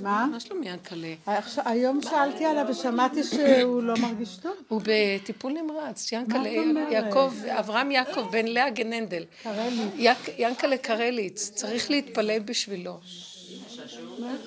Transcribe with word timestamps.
מה? 0.00 0.26
מה 0.32 0.40
שלום 0.40 0.62
ינקלה? 0.62 1.14
היום 1.64 2.02
שאלתי 2.02 2.44
עליו 2.44 2.66
ושמעתי 2.70 3.24
שהוא 3.24 3.82
לא 3.82 3.94
מרגיש 4.00 4.36
טוב. 4.36 4.52
הוא 4.68 4.80
בטיפול 4.84 5.52
נמרץ, 5.52 6.12
ינקלה? 6.12 6.48
יעקב, 6.90 7.32
אברהם 7.46 7.90
יעקב 7.90 8.30
בן 8.30 8.46
לאה 8.46 8.70
גננדל. 8.70 9.24
ינקלה 10.38 10.76
קרליץ, 10.76 11.50
צריך 11.54 11.90
להתפלל 11.90 12.38
בשבילו. 12.38 12.98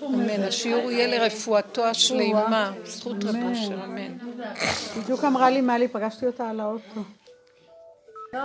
אמן, 0.05 0.43
השיעור 0.43 0.91
יהיה 0.91 1.07
לרפואתו 1.07 1.85
השלימה, 1.85 2.71
זכות 2.85 3.23
רב 3.23 3.35
אושר, 3.35 3.83
אמן. 3.83 4.17
בדיוק 4.97 5.23
אמרה 5.23 5.49
לי 5.49 5.61
מלי, 5.61 5.87
פגשתי 5.87 6.25
אותה 6.25 6.49
על 6.49 6.59
האוטו. 6.59 7.01
לא, 8.33 8.39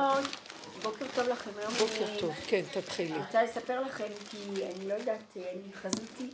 בוקר 0.82 1.04
טוב 1.14 1.28
לכם. 1.28 1.50
היום 1.58 1.72
בוקר 1.72 2.04
אני 2.10 2.20
טוב, 2.20 2.32
כן, 2.46 2.62
תתחילי. 2.72 3.18
רוצה 3.26 3.42
לספר 3.42 3.80
לכם, 3.80 4.04
כי 4.30 4.36
אני 4.64 4.88
לא 4.88 4.94
יודעת, 4.94 5.36
אני 5.36 5.72
חזיתי 5.82 6.30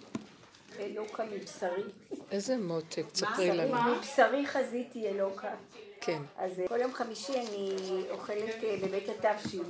אלוקה 0.81 1.25
מבשרי. 1.25 1.83
איזה 2.31 2.57
מותק, 2.57 3.05
ספרי 3.15 3.57
לנו. 3.57 3.97
מבשרי 3.97 4.47
חזיתי 4.47 5.09
אלוקה. 5.09 5.51
כן. 6.01 6.23
אז 6.37 6.61
אה, 6.61 6.69
כל 6.69 6.81
יום 6.81 6.93
חמישי 6.93 7.33
אני 7.33 7.77
אוכלת 8.11 8.65
אה, 8.65 8.77
בבית 8.83 9.09
התבשיל. 9.09 9.63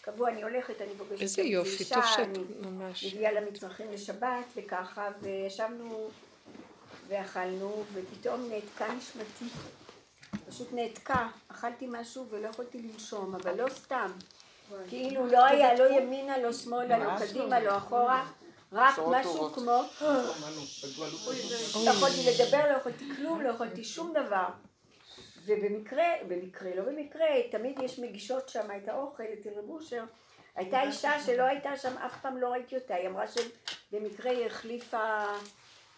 קבוע, 0.00 0.30
אני 0.30 0.42
הולכת, 0.42 0.80
אני 0.80 0.90
פוגשת 0.98 1.22
איזה 1.22 1.42
יופי, 1.42 1.84
טוב 1.84 2.04
שאת 2.04 2.18
אני 2.18 2.38
ממש... 2.60 3.04
מביאה 3.04 3.32
לה 3.32 3.40
מצרכים 3.40 3.92
לשבת 3.92 4.44
וככה, 4.56 5.08
וישבנו 5.20 6.08
ואכלנו, 7.08 7.84
ופתאום 7.94 8.48
נעתקה 8.50 8.94
נשמתי. 8.94 9.44
פשוט 10.48 10.72
נעתקה, 10.72 11.28
אכלתי 11.48 11.86
משהו 11.88 12.26
ולא 12.30 12.48
יכולתי 12.48 12.78
לנשום, 12.82 13.34
אבל 13.34 13.62
לא 13.62 13.68
סתם. 13.68 14.10
כאילו 14.88 15.26
לא 15.26 15.44
היה 15.44 15.74
לא 15.74 15.90
ימינה, 15.90 16.38
לא 16.38 16.52
שמאלה, 16.52 16.98
לא 16.98 17.26
קדימה, 17.26 17.60
לא 17.60 17.76
אחורה, 17.76 18.26
רק 18.74 18.98
משהו 18.98 19.52
כמו... 19.52 19.82
לא 21.84 21.90
יכולתי 21.90 22.26
לדבר, 22.26 22.72
לא 22.72 22.76
יכולתי 22.76 23.04
כלום, 23.16 23.40
לא 23.42 23.48
יכולתי 23.48 23.84
שום 23.84 24.12
דבר. 24.12 24.46
ובמקרה, 25.46 26.04
במקרה, 26.28 26.70
לא 26.74 26.82
במקרה, 26.82 27.26
תמיד 27.50 27.78
יש 27.82 27.98
מגישות 27.98 28.48
שם 28.48 28.68
את 28.76 28.88
האוכל, 28.88 29.22
אצל 29.40 29.48
רב 29.56 29.70
אושר. 29.70 30.04
הייתה 30.56 30.82
אישה 30.82 31.12
שלא 31.26 31.42
הייתה 31.42 31.76
שם, 31.76 31.98
אף 32.06 32.12
פעם 32.22 32.38
לא 32.38 32.48
ראיתי 32.48 32.74
אותה, 32.74 32.94
היא 32.94 33.08
אמרה 33.08 33.24
שבמקרה 33.28 34.30
היא 34.30 34.46
החליפה 34.46 35.24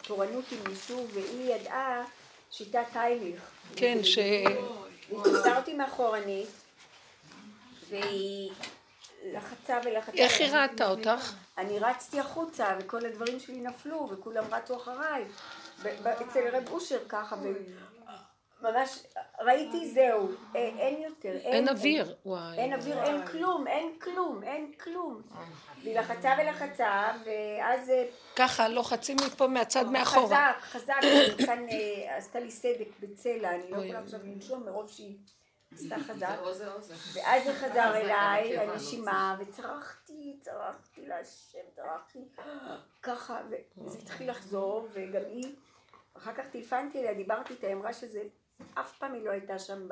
תורנות 0.02 0.44
עם 0.52 0.58
מישהו, 0.68 1.06
והיא 1.12 1.54
ידעה 1.54 2.04
שיטת 2.50 2.86
הייליך. 2.94 3.40
כן, 3.76 3.98
ש... 4.02 4.18
והיא 4.18 5.22
תפסה 5.24 5.58
אותי 5.58 5.74
מאחורנית, 5.74 6.48
והיא 7.88 8.50
לחצה 9.32 9.80
ולחצה. 9.84 10.12
איך 10.16 10.40
היא 10.40 10.52
ראתה 10.52 10.90
אותך? 10.90 11.32
אני 11.58 11.78
רצתי 11.78 12.20
החוצה, 12.20 12.76
וכל 12.80 13.06
הדברים 13.06 13.40
שלי 13.40 13.60
נפלו, 13.60 14.08
וכולם 14.10 14.44
רצו 14.54 14.76
אחריי. 14.76 15.24
אצל 16.04 16.48
רב 16.52 16.68
אושר 16.70 16.98
ככה, 17.08 17.36
וממש 18.62 18.98
ראיתי 19.40 19.88
זהו, 19.88 20.28
אין 20.54 21.02
יותר. 21.02 21.36
אין 21.36 21.68
אוויר. 21.68 22.14
וואי. 22.26 22.58
אין 22.58 22.72
אוויר, 22.72 23.02
אין 23.02 23.26
כלום, 23.26 23.66
אין 23.66 23.98
כלום, 24.00 24.42
אין 24.42 24.72
כלום. 24.72 25.22
והיא 25.82 25.98
לחצה 25.98 26.34
ולחצה, 26.38 27.12
ואז 27.24 27.90
אה, 27.90 28.04
ככה, 28.36 28.68
לוחצים 28.68 29.16
מפה 29.26 29.46
מהצד 29.46 29.86
מאחורה. 29.86 30.52
חזק, 30.60 30.62
חזק, 30.72 31.46
כאן 31.46 31.66
עשתה 32.08 32.40
לי 32.40 32.50
סדק 32.50 32.88
בצלע, 33.00 33.54
אני 33.54 33.70
לא 33.70 33.76
יכולה 33.76 33.98
עכשיו 33.98 34.20
לנשום 34.24 34.66
מרוב 34.66 34.90
שהיא 34.90 35.16
עשתה 35.76 35.96
חזק. 36.06 36.36
ואז 37.14 37.44
זה 37.44 37.54
חזר 37.54 37.96
אליי, 37.96 38.58
הנשימה, 38.58 39.36
וצרחתי, 39.40 40.36
צרחתי 40.40 41.06
להשם, 41.06 41.58
צרחתי, 41.76 42.28
ככה, 43.02 43.40
וזה 43.80 43.98
התחיל 43.98 44.30
לחזור, 44.30 44.88
וגם 44.92 45.22
היא, 45.26 45.54
אחר 46.16 46.34
כך 46.34 46.44
טלפנתי 46.52 47.00
אליה, 47.00 47.14
דיברתי 47.14 47.52
איתה, 47.52 47.72
אמרה 47.72 47.92
שזה, 47.92 48.22
אף 48.74 48.98
פעם 48.98 49.14
היא 49.14 49.24
לא 49.24 49.30
הייתה 49.30 49.58
שם 49.58 49.88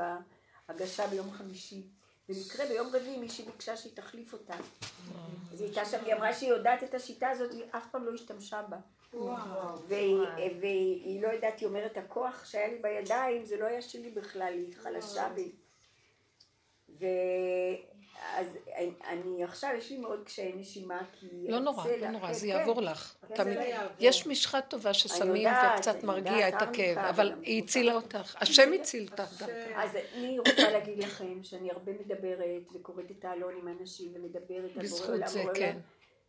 בהגשה 0.68 1.06
ביום 1.06 1.30
חמישי. 1.32 1.88
במקרה 2.28 2.66
ביום 2.66 2.88
רביעי 2.88 3.16
מישהי 3.18 3.44
ביקשה 3.44 3.76
שהיא 3.76 3.92
תחליף 3.96 4.32
אותה. 4.32 4.54
אז 5.52 5.60
היא 5.60 5.68
הייתה 5.68 5.84
שם, 5.84 6.04
היא 6.04 6.14
אמרה 6.14 6.34
שהיא 6.34 6.50
יודעת 6.50 6.84
את 6.84 6.94
השיטה 6.94 7.30
הזאת, 7.30 7.50
היא 7.52 7.64
אף 7.70 7.86
פעם 7.90 8.04
לא 8.04 8.14
השתמשה 8.14 8.62
בה. 8.62 8.76
והיא, 9.88 10.18
והיא 10.60 11.22
לא 11.22 11.28
יודעת, 11.28 11.60
היא 11.60 11.68
אומרת, 11.68 11.96
הכוח 11.96 12.44
שהיה 12.44 12.68
לי 12.68 12.78
בידיים, 12.78 13.44
זה 13.44 13.56
לא 13.56 13.66
היה 13.66 13.82
שלי 13.82 14.10
בכלל, 14.10 14.52
היא 14.52 14.74
חלשה 14.76 15.28
בי. 15.28 15.52
ואז 17.00 18.46
אני, 18.76 18.90
אני 19.08 19.44
עכשיו, 19.44 19.70
יש 19.78 19.90
לי 19.90 19.96
מאוד 19.98 20.22
קשיי 20.24 20.52
נשימה, 20.52 21.02
כי... 21.12 21.26
לא 21.48 21.58
נורא, 21.58 21.86
לא 22.00 22.10
נורא, 22.10 22.26
כן, 22.26 22.32
זה 22.32 22.40
כן. 22.40 22.46
יעבור 22.46 22.82
לך. 22.82 23.14
כן, 23.28 23.34
תמיד- 23.34 23.54
זה 23.58 23.62
יעבור. 23.62 23.90
יש 23.98 24.26
משחת 24.26 24.70
טובה 24.70 24.94
ששמים 24.94 25.36
יודעת, 25.36 25.78
וקצת 25.78 26.04
מרגיע 26.04 26.48
את 26.48 26.62
הכאב, 26.62 26.98
אבל 26.98 27.32
היא 27.42 27.62
הצילה 27.62 27.94
אותך. 27.94 28.36
השם 28.40 28.72
הציל 28.72 29.08
אותך 29.10 29.38
דווקא. 29.38 29.72
אז 29.76 29.90
אני 30.14 30.38
רוצה 30.38 30.70
להגיד 30.70 30.98
לכם 30.98 31.42
שאני 31.42 31.70
הרבה 31.70 31.92
מדברת 31.92 32.72
וקוראת 32.74 33.10
את 33.10 33.24
העלון 33.24 33.54
עם 33.56 33.68
אנשים 33.68 34.12
ומדברת 34.14 34.76
על 34.76 34.82
בזכות 34.82 35.06
בורא 35.06 35.16
עולם, 35.16 35.26
זה, 35.28 35.42
בורא 35.42 35.54
כן. 35.54 35.78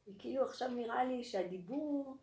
וכאילו 0.08 0.44
עכשיו 0.46 0.68
נראה 0.70 1.04
לי 1.04 1.24
שהדיבור 1.24 2.18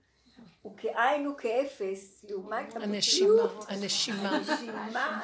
הוא 0.62 0.72
כאין 0.76 1.26
וכאפס 1.28 2.24
לעומת 2.28 2.76
המציאות. 2.76 3.64
הנשימה. 3.68 4.36
הנשימה, 4.36 5.20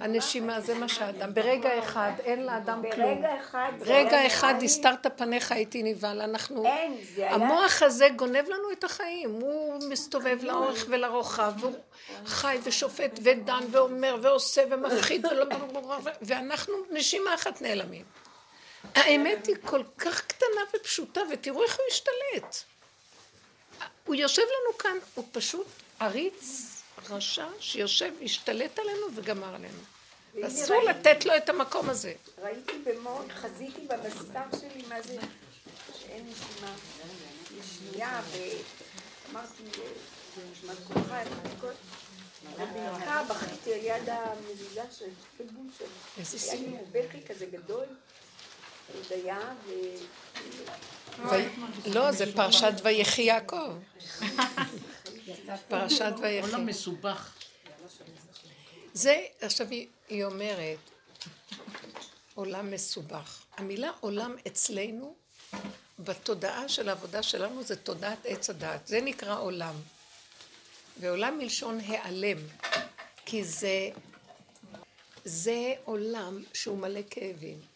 הנשימה. 0.00 0.60
זה 0.60 0.74
מה 0.74 0.88
שהאדם, 0.88 1.34
ברגע 1.34 1.78
אחד 1.78 2.12
אין 2.24 2.46
לאדם 2.46 2.82
כלום. 2.94 3.14
ברגע 3.14 3.40
אחד 3.40 3.72
רגע 3.80 4.26
אחד 4.26 4.54
הסתרת 4.64 5.06
פניך 5.18 5.52
הייתי 5.52 5.82
נבהל, 5.82 6.20
אנחנו... 6.20 6.64
אין, 6.66 6.96
זה 7.14 7.22
היה... 7.22 7.34
המוח 7.34 7.82
הזה 7.82 8.08
גונב 8.16 8.44
לנו 8.48 8.72
את 8.72 8.84
החיים, 8.84 9.30
הוא 9.30 9.78
מסתובב 9.88 10.38
לאורך 10.42 10.84
ולרוחב, 10.88 11.52
והוא 11.60 11.72
חי 12.26 12.58
ושופט 12.62 13.20
ודן 13.22 13.62
ואומר 13.70 14.16
ועושה 14.22 14.62
ומפחיד, 14.70 15.26
ולא- 15.26 15.46
ואנחנו 16.22 16.74
נשימה 16.90 17.34
אחת 17.34 17.62
נעלמים. 17.62 18.04
האמת 18.94 19.46
היא 19.46 19.56
כל 19.64 19.82
כך 19.98 20.26
קטנה 20.26 20.60
ופשוטה, 20.76 21.20
ותראו 21.32 21.62
איך 21.62 21.76
הוא 21.76 21.84
השתלט. 21.90 22.71
הוא 24.12 24.20
יושב 24.20 24.42
לנו 24.42 24.78
כאן, 24.78 24.96
הוא 25.14 25.24
פשוט 25.32 25.66
עריץ, 26.00 26.66
רשע, 27.10 27.46
שיושב, 27.60 28.12
השתלט 28.24 28.78
עלינו 28.78 29.06
וגמר 29.14 29.54
עלינו. 29.54 29.78
אסור 30.46 30.76
ראיתי- 30.76 30.88
לתת 31.10 31.24
לו 31.24 31.36
את 31.36 31.48
המקום 31.48 31.90
הזה. 31.90 32.12
ראיתי 32.42 32.72
במו, 32.84 33.20
חזיתי 33.34 33.80
בבשר 33.80 34.40
שלי 34.60 34.82
מה 34.88 35.02
זה 35.02 35.16
שאין 36.00 36.26
נשימה 36.30 36.74
לשנייה, 37.58 38.20
ואמרתי, 38.32 39.62
זה 40.36 40.42
נשמע 40.52 40.72
כולך, 40.88 41.28
ובעיקר 42.56 43.22
בכיתי 43.28 43.72
על 43.74 43.80
יד 43.82 44.08
המזוזה 44.08 44.82
של 44.98 45.08
חיבול 45.36 45.66
שלי. 45.78 45.86
איזה 46.18 46.38
היה 46.52 46.60
לי 46.60 46.66
סיום. 46.68 46.84
בכי 46.92 47.26
כזה 47.26 47.46
גדול, 47.46 47.84
הודיה, 48.94 49.54
ו... 49.66 49.72
לא, 51.86 52.12
זה 52.12 52.32
פרשת 52.34 52.72
ויחי 52.82 53.22
יעקב. 53.22 53.72
פרשת 55.68 56.12
ויחי. 56.20 56.52
עולם 56.52 56.66
מסובך. 56.66 57.32
זה, 58.94 59.24
עכשיו 59.40 59.66
היא 60.08 60.24
אומרת, 60.24 60.78
עולם 62.34 62.70
מסובך. 62.70 63.42
המילה 63.56 63.90
עולם 64.00 64.36
אצלנו, 64.46 65.14
בתודעה 65.98 66.68
של 66.68 66.88
העבודה 66.88 67.22
שלנו, 67.22 67.62
זה 67.62 67.76
תודעת 67.76 68.18
עץ 68.24 68.50
הדעת. 68.50 68.86
זה 68.86 69.00
נקרא 69.00 69.40
עולם. 69.40 69.74
ועולם 71.00 71.38
מלשון 71.38 71.80
העלם, 71.80 72.38
כי 73.26 73.44
זה, 73.44 73.88
זה 75.24 75.74
עולם 75.84 76.42
שהוא 76.52 76.78
מלא 76.78 77.00
כאבים. 77.10 77.71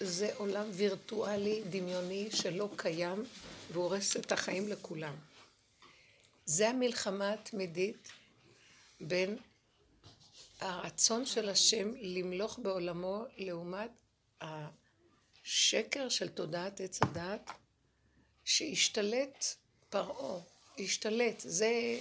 זה 0.00 0.34
עולם 0.36 0.66
וירטואלי, 0.72 1.62
דמיוני, 1.70 2.28
שלא 2.30 2.68
קיים, 2.76 3.24
והורס 3.72 4.16
את 4.16 4.32
החיים 4.32 4.68
לכולם. 4.68 5.14
זה 6.46 6.68
המלחמה 6.68 7.32
התמידית 7.32 8.08
בין 9.00 9.36
הרצון 10.60 11.26
של 11.26 11.48
השם 11.48 11.92
למלוך 12.00 12.58
בעולמו 12.58 13.24
לעומת 13.36 13.90
השקר 14.40 16.08
של 16.08 16.28
תודעת 16.28 16.80
עץ 16.80 17.02
הדעת 17.02 17.50
שהשתלט 18.44 19.44
פרעה, 19.90 20.40
השתלט, 20.78 21.40
זה 21.40 21.98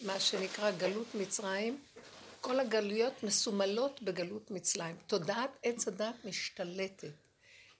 מה 0.00 0.20
שנקרא 0.20 0.70
גלות 0.70 1.14
מצרים, 1.14 1.80
כל 2.40 2.60
הגלויות 2.60 3.22
מסומלות 3.22 4.02
בגלות 4.02 4.50
מצרים. 4.50 4.96
תודעת 5.06 5.50
עץ 5.62 5.88
הדעת 5.88 6.24
משתלטת 6.24 7.12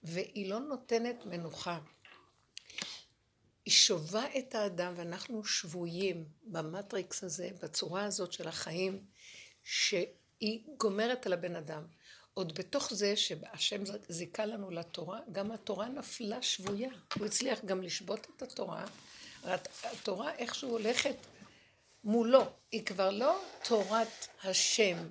והיא 0.03 0.51
לא 0.51 0.59
נותנת 0.59 1.27
מנוחה. 1.27 1.79
היא 3.65 3.75
שובה 3.75 4.25
את 4.39 4.55
האדם 4.55 4.95
ואנחנו 4.97 5.45
שבויים 5.45 6.25
במטריקס 6.45 7.25
הזה, 7.25 7.51
בצורה 7.63 8.05
הזאת 8.05 8.33
של 8.33 8.49
החיים, 8.49 9.05
שהיא 9.65 10.61
גומרת 10.77 11.27
על 11.27 11.33
הבן 11.33 11.57
אדם. 11.57 11.83
עוד 12.35 12.55
בתוך 12.55 12.95
זה 12.95 13.17
שהשם 13.17 13.83
זיכה 14.09 14.47
לנו 14.47 14.71
לתורה, 14.71 15.21
גם 15.33 15.53
התורה 15.53 15.89
נפלה 15.89 16.43
שבויה. 16.43 16.91
הוא 17.19 17.27
הצליח 17.27 17.65
גם 17.65 17.83
לשבות 17.83 18.27
את 18.37 18.43
התורה, 18.43 18.85
התורה 19.85 20.35
איכשהו 20.35 20.71
הולכת 20.71 21.17
מולו, 22.05 22.45
היא 22.73 22.87
כבר 22.87 23.11
לא 23.11 23.41
תורת 23.65 24.29
השם, 24.45 25.09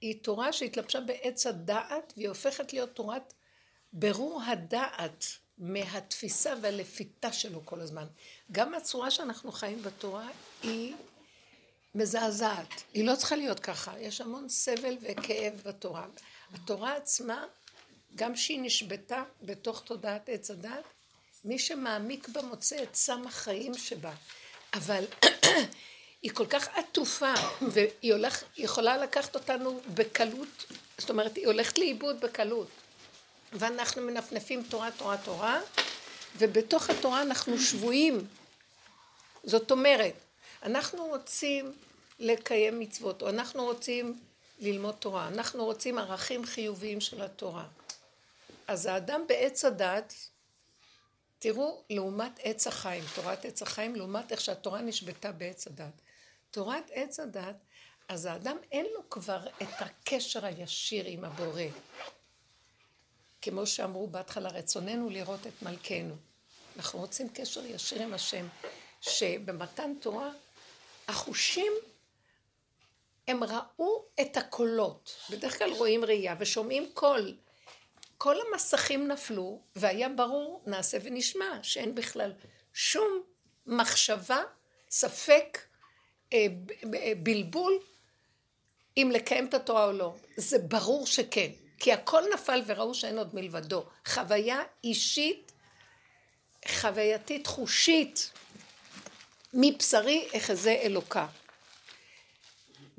היא 0.00 0.22
תורה 0.22 0.52
שהתלבשה 0.52 1.00
בעץ 1.00 1.46
הדעת 1.46 2.12
והיא 2.16 2.28
הופכת 2.28 2.72
להיות 2.72 2.94
תורת 2.94 3.34
ברור 3.92 4.42
הדעת 4.42 5.24
מהתפיסה 5.58 6.54
והלפיתה 6.62 7.32
שלו 7.32 7.66
כל 7.66 7.80
הזמן. 7.80 8.06
גם 8.52 8.74
הצורה 8.74 9.10
שאנחנו 9.10 9.52
חיים 9.52 9.82
בתורה 9.82 10.28
היא 10.62 10.94
מזעזעת. 11.94 12.82
היא 12.94 13.06
לא 13.06 13.16
צריכה 13.16 13.36
להיות 13.36 13.60
ככה. 13.60 14.00
יש 14.00 14.20
המון 14.20 14.48
סבל 14.48 14.96
וכאב 15.00 15.54
בתורה. 15.64 16.06
התורה 16.54 16.96
עצמה, 16.96 17.44
גם 18.14 18.36
שהיא 18.36 18.60
נשבתה 18.62 19.22
בתוך 19.42 19.82
תודעת 19.84 20.28
עץ 20.28 20.50
הדת, 20.50 20.84
מי 21.44 21.58
שמעמיק 21.58 22.28
בה 22.28 22.42
מוצא 22.42 22.82
את 22.82 22.94
סם 22.94 23.26
החיים 23.26 23.74
שבה. 23.74 24.14
אבל 24.74 25.04
היא 26.22 26.30
כל 26.34 26.46
כך 26.46 26.68
עטופה, 26.68 27.34
והיא 27.62 28.12
הולך, 28.12 28.44
יכולה 28.56 28.96
לקחת 28.96 29.34
אותנו 29.34 29.80
בקלות, 29.94 30.64
זאת 30.98 31.10
אומרת, 31.10 31.36
היא 31.36 31.46
הולכת 31.46 31.78
לאיבוד 31.78 32.20
בקלות. 32.20 32.68
ואנחנו 33.52 34.02
מנפנפים 34.02 34.62
תורה, 34.62 34.90
תורה, 34.90 35.16
תורה, 35.16 35.60
ובתוך 36.38 36.90
התורה 36.90 37.22
אנחנו 37.22 37.58
שבויים. 37.58 38.26
זאת 39.44 39.70
אומרת, 39.70 40.14
אנחנו 40.62 41.06
רוצים 41.06 41.72
לקיים 42.18 42.80
מצוות, 42.80 43.22
או 43.22 43.28
אנחנו 43.28 43.64
רוצים 43.64 44.20
ללמוד 44.58 44.94
תורה, 44.94 45.28
אנחנו 45.28 45.64
רוצים 45.64 45.98
ערכים 45.98 46.44
חיוביים 46.44 47.00
של 47.00 47.22
התורה. 47.22 47.64
אז 48.66 48.86
האדם 48.86 49.22
בעץ 49.26 49.64
הדת, 49.64 50.14
תראו, 51.42 51.82
לעומת 51.90 52.40
עץ 52.42 52.66
החיים, 52.66 53.04
תורת 53.14 53.44
עץ 53.44 53.62
החיים, 53.62 53.96
לעומת 53.96 54.32
איך 54.32 54.40
שהתורה 54.40 54.80
נשבתה 54.80 55.32
בעץ 55.32 55.66
הדת. 55.66 56.00
תורת 56.50 56.90
עץ 56.92 57.20
הדת, 57.20 57.56
אז 58.08 58.26
האדם 58.26 58.56
אין 58.72 58.86
לו 58.94 59.10
כבר 59.10 59.46
את 59.46 59.68
הקשר 59.78 60.44
הישיר 60.44 61.04
עם 61.06 61.24
הבורא. 61.24 61.62
כמו 63.42 63.66
שאמרו 63.66 64.06
בהתחלה, 64.06 64.48
רצוננו 64.48 65.10
לראות 65.10 65.46
את 65.46 65.62
מלכנו. 65.62 66.14
אנחנו 66.76 66.98
רוצים 66.98 67.28
קשר 67.28 67.66
ישיר 67.66 68.02
עם 68.02 68.14
השם, 68.14 68.46
שבמתן 69.00 69.94
תורה 70.00 70.30
החושים 71.08 71.72
הם 73.28 73.44
ראו 73.44 74.04
את 74.20 74.36
הקולות. 74.36 75.16
בדרך 75.30 75.58
כלל 75.58 75.72
רואים 75.72 76.04
ראייה 76.04 76.34
ושומעים 76.38 76.90
קול. 76.94 77.36
כל 78.22 78.36
המסכים 78.40 79.08
נפלו, 79.08 79.60
והיה 79.76 80.08
ברור, 80.08 80.62
נעשה 80.66 80.98
ונשמע, 81.02 81.58
שאין 81.62 81.94
בכלל 81.94 82.32
שום 82.74 83.22
מחשבה, 83.66 84.42
ספק, 84.90 85.58
אה, 86.32 86.46
אה, 86.94 87.12
בלבול, 87.22 87.78
אם 88.96 89.10
לקיים 89.14 89.46
את 89.46 89.54
התורה 89.54 89.84
או 89.84 89.92
לא. 89.92 90.14
זה 90.36 90.58
ברור 90.58 91.06
שכן. 91.06 91.50
כי 91.78 91.92
הכל 91.92 92.22
נפל 92.34 92.62
וראו 92.66 92.94
שאין 92.94 93.18
עוד 93.18 93.34
מלבדו. 93.34 93.84
חוויה 94.06 94.62
אישית, 94.84 95.52
חווייתית 96.68 97.46
חושית, 97.46 98.32
מבשרי 99.54 100.28
אחזה 100.36 100.72
אלוקה. 100.82 101.26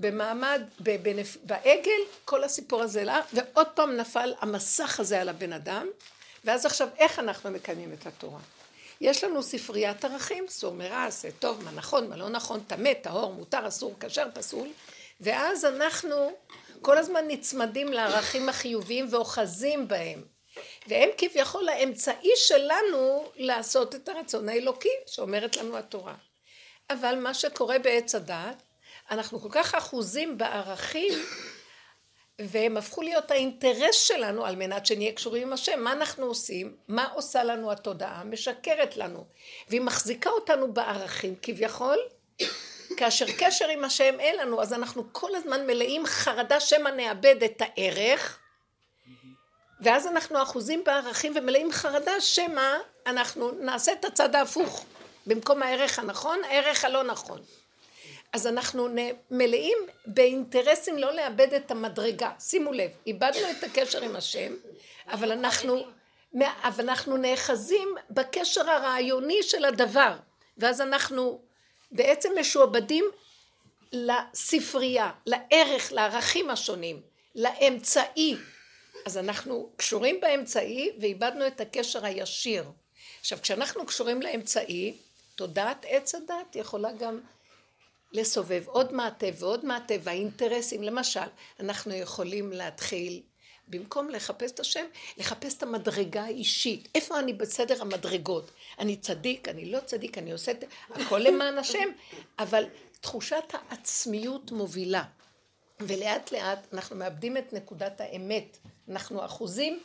במעמד, 0.02 0.62
בנפ... 0.80 1.38
בעגל, 1.44 2.02
כל 2.26 2.44
הסיפור 2.44 2.82
הזה 2.82 3.04
לה, 3.04 3.22
ועוד 3.34 3.68
פעם 3.68 3.98
נפל 3.98 4.34
המסך 4.40 5.00
הזה 5.00 5.22
על 5.22 5.30
הבן 5.30 5.54
אדם, 5.54 5.88
ואז 6.46 6.66
עכשיו 6.66 6.88
איך 6.98 7.20
אנחנו 7.20 7.52
מקיימים 7.52 7.94
את 7.94 8.08
התורה? 8.08 8.40
יש 9.02 9.24
לנו 9.24 9.44
ספריית 9.44 10.06
ערכים, 10.06 10.46
סור 10.50 10.74
מרע, 10.74 11.04
עשה 11.04 11.32
טוב, 11.40 11.64
מה 11.64 11.72
נכון, 11.72 12.10
מה 12.10 12.18
לא 12.18 12.30
נכון, 12.30 12.60
טמא, 12.68 12.94
טהור, 12.94 13.34
מותר, 13.34 13.68
אסור, 13.68 13.96
כשר, 14.00 14.28
פסול, 14.34 14.68
ואז 15.22 15.66
אנחנו 15.66 16.32
כל 16.82 16.98
הזמן 16.98 17.28
נצמדים 17.28 17.88
לערכים 17.88 18.50
החיוביים 18.50 19.08
ואוחזים 19.10 19.88
בהם. 19.88 20.24
והם 20.88 21.10
כביכול 21.18 21.70
האמצעי 21.70 22.32
שלנו 22.36 23.32
לעשות 23.36 23.96
את 23.96 24.10
הרצון 24.10 24.50
האלוקי 24.50 24.90
שאומרת 25.08 25.58
לנו 25.58 25.78
התורה. 25.78 26.16
אבל 26.90 27.16
מה 27.16 27.34
שקורה 27.34 27.80
בעץ 27.80 28.16
הדעת, 28.16 28.64
אנחנו 29.12 29.40
כל 29.40 29.50
כך 29.52 29.76
אחוזים 29.76 30.38
בערכים 30.38 31.14
והם 32.40 32.78
הפכו 32.78 33.02
להיות 33.02 33.32
האינטרס 33.32 33.96
שלנו 33.96 34.46
על 34.46 34.56
מנת 34.56 34.86
שנהיה 34.86 35.12
קשורים 35.12 35.48
עם 35.48 35.54
השם. 35.54 35.80
מה 35.80 35.92
אנחנו 35.92 36.26
עושים? 36.26 36.76
מה 36.88 37.08
עושה 37.14 37.44
לנו 37.44 37.72
התודעה? 37.72 38.24
משקרת 38.24 38.98
לנו. 38.98 39.26
והיא 39.70 39.82
מחזיקה 39.82 40.30
אותנו 40.30 40.74
בערכים 40.74 41.36
כביכול, 41.42 41.98
כאשר 42.98 43.26
קשר 43.40 43.68
עם 43.68 43.84
השם 43.84 44.20
אין 44.20 44.38
לנו, 44.38 44.62
אז 44.62 44.74
אנחנו 44.74 45.04
כל 45.12 45.36
הזמן 45.36 45.68
מלאים 45.68 46.06
חרדה 46.06 46.60
שמא 46.60 46.90
נאבד 46.90 47.44
את 47.44 47.62
הערך, 47.62 48.40
ואז 49.82 50.08
אנחנו 50.08 50.44
אחוזים 50.44 50.84
בערכים 50.84 51.34
ומלאים 51.36 51.72
חרדה 51.72 52.22
שמא 52.22 52.78
אנחנו 53.08 53.52
נעשה 53.52 53.92
את 53.94 54.06
הצד 54.06 54.36
ההפוך. 54.36 54.86
במקום 55.28 55.64
הערך 55.64 56.00
הנכון, 56.00 56.44
הערך 56.44 56.86
הלא 56.86 57.04
נכון. 57.04 57.42
אז 58.34 58.48
אנחנו 58.48 58.88
מלאים 59.32 59.78
באינטרסים 60.06 60.98
לא 60.98 61.14
לאבד 61.14 61.54
את 61.54 61.72
המדרגה. 61.72 62.32
שימו 62.40 62.72
לב, 62.72 62.92
איבדנו 63.08 63.52
את 63.52 63.64
הקשר 63.64 64.02
עם 64.02 64.16
השם, 64.16 64.54
אבל 65.08 65.32
אנחנו, 65.32 65.84
אבל 66.42 66.90
אנחנו 66.90 67.18
נאחזים 67.18 67.96
בקשר 68.10 68.70
הרעיוני 68.70 69.44
של 69.44 69.66
הדבר, 69.66 70.14
ואז 70.58 70.82
אנחנו 70.82 71.42
בעצם 71.92 72.30
משועבדים 72.40 73.06
לספרייה, 73.92 75.12
לערך, 75.26 75.92
לערכים 75.92 76.50
השונים, 76.50 77.02
לאמצעי. 77.36 78.36
אז 79.06 79.18
אנחנו 79.18 79.70
קשורים 79.78 80.22
באמצעי 80.22 80.92
ואיבדנו 81.02 81.48
את 81.48 81.62
הקשר 81.62 82.06
הישיר. 82.06 82.64
עכשיו, 83.20 83.40
כשאנחנו 83.42 83.86
קשורים 83.86 84.22
לאמצעי, 84.22 84.98
תודעת 85.36 85.86
עץ 85.90 86.16
הדת 86.16 86.56
יכולה 86.56 86.92
גם 86.92 87.20
לסובב 88.12 88.64
עוד 88.68 88.94
מעטה 88.94 89.26
ועוד 89.40 89.66
מעטה, 89.66 89.94
והאינטרסים, 90.04 90.84
למשל, 90.84 91.20
אנחנו 91.60 91.94
יכולים 91.94 92.52
להתחיל, 92.52 93.22
במקום 93.68 94.10
לחפש 94.10 94.52
את 94.52 94.60
השם, 94.60 94.86
לחפש 95.18 95.54
את 95.54 95.64
המדרגה 95.64 96.24
האישית. 96.24 96.88
איפה 96.96 97.20
אני 97.20 97.34
בסדר 97.34 97.82
המדרגות? 97.82 98.52
אני 98.80 98.96
צדיק, 98.96 99.48
אני 99.48 99.72
לא 99.72 99.80
צדיק, 99.80 100.18
אני 100.18 100.32
עושה 100.32 100.52
את 100.52 100.64
הכל 100.90 101.20
למען 101.20 101.58
השם, 101.58 101.90
אבל 102.40 102.64
תחושת 103.02 103.44
העצמיות 103.54 104.52
מובילה. 104.52 105.04
ולאט 105.80 106.32
לאט 106.32 106.74
אנחנו 106.74 106.96
מאבדים 106.96 107.38
את 107.38 107.54
נקודת 107.54 108.02
האמת. 108.02 108.58
אנחנו 108.90 109.26
אחוזים 109.26 109.80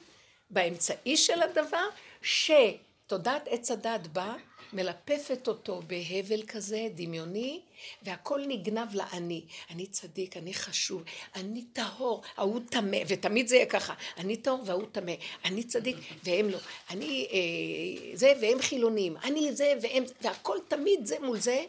באמצעי 0.51 1.17
של 1.17 1.43
הדבר, 1.43 1.87
שתודעת 2.23 3.49
עץ 3.49 3.71
הדת 3.71 4.07
באה 4.07 4.35
מלפפת 4.73 5.49
אותו 5.49 5.83
בהבל 5.87 6.43
כזה 6.43 6.89
דמיוני, 6.95 7.61
והכל 8.03 8.43
נגנב 8.49 8.95
לאני. 8.95 9.45
אני 9.71 9.87
צדיק, 9.87 10.37
אני 10.37 10.55
חשוב, 10.55 11.03
אני 11.35 11.65
טהור, 11.73 12.23
ההוא 12.37 12.61
טמא, 12.71 12.99
ותמיד 13.09 13.49
זה 13.49 13.57
יהיה 13.57 13.67
ככה, 13.67 13.95
אני 14.17 14.37
טהור 14.37 14.63
וההוא 14.67 14.87
טמא, 14.93 15.13
אני 15.45 15.65
צדיק 15.65 15.97
והם 16.25 16.49
לא, 16.51 16.59
אני 16.91 17.27
אה, 17.33 18.17
זה 18.17 18.33
והם 18.41 18.59
חילונים, 18.59 19.17
אני 19.25 19.55
זה 19.55 19.73
והם, 19.83 20.05
והכל 20.23 20.59
תמיד 20.69 21.07
זה 21.07 21.17
מול 21.21 21.39
זה, 21.39 21.65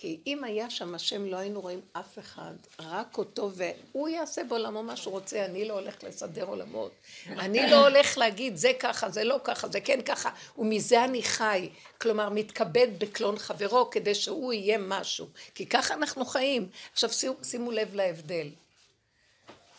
כי 0.00 0.20
אם 0.26 0.44
היה 0.44 0.70
שם 0.70 0.94
השם 0.94 1.26
לא 1.26 1.36
היינו 1.36 1.60
רואים 1.60 1.80
אף 1.92 2.18
אחד, 2.18 2.52
רק 2.78 3.18
אותו, 3.18 3.50
והוא 3.54 4.08
יעשה 4.08 4.44
בעולמו 4.44 4.82
מה 4.82 4.96
שהוא 4.96 5.12
רוצה, 5.12 5.44
אני 5.44 5.64
לא 5.64 5.74
הולך 5.74 6.04
לסדר 6.04 6.44
עולמות. 6.44 6.92
אני 7.26 7.70
לא 7.70 7.86
הולך 7.86 8.18
להגיד 8.18 8.56
זה 8.56 8.72
ככה, 8.80 9.10
זה 9.10 9.24
לא 9.24 9.40
ככה, 9.44 9.68
זה 9.68 9.80
כן 9.80 10.02
ככה, 10.02 10.30
ומזה 10.58 11.04
אני 11.04 11.22
חי. 11.22 11.68
כלומר, 12.00 12.28
מתכבד 12.28 12.88
בקלון 12.98 13.38
חברו 13.38 13.90
כדי 13.90 14.14
שהוא 14.14 14.52
יהיה 14.52 14.78
משהו. 14.78 15.26
כי 15.54 15.66
ככה 15.66 15.94
אנחנו 15.94 16.24
חיים. 16.24 16.68
עכשיו 16.92 17.10
שימו 17.42 17.70
לב 17.70 17.94
להבדל. 17.94 18.48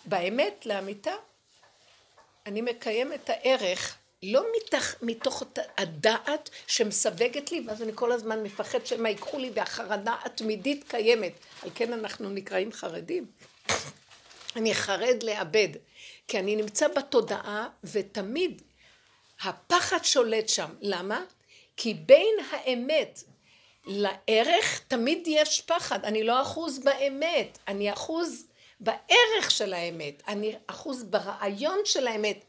באמת, 0.05 0.65
לאמיתה, 0.65 1.13
אני 2.45 2.61
מקיים 2.61 3.13
את 3.13 3.29
הערך 3.29 3.97
לא 4.23 4.43
מתח, 4.57 4.95
מתוך 5.01 5.43
הדעת 5.77 6.49
שמסווגת 6.67 7.51
לי, 7.51 7.63
ואז 7.67 7.81
אני 7.81 7.91
כל 7.95 8.11
הזמן 8.11 8.43
מפחד 8.43 8.85
שמא 8.85 9.07
ייקחו 9.07 9.37
לי, 9.37 9.51
והחרדה 9.53 10.15
התמידית 10.23 10.85
קיימת. 10.87 11.33
על 11.63 11.69
כן 11.75 11.93
אנחנו 11.93 12.29
נקראים 12.29 12.71
חרדים. 12.71 13.25
אני 14.55 14.73
חרד 14.73 15.23
לאבד, 15.23 15.67
כי 16.27 16.39
אני 16.39 16.55
נמצא 16.55 16.87
בתודעה, 16.87 17.69
ותמיד 17.83 18.61
הפחד 19.43 20.03
שולט 20.03 20.49
שם. 20.49 20.69
למה? 20.81 21.23
כי 21.77 21.93
בין 21.93 22.35
האמת 22.51 23.23
לערך 23.85 24.81
תמיד 24.87 25.27
יש 25.27 25.61
פחד. 25.61 26.05
אני 26.05 26.23
לא 26.23 26.41
אחוז 26.41 26.79
באמת, 26.79 27.57
אני 27.67 27.93
אחוז 27.93 28.45
בערך 28.79 29.51
של 29.51 29.73
האמת, 29.73 30.23
אני 30.27 30.55
אחוז 30.67 31.03
ברעיון 31.03 31.79
של 31.85 32.07
האמת. 32.07 32.45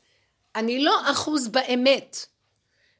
אני 0.56 0.78
לא 0.78 1.10
אחוז 1.10 1.48
באמת. 1.48 2.26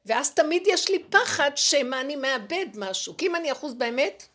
ואז 0.07 0.35
תמיד 0.35 0.63
יש 0.67 0.91
לי 0.91 1.05
פחד 1.11 1.51
שמא 1.57 2.01
אני 2.01 2.17
מאבד 2.17 2.67
משהו. 2.75 3.17
כי 3.17 3.27
אם 3.27 3.37
אני 3.37 3.53
אחוז 3.53 3.75
באמת, 3.75 4.27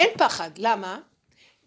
אין 0.00 0.10
פחד. 0.18 0.50
למה? 0.58 1.00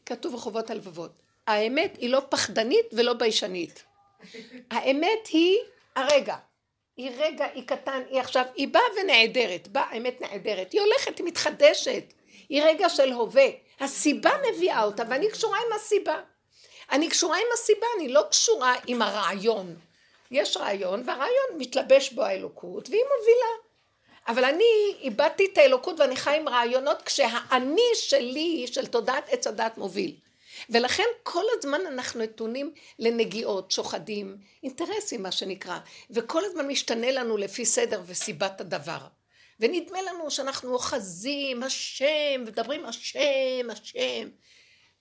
כתוב 0.05 0.33
בחובות 0.33 0.69
הלבבות. 0.69 1.11
האמת 1.47 1.97
היא 1.97 2.09
לא 2.09 2.21
פחדנית 2.29 2.85
ולא 2.93 3.13
ביישנית. 3.13 3.83
האמת 4.71 5.27
היא 5.27 5.57
הרגע. 5.95 6.35
היא 6.97 7.11
רגע, 7.17 7.45
היא 7.53 7.67
קטן, 7.67 8.01
היא 8.09 8.19
עכשיו, 8.19 8.45
היא 8.55 8.67
באה 8.67 8.81
ונעדרת, 9.01 9.67
באה 9.67 9.85
האמת 9.89 10.21
נעדרת, 10.21 10.71
היא 10.71 10.81
הולכת, 10.81 11.17
היא 11.17 11.25
מתחדשת, 11.25 12.03
היא 12.49 12.63
רגע 12.63 12.89
של 12.89 13.11
הווה. 13.11 13.47
הסיבה 13.79 14.31
מביאה 14.49 14.83
אותה 14.83 15.03
ואני 15.09 15.29
קשורה 15.31 15.57
עם 15.57 15.73
הסיבה. 15.75 16.21
אני 16.91 17.09
קשורה 17.09 17.37
עם 17.37 17.47
הסיבה, 17.53 17.87
אני 17.97 18.09
לא 18.09 18.23
קשורה 18.29 18.75
עם 18.87 19.01
הרעיון. 19.01 19.75
יש 20.31 20.57
רעיון 20.57 21.03
והרעיון 21.05 21.57
מתלבש 21.57 22.13
בו 22.13 22.23
האלוקות 22.23 22.89
והיא 22.89 23.01
מובילה. 23.03 23.69
אבל 24.27 24.45
אני 24.45 24.95
איבדתי 25.01 25.49
את 25.53 25.57
האלוקות 25.57 25.99
ואני 25.99 26.15
חי 26.15 26.37
עם 26.37 26.49
רעיונות 26.49 27.01
כשהאני 27.01 27.91
שלי 27.93 28.67
של 28.67 28.87
תודעת 28.87 29.29
עץ 29.29 29.47
הדת 29.47 29.77
מוביל. 29.77 30.15
ולכן 30.69 31.03
כל 31.23 31.43
הזמן 31.57 31.81
אנחנו 31.87 32.19
נתונים 32.23 32.73
לנגיעות, 32.99 33.71
שוחדים, 33.71 34.37
אינטרסים 34.63 35.23
מה 35.23 35.31
שנקרא, 35.31 35.79
וכל 36.11 36.45
הזמן 36.45 36.67
משתנה 36.67 37.11
לנו 37.11 37.37
לפי 37.37 37.65
סדר 37.65 38.01
וסיבת 38.05 38.61
הדבר. 38.61 38.99
ונדמה 39.59 40.01
לנו 40.01 40.31
שאנחנו 40.31 40.73
אוחזים 40.73 41.63
השם, 41.63 42.43
מדברים 42.45 42.85
השם, 42.85 43.69
השם. 43.69 44.29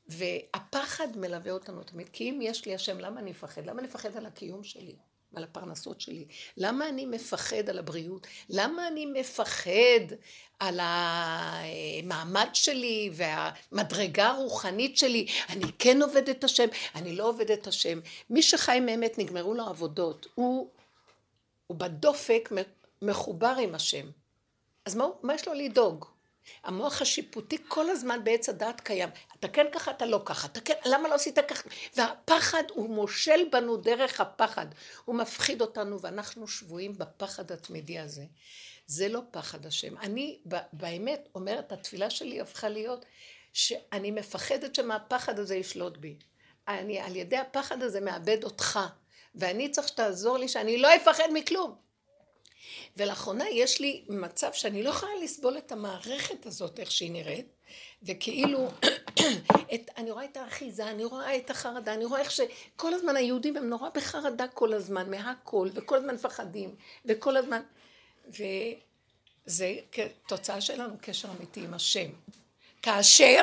והפחד 0.07 1.17
מלווה 1.17 1.53
אותנו 1.53 1.83
תמיד, 1.83 2.09
כי 2.09 2.31
אם 2.31 2.39
יש 2.43 2.67
לי 2.67 2.75
השם, 2.75 2.99
למה 3.01 3.21
אני 3.21 3.31
מפחד? 3.31 3.67
למה 3.67 3.79
אני 3.79 3.89
מפחד 3.89 4.17
על 4.17 4.27
הקיום 4.27 4.65
שלי? 4.65 4.97
על 5.35 5.45
הפרנסות 5.45 6.01
שלי? 6.01 6.25
למה 6.57 6.89
אני 6.89 7.07
מפחד 7.07 7.69
על 7.69 7.79
הבריאות? 7.79 8.27
למה 8.49 8.89
אני 8.89 9.07
מפחד 9.07 10.15
על 10.59 10.81
המעמד 10.83 12.49
שלי 12.53 13.11
והמדרגה 13.13 14.29
הרוחנית 14.29 14.99
שלי? 14.99 15.27
אני 15.49 15.67
כן 15.79 16.03
עובד 16.03 16.29
את 16.29 16.45
השם, 16.45 16.69
אני 16.95 17.17
לא 17.17 17.29
עובד 17.29 17.51
את 17.51 17.67
השם. 17.67 18.01
מי 18.31 18.43
שחי 18.43 18.81
מאמת 18.81 19.19
נגמרו 19.19 19.55
לו 19.55 19.65
עבודות, 19.65 20.27
הוא, 20.35 20.71
הוא 21.67 21.77
בדופק 21.79 22.53
מחובר 23.03 23.55
עם 23.63 23.75
השם. 23.75 24.11
אז 24.85 24.95
מה, 24.95 25.07
מה 25.23 25.35
יש 25.35 25.49
לו 25.49 25.55
לדאוג? 25.55 26.05
המוח 26.65 27.03
השיפוטי 27.03 27.57
כל 27.69 27.91
הזמן 27.91 28.25
בעץ 28.25 28.49
הדעת 28.49 28.81
קיים. 28.81 29.09
אתה 29.41 29.49
כן 29.49 29.67
ככה, 29.73 29.91
אתה 29.91 30.07
לא 30.07 30.23
ככה. 30.25 30.47
אתה 30.47 30.61
כן, 30.61 30.75
למה 30.85 31.09
לא 31.09 31.15
עשית 31.15 31.39
ככה? 31.39 31.69
והפחד, 31.97 32.63
הוא 32.71 32.91
מושל 32.91 33.41
בנו 33.53 33.77
דרך 33.77 34.21
הפחד. 34.21 34.67
הוא 35.05 35.15
מפחיד 35.15 35.61
אותנו, 35.61 36.01
ואנחנו 36.01 36.49
שבויים 36.49 36.99
בפחד 36.99 37.53
התמידי 37.53 37.99
הזה. 37.99 38.25
זה 38.87 39.09
לא 39.09 39.21
פחד 39.31 39.67
השם. 39.67 39.99
אני 39.99 40.39
באמת 40.73 41.29
אומרת, 41.35 41.73
התפילה 41.73 42.11
שלי 42.11 42.41
הפכה 42.41 42.69
להיות 42.69 43.05
שאני 43.53 44.11
מפחדת 44.11 44.75
שמהפחד 44.75 45.39
הזה 45.39 45.57
ישלוט 45.57 45.97
בי. 45.97 46.17
אני 46.69 47.01
על 47.01 47.17
ידי 47.17 47.37
הפחד 47.37 47.83
הזה 47.83 48.01
מאבד 48.01 48.45
אותך, 48.45 48.79
ואני 49.35 49.71
צריך 49.71 49.89
שתעזור 49.89 50.39
לי 50.39 50.49
שאני 50.49 50.79
לא 50.79 50.97
אפחד 50.97 51.29
מכלום. 51.33 51.75
ולאחרונה 52.97 53.49
יש 53.49 53.81
לי 53.81 54.05
מצב 54.09 54.53
שאני 54.53 54.83
לא 54.83 54.91
יכולה 54.91 55.13
לסבול 55.23 55.59
את 55.59 55.73
המערכת 55.73 56.47
הזאת, 56.47 56.81
איך 56.81 56.91
שהיא 56.91 57.13
נראית, 57.13 57.58
וכאילו, 58.03 58.69
את, 59.75 59.91
אני 59.97 60.11
רואה 60.11 60.25
את 60.25 60.37
האחיזה, 60.37 60.91
אני 60.91 61.05
רואה 61.05 61.37
את 61.37 61.51
החרדה, 61.51 61.95
אני 61.95 62.05
רואה 62.05 62.21
איך 62.21 62.31
שכל 62.31 62.95
הזמן 62.95 63.17
היהודים 63.17 63.57
הם 63.57 63.69
נורא 63.69 63.89
בחרדה 63.95 64.49
כל 64.49 64.73
הזמן, 64.73 65.11
מהכל, 65.11 65.69
וכל 65.75 65.97
הזמן 65.97 66.15
מפחדים, 66.15 66.75
וכל 67.05 67.37
הזמן, 67.37 67.61
וזה 68.29 69.75
תוצאה 70.29 70.61
שלנו 70.61 70.95
קשר 71.01 71.29
אמיתי 71.39 71.61
עם 71.61 71.75
השם. 71.75 72.09
כאשר 72.83 73.43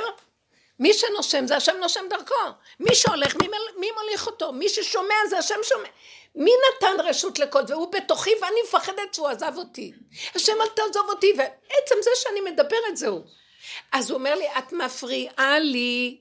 מי 0.80 0.94
שנושם 0.94 1.48
זה 1.48 1.56
השם 1.56 1.76
נושם 1.80 2.06
דרכו, 2.10 2.34
מי 2.80 2.96
שהולך 2.96 3.36
מי, 3.36 3.48
מי 3.80 3.88
מוליך 3.92 4.28
אותו, 4.28 4.52
מי 4.52 4.70
ששומע 4.70 5.16
זה 5.30 5.38
השם 5.38 5.56
שומע. 5.64 5.88
מי 6.36 6.52
נתן 6.52 6.96
רשות 7.04 7.40
לכל 7.40 7.68
זה? 7.68 7.74
הוא 7.74 7.92
בתוכי 7.92 8.32
ואני 8.42 8.56
מפחדת 8.68 9.14
שהוא 9.14 9.28
עזב 9.28 9.54
אותי. 9.58 9.94
השם 10.36 10.54
אל 10.62 10.68
תעזוב 10.68 11.10
אותי, 11.10 11.34
ועצם 11.38 11.96
זה 12.04 12.10
שאני 12.16 12.42
מדברת 12.42 12.98
זהו. 12.98 13.24
אז 13.92 14.10
הוא 14.10 14.18
אומר 14.18 14.36
לי, 14.36 14.46
את 14.58 14.74
מפריעה 14.74 15.60
לי, 15.60 16.18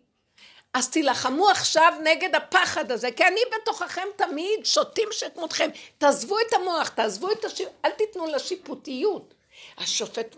אז 0.75 0.91
תילחמו 0.91 1.49
עכשיו 1.49 1.93
נגד 2.05 2.35
הפחד 2.35 2.91
הזה, 2.91 3.11
כי 3.13 3.25
אני 3.25 3.41
בתוככם 3.57 4.07
תמיד 4.17 4.67
שותים 4.67 5.09
שכמותכם. 5.11 5.71
תעזבו 5.99 6.37
את 6.49 6.53
המוח, 6.53 6.89
תעזבו 6.89 7.31
את 7.33 7.45
השיפ... 7.45 7.69
אל 7.85 7.91
תיתנו 7.91 8.27
לשיפוטיות. 8.27 9.35
השופט, 9.79 10.37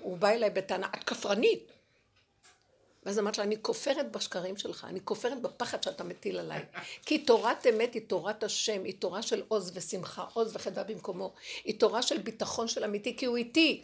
הוא 0.00 0.18
בא 0.18 0.28
אליי 0.28 0.50
בטענה, 0.50 0.86
את 0.94 1.04
כפרנית. 1.04 1.72
ואז 3.06 3.18
אמרתי 3.18 3.38
לה, 3.38 3.44
אני 3.44 3.56
כופרת 3.62 4.12
בשקרים 4.12 4.56
שלך, 4.56 4.86
אני 4.88 5.00
כופרת 5.04 5.42
בפחד 5.42 5.82
שאתה 5.82 6.04
מטיל 6.04 6.38
עליי. 6.38 6.64
כי 7.06 7.18
תורת 7.18 7.66
אמת 7.66 7.94
היא 7.94 8.02
תורת 8.06 8.44
השם, 8.44 8.84
היא 8.84 8.94
תורה 8.98 9.22
של 9.22 9.42
עוז 9.48 9.72
ושמחה, 9.74 10.24
עוז 10.32 10.56
וחדווה 10.56 10.84
במקומו. 10.84 11.32
היא 11.64 11.80
תורה 11.80 12.02
של 12.02 12.18
ביטחון 12.18 12.68
של 12.68 12.84
אמיתי, 12.84 13.16
כי 13.16 13.26
הוא 13.26 13.36
איתי. 13.36 13.82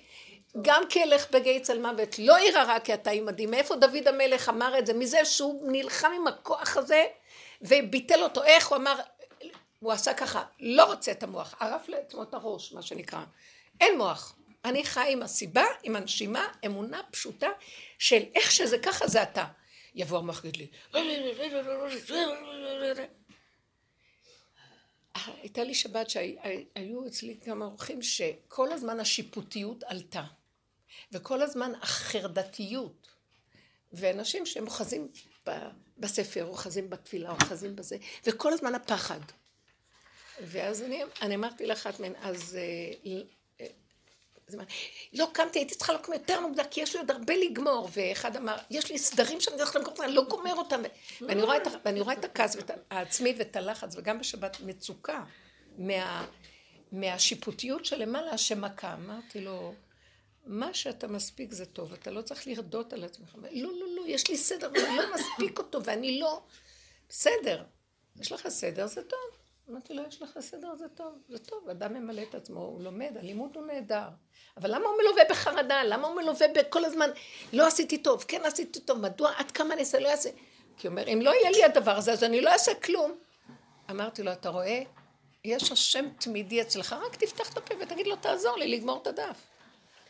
גם 0.61 0.83
כי 0.89 1.03
אלך 1.03 1.31
בגיא 1.31 1.59
צל 1.59 1.79
מוות, 1.79 2.19
לא 2.19 2.41
ירא 2.41 2.63
רע 2.63 2.81
כי 2.81 2.95
אתה 2.95 3.11
עימדי. 3.11 3.47
מאיפה 3.47 3.77
דוד 3.77 4.09
המלך 4.09 4.49
אמר 4.49 4.79
את 4.79 4.87
זה? 4.87 4.95
מזה 4.95 5.25
שהוא 5.25 5.73
נלחם 5.73 6.11
עם 6.17 6.27
הכוח 6.27 6.77
הזה 6.77 7.05
וביטל 7.63 8.23
אותו. 8.23 8.43
איך 8.43 8.69
הוא 8.69 8.77
אמר? 8.77 9.01
הוא 9.81 9.93
עשה 9.93 10.15
ככה, 10.15 10.45
לא 10.61 10.85
רוצה 10.85 11.13
את 11.13 11.23
המוח, 11.23 11.55
ערף 11.61 11.89
לעצמו 11.89 12.23
את 12.23 12.35
הראש, 12.35 12.73
מה 12.73 12.83
שנקרא. 12.83 13.21
אין 13.81 13.99
מוח. 13.99 14.37
אני 14.65 14.85
חי 14.85 15.09
עם 15.09 15.23
הסיבה, 15.23 15.65
עם 15.83 15.97
הנשימה, 15.97 16.49
אמונה 16.67 17.01
פשוטה 17.11 17.49
של 17.99 18.23
איך 18.35 18.51
שזה 18.51 18.79
ככה 18.79 19.07
זה 19.07 19.23
אתה. 19.23 19.45
יבוא 19.95 20.19
המוח 20.19 20.41
ויגיד 20.45 20.57
לי, 20.57 20.67
הייתה 25.43 25.65
לי 25.65 25.75
שבת 25.75 26.11
שהיו 26.11 27.07
אצלי 27.07 27.37
כמה 27.45 27.65
אורחים 27.65 28.03
שכל 28.03 28.73
הזמן 28.73 29.01
השיפוטיות 29.01 29.83
עלתה, 29.85 30.23
וכל 31.13 31.43
הזמן 31.43 31.73
החרדתיות, 31.83 33.09
ואנשים 33.93 34.47
שהם 34.47 34.67
אוחזים 34.67 35.09
בספר, 35.99 36.45
אוחזים 36.45 36.91
בתפילה, 36.91 37.31
אוחזים 37.31 37.77
בזה, 37.77 37.97
וכל 38.27 38.53
הזמן 38.53 38.75
הפחד. 38.75 39.21
ואז 40.43 40.83
אני, 40.83 41.03
אני 41.23 41.35
אמרתי 41.35 41.67
לאחת 41.67 42.01
מהן, 42.01 42.13
אז 42.23 42.59
אה, 42.59 43.21
זמן. 44.53 44.65
לא 45.13 45.29
קמתי, 45.33 45.59
הייתי 45.59 45.75
צריכה 45.75 45.93
לקום 45.93 46.15
יותר 46.15 46.41
מוקדם, 46.41 46.65
כי 46.71 46.81
יש 46.81 46.95
לי 46.95 47.01
עוד 47.01 47.11
הרבה 47.11 47.35
לגמור. 47.37 47.89
ואחד 47.93 48.37
אמר, 48.37 48.57
יש 48.71 48.91
לי 48.91 48.99
סדרים 48.99 49.41
שאני 49.41 49.57
צריכה 49.57 49.79
לגמור 49.79 49.93
אותם, 49.93 50.05
אני 50.05 50.15
לא 50.15 50.25
גומר 50.25 50.55
אותם. 50.55 50.83
ואני 51.21 51.43
רואה 51.43 51.57
את, 51.57 51.63
ואני 51.85 52.01
רואה 52.01 52.15
את 52.15 52.25
הכעס 52.25 52.57
העצמי 52.91 53.35
ואת 53.39 53.57
הלחץ, 53.57 53.97
וגם 53.97 54.19
בשבת 54.19 54.61
מצוקה 54.61 55.25
מה, 55.79 56.27
מהשיפוטיות 56.93 57.85
שלמעלה 57.85 58.39
שמכה. 58.39 58.95
אמרתי 58.95 59.41
לו, 59.41 59.75
מה 60.47 60.75
שאתה 60.75 61.09
מספיק 61.09 61.53
זה 61.53 61.67
טוב, 61.67 61.93
אתה 61.93 62.11
לא 62.11 62.23
צריך 62.23 62.47
לרדות 62.47 62.93
על 62.93 63.05
עצמך. 63.05 63.37
לא, 63.53 63.73
לא, 63.73 63.87
לא, 63.97 64.03
יש 64.07 64.29
לי 64.29 64.37
סדר, 64.37 64.69
אני 64.69 64.97
לא 64.97 65.15
מספיק 65.15 65.59
אותו, 65.59 65.85
ואני 65.85 66.21
לא... 66.21 66.43
בסדר, 67.09 67.65
יש 68.21 68.33
לך 68.33 68.49
סדר, 68.49 68.87
זה 68.87 69.03
טוב. 69.03 69.43
אמרתי 69.71 69.95
לו, 69.95 70.03
יש 70.09 70.23
לך 70.23 70.39
סדר, 70.41 70.75
זה 70.77 70.89
טוב, 70.89 71.19
זה 71.29 71.39
טוב, 71.39 71.69
אדם 71.69 71.93
ממלא 71.93 72.23
את 72.23 72.35
עצמו, 72.35 72.61
הוא 72.61 72.83
לומד, 72.83 73.17
הלימוד 73.17 73.57
הוא 73.57 73.67
נהדר. 73.67 74.09
אבל 74.57 74.75
למה 74.75 74.89
הוא 74.89 74.97
מלווה 75.03 75.23
בחרדה? 75.31 75.85
למה 75.85 76.09
הוא 76.09 76.17
מלווה 76.17 76.47
בכל 76.55 76.85
הזמן, 76.85 77.11
לא 77.53 77.67
עשיתי 77.67 77.99
טוב, 77.99 78.25
כן 78.29 78.41
עשיתי 78.45 78.81
טוב, 78.81 78.99
מדוע, 78.99 79.33
עד 79.37 79.51
כמה 79.51 79.75
אני 79.75 79.81
אעשה, 79.81 79.99
לא 79.99 80.11
אעשה? 80.11 80.31
כי 80.77 80.87
הוא 80.87 80.93
אומר, 80.93 81.09
אם 81.09 81.21
לא 81.23 81.31
יהיה 81.31 81.51
לי 81.51 81.65
הדבר 81.65 81.97
הזה, 81.97 82.13
אז 82.13 82.25
אני 82.25 82.41
לא 82.41 82.51
אעשה 82.53 82.75
כלום. 82.75 83.19
אמרתי 83.91 84.23
לו, 84.23 84.33
אתה 84.33 84.49
רואה, 84.49 84.83
יש 85.45 85.73
השם 85.73 86.09
תמידי 86.21 86.63
אצלך, 86.63 86.97
רק 87.07 87.17
תפתח 87.17 87.53
את 87.53 87.57
הפה 87.57 87.75
ותגיד 87.81 88.07
לו, 88.07 88.17
תעזור 88.17 88.57
לי 88.57 88.69
לגמור 88.69 88.99
את 89.03 89.07
הדף. 89.07 89.52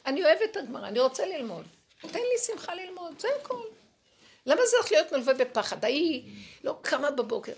אני 0.07 0.25
אוהבת 0.25 0.43
את 0.51 0.57
הגמרא, 0.57 0.89
אני 0.89 1.01
רוצה 1.01 1.27
ללמוד. 1.27 1.67
תן 2.01 2.19
לי 2.19 2.39
שמחה 2.47 2.75
ללמוד, 2.75 3.21
זה 3.21 3.29
הכל. 3.41 3.63
למה 4.47 4.61
זה 4.67 4.77
הולך 4.77 4.93
להיות 4.93 5.13
מלווה 5.13 5.35
בפחד? 5.35 5.85
ההיא 5.85 6.23
לא 6.65 6.79
קמה 6.83 7.11
בבוקר. 7.11 7.53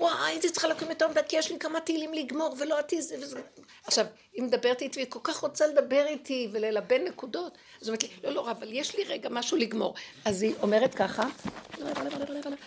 וואי, 0.00 0.12
הייתי 0.26 0.50
צריכה 0.50 0.68
לקום 0.68 0.88
יותר 0.90 1.08
מדי, 1.08 1.20
כי 1.28 1.36
יש 1.36 1.50
לי 1.50 1.58
כמה 1.58 1.80
תהילים 1.80 2.14
לגמור, 2.14 2.54
ולא 2.58 2.78
עתי 2.78 3.02
זה 3.02 3.16
וזה. 3.20 3.40
עכשיו, 3.84 4.06
היא 4.32 4.42
מדברת 4.42 4.82
איתי, 4.82 4.98
והיא 4.98 5.10
כל 5.10 5.18
כך 5.22 5.36
רוצה 5.36 5.66
לדבר 5.66 6.06
איתי 6.06 6.48
וללבן 6.52 7.04
נקודות. 7.04 7.58
אז 7.82 7.88
אומרת 7.88 8.02
לי, 8.02 8.08
לא, 8.24 8.32
לא, 8.32 8.50
אבל 8.50 8.68
יש 8.70 8.96
לי 8.96 9.04
רגע 9.04 9.28
משהו 9.28 9.56
לגמור. 9.56 9.94
אז 10.24 10.42
היא 10.42 10.54
אומרת 10.62 10.94
ככה, 10.94 11.22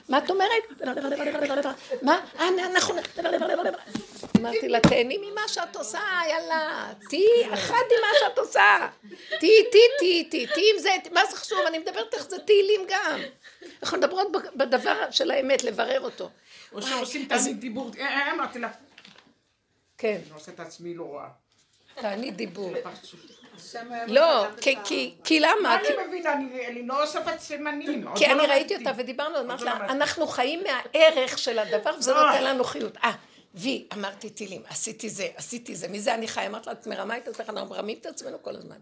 מה 0.09 0.17
את 0.17 0.29
אומרת? 0.29 0.63
מה? 2.01 2.19
אנחנו... 2.59 2.95
אמרתי 4.37 4.67
לה, 4.67 4.79
תהני 4.79 5.17
ממה 5.17 5.41
שאת 5.47 5.75
עושה, 5.75 5.99
יאללה, 6.29 6.91
תהיי 7.09 7.53
אחת 7.53 7.73
עם 7.91 8.01
מה 8.01 8.07
שאת 8.19 8.37
עושה. 8.37 8.87
תהיי, 9.39 9.63
תהיי, 9.71 9.81
תהיי, 9.99 10.23
תהיי, 10.23 10.47
תהיי 10.47 10.71
עם 10.73 10.79
זה, 10.79 10.89
מה 11.11 11.25
זה 11.25 11.35
חשוב? 11.35 11.59
אני 11.67 11.79
מדברת 11.79 12.13
איך 12.13 12.29
זה 12.29 12.39
תהילים 12.39 12.81
גם. 12.87 13.19
אנחנו 13.83 13.97
מדברות 13.97 14.27
בדבר 14.55 15.11
של 15.11 15.31
האמת, 15.31 15.63
לברר 15.63 16.01
אותו. 16.01 16.29
או 16.73 16.81
שעושים 16.81 17.25
תמיד 17.25 17.59
דיבור, 17.59 17.91
אה, 17.99 18.05
אה, 18.05 18.33
אמרתי 18.33 18.59
לה. 18.59 18.69
כן. 19.97 20.19
אני 20.25 20.33
עושה 20.33 20.51
את 20.51 20.59
עצמי 20.59 20.93
לא 20.93 21.03
רואה. 21.03 21.27
תעני 21.95 22.31
דיבור. 22.31 22.73
לא, 24.07 24.45
כי 25.23 25.39
למה? 25.39 25.53
מה 25.61 25.75
אני 25.75 26.07
מבינה? 26.07 26.33
אני 26.33 26.87
לא 26.87 27.01
אוספת 27.03 27.39
סימנים. 27.39 28.05
כי 28.15 28.25
אני 28.25 28.47
ראיתי 28.47 28.75
אותה 28.75 28.91
ודיברנו, 28.97 29.39
אמרתי 29.39 29.63
לה, 29.63 29.75
אנחנו 29.75 30.27
חיים 30.27 30.63
מהערך 30.63 31.37
של 31.37 31.59
הדבר 31.59 31.91
וזה 31.97 32.13
נותן 32.13 32.43
לנו 32.43 32.63
חיות. 32.63 32.97
אה, 32.97 33.11
וי, 33.55 33.87
אמרתי 33.93 34.29
טילים, 34.29 34.61
עשיתי 34.67 35.09
זה, 35.09 35.27
עשיתי 35.35 35.75
זה, 35.75 35.87
מזה 35.87 36.15
אני 36.15 36.27
חי, 36.27 36.47
אמרתי 36.47 36.65
לה, 36.69 36.73
את 36.73 36.87
מרמה 36.87 37.17
את 37.17 37.27
עצמך, 37.27 37.49
אנחנו 37.49 37.69
מרמים 37.69 37.97
את 38.01 38.05
עצמנו 38.05 38.43
כל 38.43 38.55
הזמן. 38.55 38.75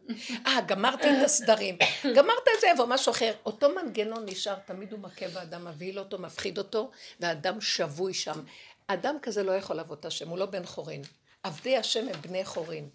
אה, 0.46 0.62
גמרתי 0.68 1.10
את 1.10 1.26
הסדרים, 1.26 1.78
גמרת 2.16 2.48
את 2.56 2.62
זה, 2.62 2.68
יבוא 2.68 2.86
משהו 2.86 3.12
אחר. 3.12 3.34
אותו 3.46 3.70
מנגנון 3.76 4.26
נשאר, 4.26 4.56
תמיד 4.66 4.92
הוא 4.92 5.00
מכה 5.00 5.28
באדם, 5.28 5.68
מבהיל 5.68 6.00
אותו, 6.00 6.20
מפחיד 6.20 6.58
אותו, 6.58 6.92
והאדם 7.20 7.62
שבוי 7.62 8.14
שם. 8.14 8.44
אדם 8.88 9.18
כזה 9.22 9.44
לא 9.44 9.52
יכול 9.52 9.76
לעבוד 9.76 9.98
את 10.00 10.06
השם, 10.06 10.30
הוא 10.30 10.38
לא 10.38 10.46
בן 10.46 10.66
חורין. 10.66 11.02
עבדי 11.44 11.78
השם 11.78 12.08
הם 12.08 12.22
בני 12.22 12.46
חורין. 12.46 12.90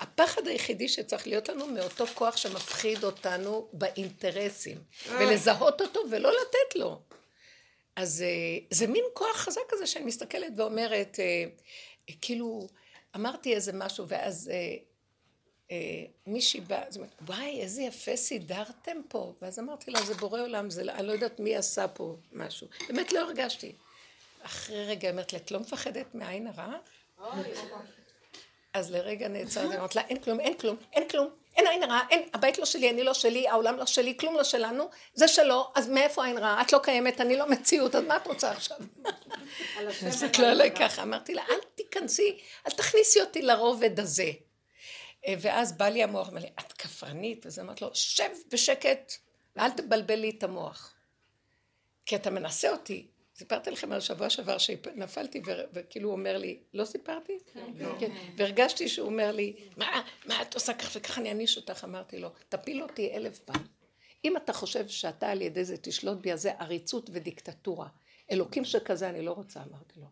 הפחד 0.00 0.46
היחידי 0.46 0.88
שצריך 0.88 1.26
להיות 1.26 1.48
לנו 1.48 1.66
מאותו 1.66 2.06
כוח 2.06 2.36
שמפחיד 2.36 3.04
אותנו 3.04 3.68
באינטרסים, 3.72 4.78
ולזהות 5.08 5.80
אותו 5.80 6.00
ולא 6.10 6.30
לתת 6.30 6.76
לו. 6.76 7.00
אז 7.96 8.22
אה, 8.22 8.58
זה 8.70 8.86
מין 8.86 9.04
כוח 9.14 9.36
חזק 9.36 9.60
כזה 9.68 9.86
שאני 9.86 10.04
מסתכלת 10.04 10.52
ואומרת, 10.56 11.20
אה, 11.20 11.44
כאילו, 12.20 12.68
אמרתי 13.16 13.54
איזה 13.54 13.72
משהו, 13.72 14.08
ואז 14.08 14.50
אה, 14.50 14.76
מישהי 16.26 16.60
באה, 16.60 16.86
אז 16.86 16.96
אומרת, 16.96 17.22
וואי, 17.26 17.60
איזה 17.60 17.82
יפה 17.82 18.16
סידרתם 18.16 18.96
פה. 19.08 19.34
ואז 19.42 19.58
אמרתי 19.58 19.90
לה, 19.90 20.02
זה 20.02 20.14
בורא 20.14 20.40
עולם, 20.40 20.70
זה, 20.70 20.84
לא, 20.84 20.92
אני 20.92 21.06
לא 21.06 21.12
יודעת 21.12 21.40
מי 21.40 21.56
עשה 21.56 21.88
פה 21.88 22.16
משהו. 22.32 22.66
באמת 22.88 23.12
לא 23.12 23.20
הרגשתי. 23.20 23.72
אחרי 24.42 24.86
רגע 24.86 25.10
אמרת 25.10 25.32
לי, 25.32 25.38
את 25.38 25.50
לא 25.50 25.60
מפחדת 25.60 26.14
מעין 26.14 26.46
הרע? 26.46 26.74
אז 28.74 28.90
לרגע 28.90 29.28
נעצרתי, 29.28 29.76
אמרתי 29.76 29.98
לה, 29.98 30.06
אין 30.06 30.22
כלום, 30.22 30.40
אין 30.40 30.58
כלום, 30.58 30.76
אין 30.92 31.08
כלום, 31.08 31.30
אין 31.56 31.66
עין 31.66 31.82
רעה, 31.82 32.04
אין, 32.10 32.28
הבית 32.34 32.58
לא 32.58 32.64
שלי, 32.64 32.90
אני 32.90 33.04
לא 33.04 33.14
שלי, 33.14 33.48
העולם 33.48 33.76
לא 33.76 33.86
שלי, 33.86 34.16
כלום 34.16 34.36
לא 34.36 34.44
שלנו, 34.44 34.90
זה 35.14 35.28
שלו, 35.28 35.72
אז 35.74 35.88
מאיפה 35.88 36.24
עין 36.24 36.38
רעה? 36.38 36.62
את 36.62 36.72
לא 36.72 36.80
קיימת, 36.82 37.20
אני 37.20 37.36
לא 37.36 37.50
מציאות, 37.50 37.94
אז 37.94 38.04
מה 38.04 38.16
את 38.16 38.26
רוצה 38.26 38.50
עכשיו? 38.50 38.76
הסתכלה 40.06 40.50
עליי 40.50 40.70
ככה, 40.70 41.02
אמרתי 41.02 41.34
לה, 41.34 41.42
אל 41.42 41.58
תיכנסי, 41.74 42.38
אל 42.66 42.72
תכניסי 42.72 43.20
אותי 43.20 43.42
לרובד 43.42 44.00
הזה. 44.00 44.30
אה, 45.26 45.34
ואז 45.40 45.72
בא 45.72 45.88
לי 45.88 46.02
המוח, 46.02 46.28
אמר 46.28 46.40
לי, 46.40 46.48
את 46.60 46.72
כפרנית, 46.72 47.46
וזה 47.46 47.62
אמרתי 47.62 47.84
לו, 47.84 47.90
שב 47.94 48.30
בשקט, 48.52 49.12
ואל 49.56 49.70
תבלבל 49.70 50.14
לי 50.14 50.30
את 50.38 50.42
המוח. 50.42 50.94
כי 52.06 52.16
אתה 52.16 52.30
מנסה 52.30 52.70
אותי, 52.70 53.06
סיפרתי 53.42 53.70
לכם 53.70 53.92
על 53.92 54.00
שבוע 54.00 54.30
שעבר 54.30 54.58
שנפלתי 54.58 55.42
וכאילו 55.72 56.08
הוא 56.08 56.16
אומר 56.16 56.38
לי, 56.38 56.58
לא 56.74 56.84
סיפרתי? 56.84 57.38
כן. 57.52 57.72
כן. 57.98 58.10
והרגשתי 58.36 58.88
שהוא 58.88 59.06
אומר 59.06 59.32
לי, 59.32 59.54
מה, 59.76 60.02
מה 60.26 60.42
את 60.42 60.54
עושה 60.54 60.74
כך 60.74 60.90
וככה 60.96 61.20
אני 61.20 61.28
אעניש 61.28 61.56
אותך? 61.56 61.84
אמרתי 61.84 62.18
לו, 62.18 62.28
תפיל 62.48 62.82
אותי 62.82 63.12
אלף 63.14 63.38
פעם. 63.38 63.62
אם 64.24 64.36
אתה 64.36 64.52
חושב 64.52 64.88
שאתה 64.88 65.30
על 65.30 65.42
ידי 65.42 65.64
זה 65.64 65.76
תשלוט 65.76 66.18
בי, 66.18 66.32
אז 66.32 66.42
זה 66.42 66.52
עריצות 66.58 67.10
ודיקטטורה. 67.12 67.88
אלוקים 68.30 68.64
שכזה 68.64 69.08
אני 69.08 69.22
לא 69.22 69.32
רוצה, 69.32 69.60
אמרתי 69.70 70.00
לו. 70.00 70.06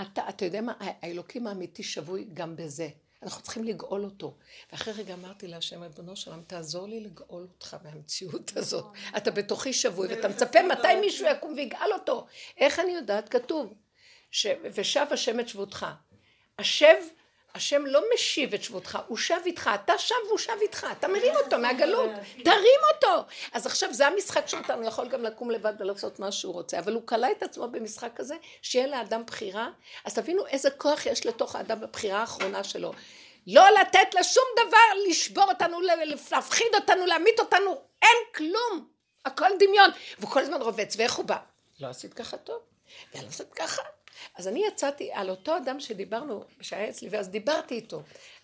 אתה, 0.00 0.28
אתה 0.28 0.44
יודע 0.44 0.60
מה, 0.60 0.72
האלוקים 0.78 1.46
האמיתי 1.46 1.82
שבוי 1.82 2.26
גם 2.34 2.56
בזה. 2.56 2.88
אנחנו 3.22 3.42
צריכים 3.42 3.64
לגאול 3.64 4.04
אותו. 4.04 4.36
ואחרי 4.72 4.94
רגע 4.94 5.14
אמרתי 5.14 5.46
להשם, 5.46 5.82
ריבונו 5.82 6.16
שלם, 6.16 6.42
תעזור 6.46 6.88
לי 6.88 7.00
לגאול 7.00 7.42
אותך 7.42 7.76
מהמציאות 7.84 8.56
הזאת. 8.56 8.84
אתה 9.16 9.30
בתוכי 9.30 9.72
שבוי, 9.72 10.08
ואתה 10.08 10.28
מצפה 10.28 10.62
מתי 10.62 11.00
מישהו 11.00 11.26
יקום 11.26 11.52
ויגאל 11.56 11.92
אותו. 11.92 12.26
איך 12.56 12.78
אני 12.78 12.92
יודעת? 12.92 13.28
כתוב, 13.28 13.74
ושב 14.62 15.06
השם 15.10 15.40
את 15.40 15.48
שבותך. 15.48 15.86
השב, 16.58 16.96
השם 17.58 17.86
לא 17.86 18.02
משיב 18.14 18.54
את 18.54 18.62
שבותך, 18.62 18.98
הוא 19.06 19.18
שב 19.18 19.38
איתך, 19.46 19.70
אתה 19.74 19.98
שב 19.98 20.14
והוא 20.26 20.38
שב 20.38 20.56
איתך, 20.62 20.86
אתה 20.92 21.08
מרים 21.08 21.34
אותו 21.44 21.58
מהגלות, 21.58 22.10
תרים 22.44 22.80
אותו. 22.94 23.24
אז 23.52 23.66
עכשיו 23.66 23.94
זה 23.94 24.06
המשחק 24.06 24.48
שלנו, 24.48 24.64
הוא 24.74 24.84
יכול 24.84 25.08
גם 25.08 25.22
לקום 25.22 25.50
לבד 25.50 25.72
ולעשות 25.78 26.18
מה 26.18 26.32
שהוא 26.32 26.52
רוצה, 26.52 26.78
אבל 26.78 26.94
הוא 26.94 27.02
כלא 27.06 27.26
את 27.38 27.42
עצמו 27.42 27.68
במשחק 27.68 28.10
כזה, 28.14 28.34
שיהיה 28.62 28.86
לאדם 28.86 29.22
בחירה, 29.26 29.68
אז 30.04 30.14
תבינו 30.14 30.46
איזה 30.46 30.70
כוח 30.70 31.06
יש 31.06 31.26
לתוך 31.26 31.56
האדם 31.56 31.80
בבחירה 31.80 32.20
האחרונה 32.20 32.64
שלו. 32.64 32.92
לא 33.46 33.70
לתת 33.80 34.14
לשום 34.20 34.44
דבר 34.56 35.08
לשבור 35.08 35.44
אותנו, 35.44 35.80
להפחיד 36.30 36.74
אותנו, 36.74 37.06
להמית 37.06 37.40
אותנו, 37.40 37.80
אין 38.02 38.16
כלום, 38.34 38.88
הכל 39.24 39.50
דמיון. 39.58 39.90
והוא 40.18 40.30
כל 40.30 40.40
הזמן 40.40 40.62
רובץ, 40.62 40.94
ואיך 40.96 41.14
הוא 41.14 41.24
בא? 41.24 41.36
לא 41.80 41.86
עשית 41.88 42.14
ככה 42.14 42.36
טוב, 42.36 42.58
ולא 43.14 43.28
עשית 43.28 43.52
ככה. 43.52 43.82
אז 44.34 44.48
אני 44.48 44.66
יצאתי 44.66 45.10
על 45.12 45.30
אותו 45.30 45.56
אדם 45.56 45.80
שדיברנו, 45.80 46.44
שהיה 46.60 46.88
אצלי, 46.88 47.08
ואז 47.08 47.28
דיברתי 47.28 47.74
איתו. 47.74 48.02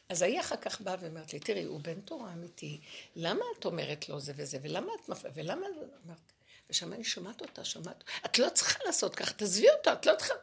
אז 0.08 0.22
ההיא 0.22 0.40
אחר 0.40 0.56
כך 0.56 0.80
באה 0.80 0.96
ואומרת 1.00 1.32
לי, 1.32 1.38
תראי, 1.38 1.64
הוא 1.64 1.80
בן 1.80 2.00
תורה 2.00 2.32
אמיתי, 2.32 2.80
למה 3.16 3.44
את 3.58 3.64
אומרת 3.64 4.08
לו 4.08 4.20
זה 4.20 4.32
וזה, 4.36 4.58
ולמה 4.62 4.92
את 5.00 5.08
מפ... 5.08 5.24
ולמה... 5.34 5.66
אמרת, 6.06 6.32
ושם 6.70 6.92
אני 6.92 7.04
שומעת 7.04 7.40
אותה, 7.40 7.64
שומעת, 7.64 8.04
את 8.26 8.38
לא 8.38 8.48
צריכה 8.48 8.78
לעשות 8.86 9.14
כך, 9.14 9.32
תעזבי 9.32 9.70
אותו, 9.70 9.92
את 9.92 10.06
לא 10.06 10.12
צריכה... 10.18 10.34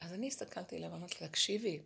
אז 0.00 0.12
אני 0.12 0.26
הסתכלתי 0.28 0.76
עליו 0.76 0.92
ואמרתי, 0.92 1.14
תקשיבי, 1.14 1.80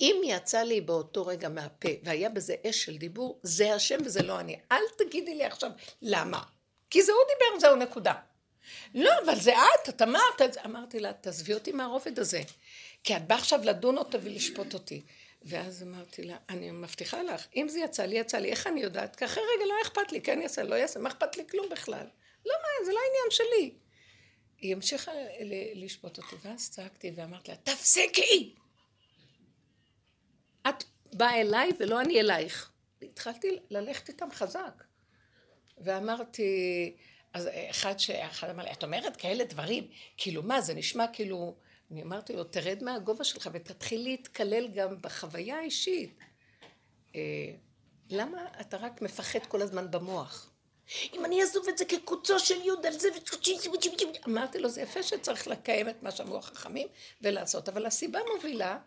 אם 0.00 0.22
יצא 0.24 0.62
לי 0.62 0.80
באותו 0.80 1.26
רגע 1.26 1.48
מהפה 1.48 1.88
והיה 2.02 2.28
בזה 2.28 2.54
אש 2.70 2.84
של 2.84 2.96
דיבור, 2.96 3.40
זה 3.42 3.74
השם 3.74 3.98
וזה 4.04 4.22
לא 4.22 4.40
אני. 4.40 4.60
אל 4.72 4.82
תגידי 4.98 5.34
לי 5.34 5.44
עכשיו 5.44 5.70
למה. 6.02 6.42
כי 6.90 7.02
זה 7.02 7.12
הוא 7.12 7.20
דיבר, 7.34 7.60
זהו 7.60 7.76
נקודה. 7.76 8.14
לא, 8.94 9.10
אבל 9.24 9.40
זה 9.40 9.52
את, 9.52 9.88
את 9.88 10.02
אמרת 10.02 10.42
את 10.44 10.52
זה. 10.52 10.60
אמרתי 10.64 11.00
לה, 11.00 11.12
תעזבי 11.12 11.54
אותי 11.54 11.72
מהרובד 11.72 12.18
הזה. 12.18 12.42
כי 13.04 13.16
את 13.16 13.26
באה 13.26 13.38
עכשיו 13.38 13.60
לדון 13.64 13.98
אותה 13.98 14.18
ולשפוט 14.22 14.74
אותי. 14.74 15.02
ואז 15.42 15.82
אמרתי 15.82 16.22
לה, 16.22 16.36
אני 16.48 16.70
מבטיחה 16.70 17.22
לך, 17.22 17.46
אם 17.56 17.68
זה 17.68 17.80
יצא 17.80 18.02
לי, 18.02 18.18
יצא 18.18 18.38
לי, 18.38 18.50
איך 18.50 18.66
אני 18.66 18.80
יודעת? 18.80 19.16
כי 19.16 19.24
אחרי 19.24 19.42
רגע 19.56 19.66
לא 19.66 19.74
אכפת 19.82 20.12
לי, 20.12 20.20
כן 20.20 20.40
יעשה, 20.42 20.62
לא 20.62 20.74
יעשה, 20.74 21.00
מה 21.00 21.08
אכפת 21.08 21.36
לי 21.36 21.44
כלום 21.50 21.66
בכלל? 21.70 22.06
לא, 22.46 22.54
מה, 22.62 22.86
זה 22.86 22.92
לא 22.92 22.98
עניין 23.08 23.30
שלי. 23.30 23.74
היא 24.58 24.74
המשיכה 24.74 25.12
לשפוט 25.74 26.18
אותי, 26.18 26.36
ואז 26.42 26.70
צעקתי 26.70 27.12
ואמרתי 27.16 27.50
לה, 27.50 27.56
תפסיקי! 27.56 28.54
את 30.68 30.84
באה 31.12 31.40
אליי 31.40 31.70
ולא 31.78 32.00
אני 32.00 32.20
אלייך. 32.20 32.70
התחלתי 33.02 33.58
ללכת 33.70 34.08
איתם 34.08 34.30
חזק. 34.32 34.84
ואמרתי, 35.78 36.96
אז 37.32 37.48
אחד 37.70 37.98
שאחד 37.98 38.50
אמר 38.50 38.64
לי, 38.64 38.72
את 38.72 38.84
אומרת 38.84 39.16
כאלה 39.16 39.44
דברים, 39.44 39.88
כאילו 40.16 40.42
מה, 40.42 40.60
זה 40.60 40.74
נשמע 40.74 41.06
כאילו, 41.12 41.56
אני 41.90 42.02
אמרתי 42.02 42.32
לו, 42.32 42.44
תרד 42.44 42.78
מהגובה 42.82 43.24
שלך 43.24 43.50
ותתחיל 43.52 44.02
להתקלל 44.02 44.68
גם 44.68 45.02
בחוויה 45.02 45.56
האישית. 45.56 46.18
אה, 47.14 47.20
למה 48.10 48.46
אתה 48.60 48.76
רק 48.76 49.02
מפחד 49.02 49.46
כל 49.48 49.62
הזמן 49.62 49.90
במוח? 49.90 50.50
אם 51.12 51.24
אני 51.24 51.42
אעזוב 51.42 51.68
את 51.68 51.78
זה 51.78 51.84
כקוצו 51.84 52.38
של 52.38 52.60
יוד 52.64 52.86
על 52.86 52.92
זה 52.92 53.08
אמרתי 54.26 54.58
לו 54.58 54.68
זה 54.68 54.80
יפה 54.80 55.02
שצריך 55.02 55.48
לקיים 55.48 55.88
את 55.88 56.02
מה 56.02 56.10
שאמרו 56.10 56.38
החכמים 56.38 56.88
ולעשות 57.22 57.68
אבל 57.68 57.86
הסיבה 57.86 58.18
מובילה 58.34 58.78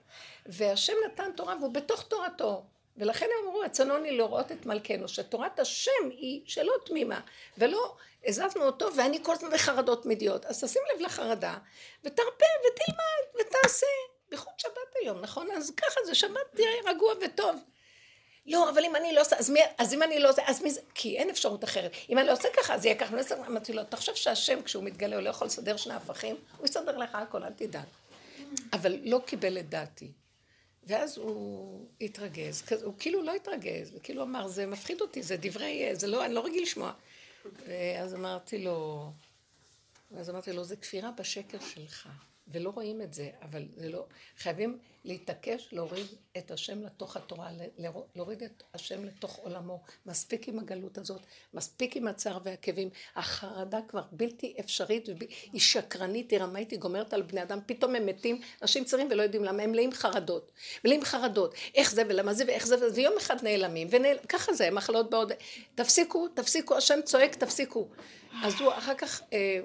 והשם 0.45 0.93
נתן 1.05 1.31
תורה 1.35 1.55
והוא 1.59 1.73
בתוך 1.73 2.03
תורתו 2.03 2.65
ולכן 2.97 3.25
הם 3.25 3.47
אמרו 3.47 3.63
הצנוני 3.63 4.17
לראות 4.17 4.51
את 4.51 4.65
מלכנו 4.65 5.07
שתורת 5.07 5.59
השם 5.59 6.09
היא 6.09 6.41
שלא 6.45 6.73
תמימה 6.85 7.19
ולא 7.57 7.95
הזזנו 8.25 8.63
אותו 8.63 8.95
ואני 8.95 9.23
כל 9.23 9.33
הזמן 9.33 9.49
בחרדות 9.49 10.03
תמידיות 10.03 10.45
אז 10.45 10.63
תשים 10.63 10.81
לב 10.93 11.01
לחרדה 11.01 11.57
ותרפה 12.03 12.45
ותלמד 12.65 13.41
ותעשה 13.41 13.87
בייחוד 14.29 14.53
שבת 14.57 14.95
היום 15.01 15.21
נכון 15.21 15.51
אז 15.51 15.71
ככה 15.77 15.99
זה 16.05 16.15
שבת 16.15 16.55
תראה 16.55 16.91
רגוע 16.91 17.13
וטוב 17.21 17.55
לא, 18.45 18.69
אבל 18.69 18.85
אם 18.85 18.95
אני 18.95 19.13
לא 19.13 19.21
עושה, 19.21 19.35
אז, 19.37 19.49
מי, 19.49 19.59
אז 19.77 19.93
אם 19.93 20.03
אני 20.03 20.19
לא 20.19 20.29
עושה, 20.29 20.41
אז 20.45 20.61
מי 20.61 20.71
זה, 20.71 20.81
כי 20.95 21.17
אין 21.17 21.29
אפשרות 21.29 21.63
אחרת. 21.63 21.91
אם 22.09 22.17
אני 22.17 22.27
לא 22.27 22.31
עושה 22.31 22.47
ככה, 22.57 22.75
אז 22.75 22.85
יהיה 22.85 22.95
ככה. 22.95 23.15
אמרתי 23.47 23.73
לו, 23.73 23.83
תחשוב 23.83 24.15
שהשם, 24.15 24.61
כשהוא 24.61 24.83
מתגלה, 24.83 25.15
הוא 25.15 25.23
לא 25.23 25.29
יכול 25.29 25.47
לסדר 25.47 25.77
שני 25.77 25.93
הפכים, 25.93 26.35
הוא 26.57 26.65
יסדר 26.65 26.97
לך 26.97 27.15
הכל, 27.15 27.43
אל 27.43 27.53
תדאג. 27.55 27.85
אבל 28.73 28.97
לא 29.03 29.21
קיבל 29.25 29.57
את 29.57 29.69
דעתי. 29.69 30.11
ואז 30.83 31.17
הוא 31.17 31.85
התרגז, 32.01 32.63
הוא 32.83 32.93
כאילו 32.99 33.23
לא 33.23 33.35
התרגז, 33.35 33.91
וכאילו 33.95 34.23
אמר, 34.23 34.47
זה 34.47 34.65
מפחיד 34.65 35.01
אותי, 35.01 35.23
זה 35.23 35.37
דברי, 35.37 35.89
זה 35.93 36.07
לא, 36.07 36.25
אני 36.25 36.33
לא 36.33 36.45
רגיל 36.45 36.63
לשמוע. 36.63 36.93
ואז 37.67 38.15
אמרתי 38.15 38.57
לו, 38.57 39.11
ואז 40.11 40.29
אמרתי 40.29 40.53
לו, 40.53 40.63
זה 40.63 40.75
כפירה 40.75 41.11
בשקר 41.11 41.59
שלך. 41.59 42.09
ולא 42.47 42.69
רואים 42.69 43.01
את 43.01 43.13
זה, 43.13 43.29
אבל 43.41 43.67
זה 43.75 43.89
לא, 43.89 44.05
חייבים 44.37 44.79
להתעקש 45.05 45.69
להוריד 45.71 46.05
את 46.37 46.51
השם 46.51 46.83
לתוך 46.83 47.17
התורה, 47.17 47.49
להוריד 48.15 48.43
את 48.43 48.63
השם 48.73 49.05
לתוך 49.05 49.35
עולמו. 49.35 49.81
מספיק 50.05 50.47
עם 50.47 50.59
הגלות 50.59 50.97
הזאת, 50.97 51.21
מספיק 51.53 51.95
עם 51.95 52.07
הצער 52.07 52.37
והכאבים. 52.43 52.89
החרדה 53.15 53.79
כבר 53.87 54.03
בלתי 54.11 54.55
אפשרית, 54.59 55.09
היא 55.53 55.61
שקרנית, 55.61 56.31
היא 56.31 56.39
רמאית, 56.39 56.71
היא 56.71 56.79
גומרת 56.79 57.13
על 57.13 57.21
בני 57.21 57.41
אדם, 57.41 57.59
פתאום 57.65 57.95
הם 57.95 58.05
מתים, 58.05 58.41
אנשים 58.61 58.83
צרים 58.83 59.07
ולא 59.11 59.23
יודעים 59.23 59.43
למה, 59.43 59.63
הם 59.63 59.71
מלאים 59.71 59.91
חרדות. 59.91 60.51
מלאים 60.85 61.03
חרדות, 61.03 61.55
איך 61.75 61.91
זה 61.91 62.03
ולמה 62.09 62.33
זה 62.33 62.43
ואיך 62.47 62.67
זה, 62.67 62.75
ויום 62.95 63.13
אחד 63.17 63.43
נעלמים, 63.43 63.87
ונעל... 63.91 64.17
ככה 64.29 64.53
זה, 64.53 64.71
מחלות 64.71 65.09
בעוד... 65.09 65.31
תפסיקו, 65.75 66.27
תפסיקו, 66.27 66.77
השם 66.77 66.99
צועק, 67.05 67.35
תפסיקו. 67.35 67.87
אז 68.43 68.53
הוא 68.61 68.73
אחר 68.73 68.95
כך... 68.95 69.21
אה, 69.33 69.59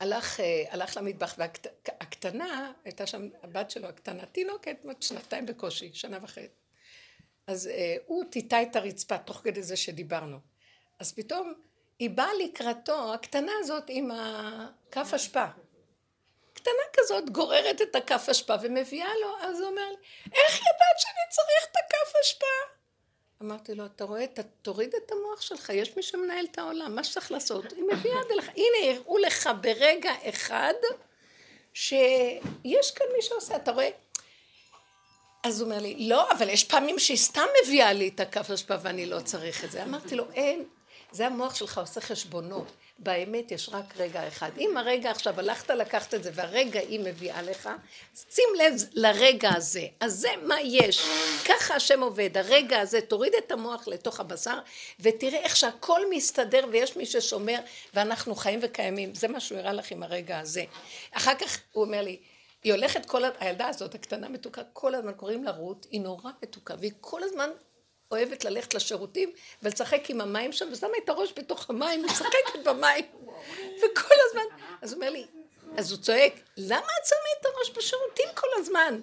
הלך, 0.00 0.40
אה, 0.40 0.64
הלך 0.70 0.96
למטבח, 0.96 1.34
והקטנה, 1.38 2.72
הייתה 2.84 3.06
שם 3.06 3.28
הבת 3.42 3.70
שלו 3.70 3.88
הקטנה, 3.88 4.26
תינוקת, 4.26 4.76
בת 4.84 5.02
שנתיים 5.02 5.46
בקושי, 5.46 5.90
שנה 5.94 6.18
וחצי. 6.22 6.48
אז 7.46 7.66
אה, 7.66 7.96
הוא 8.06 8.24
טיטה 8.30 8.62
את 8.62 8.76
הרצפה 8.76 9.18
תוך 9.18 9.40
כדי 9.44 9.62
זה 9.62 9.76
שדיברנו. 9.76 10.38
אז 10.98 11.12
פתאום 11.12 11.54
היא 11.98 12.10
באה 12.10 12.34
לקראתו, 12.44 13.14
הקטנה 13.14 13.52
הזאת 13.60 13.84
עם 13.88 14.10
הכף 14.10 15.14
אשפה. 15.14 15.46
קטנה 16.52 16.82
כזאת 16.92 17.30
גוררת 17.30 17.82
את 17.82 17.96
הכף 17.96 18.28
אשפה 18.30 18.54
ומביאה 18.62 19.08
לו, 19.22 19.36
אז 19.40 19.60
הוא 19.60 19.68
אומר 19.68 19.88
לי, 19.90 19.96
איך 20.24 20.56
ידעת 20.60 20.98
שאני 20.98 21.30
צריך 21.30 21.66
את 21.70 21.76
הכף 21.76 22.12
אשפה? 22.22 22.76
אמרתי 23.42 23.74
לו, 23.74 23.86
אתה 23.86 24.04
רואה, 24.04 24.24
אתה 24.24 24.42
תוריד 24.62 24.94
את 24.94 25.12
המוח 25.12 25.40
שלך, 25.40 25.68
יש 25.74 25.96
מי 25.96 26.02
שמנהל 26.02 26.46
את 26.52 26.58
העולם, 26.58 26.94
מה 26.94 27.04
שצריך 27.04 27.32
לעשות, 27.32 27.72
היא 27.72 27.84
מביאה 27.92 28.18
עד 28.20 28.30
אליך. 28.30 28.48
הנה, 28.48 28.96
הראו 28.96 29.18
לך 29.18 29.50
ברגע 29.60 30.12
אחד 30.28 30.74
שיש 31.74 32.90
כאן 32.94 33.06
מי 33.16 33.22
שעושה, 33.22 33.56
אתה 33.56 33.72
רואה? 33.72 33.88
אז 35.44 35.60
הוא 35.60 35.70
אומר 35.70 35.82
לי, 35.82 36.08
לא, 36.08 36.32
אבל 36.32 36.48
יש 36.48 36.64
פעמים 36.64 36.98
שהיא 36.98 37.16
סתם 37.16 37.46
מביאה 37.64 37.92
לי 37.92 38.08
את 38.08 38.20
הכף 38.20 38.50
אשפה 38.50 38.74
ואני 38.82 39.06
לא 39.06 39.20
צריך 39.20 39.64
את 39.64 39.70
זה. 39.70 39.82
אמרתי 39.82 40.14
לו, 40.14 40.24
אין, 40.34 40.64
זה 41.16 41.26
המוח 41.26 41.54
שלך 41.54 41.78
עושה 41.78 42.00
חשבונות. 42.00 42.66
באמת 42.98 43.52
יש 43.52 43.68
רק 43.72 43.96
רגע 43.96 44.28
אחד. 44.28 44.50
אם 44.58 44.76
הרגע 44.76 45.10
עכשיו 45.10 45.40
הלכת 45.40 45.70
לקחת 45.70 46.14
את 46.14 46.22
זה 46.22 46.30
והרגע 46.34 46.80
היא 46.80 47.00
מביאה 47.00 47.42
לך, 47.42 47.68
שים 48.30 48.44
לב 48.58 48.72
לרגע 48.92 49.50
הזה. 49.54 49.86
אז 50.00 50.14
זה 50.14 50.28
מה 50.42 50.60
יש. 50.60 51.08
ככה 51.48 51.74
השם 51.74 52.02
עובד. 52.02 52.38
הרגע 52.38 52.80
הזה, 52.80 53.00
תוריד 53.00 53.32
את 53.34 53.52
המוח 53.52 53.88
לתוך 53.88 54.20
הבשר 54.20 54.58
ותראה 55.00 55.38
איך 55.38 55.56
שהכל 55.56 56.00
מסתדר 56.10 56.64
ויש 56.70 56.96
מי 56.96 57.06
ששומר 57.06 57.58
ואנחנו 57.94 58.34
חיים 58.34 58.58
וקיימים. 58.62 59.14
זה 59.14 59.28
מה 59.28 59.40
שהוא 59.40 59.58
הראה 59.58 59.72
לך 59.72 59.90
עם 59.90 60.02
הרגע 60.02 60.38
הזה. 60.38 60.64
אחר 61.12 61.34
כך 61.34 61.58
הוא 61.72 61.84
אומר 61.84 62.02
לי, 62.02 62.18
היא 62.64 62.72
הולכת 62.72 63.06
כל, 63.06 63.22
הילדה 63.40 63.68
הזאת, 63.68 63.94
הקטנה 63.94 64.28
מתוקה, 64.28 64.62
כל 64.72 64.94
הזמן 64.94 65.12
קוראים 65.12 65.44
לה 65.44 65.50
רות, 65.50 65.86
היא 65.90 66.00
נורא 66.00 66.30
מתוקה, 66.42 66.74
והיא 66.78 66.92
כל 67.00 67.22
הזמן 67.22 67.50
אוהבת 68.10 68.44
ללכת 68.44 68.74
לשירותים 68.74 69.32
ולשחק 69.62 70.10
עם 70.10 70.20
המים 70.20 70.52
שם, 70.52 70.68
ושמה 70.72 70.90
את 71.04 71.08
הראש 71.08 71.32
בתוך 71.36 71.70
המים, 71.70 72.04
משחקת 72.04 72.64
במים. 72.64 73.04
וכל 73.78 74.14
הזמן, 74.28 74.42
אז 74.82 74.92
הוא 74.92 75.00
אומר 75.00 75.10
לי, 75.10 75.26
אז 75.76 75.92
הוא 75.92 76.00
צועק, 76.00 76.32
למה 76.56 76.78
את 76.78 77.06
שמה 77.06 77.18
את 77.40 77.46
הראש 77.46 77.70
בשירותים 77.76 78.28
כל 78.34 78.46
הזמן? 78.56 79.00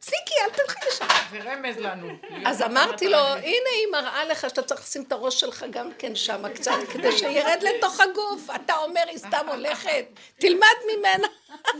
פסיקי, 0.00 0.34
אל 0.44 0.50
תלכי 0.50 0.78
לשם. 0.88 1.06
זה 1.30 1.38
רמז 1.38 1.76
לנו. 1.76 2.08
אז 2.46 2.62
אמרתי 2.62 3.08
לו, 3.08 3.18
הנה 3.18 3.70
היא 3.78 3.86
מראה 3.92 4.24
לך 4.24 4.40
שאתה 4.40 4.62
צריך 4.62 4.80
לשים 4.80 5.02
את 5.02 5.12
הראש 5.12 5.40
שלך 5.40 5.66
גם 5.70 5.90
כן 5.98 6.16
שם 6.16 6.44
קצת, 6.54 6.72
כדי 6.92 7.18
שירד 7.18 7.58
לתוך 7.62 8.00
הגוף. 8.00 8.48
אתה 8.54 8.76
אומר, 8.76 9.02
היא 9.08 9.18
סתם 9.18 9.46
הולכת, 9.48 10.04
תלמד 10.38 10.76
ממנה. 10.96 11.28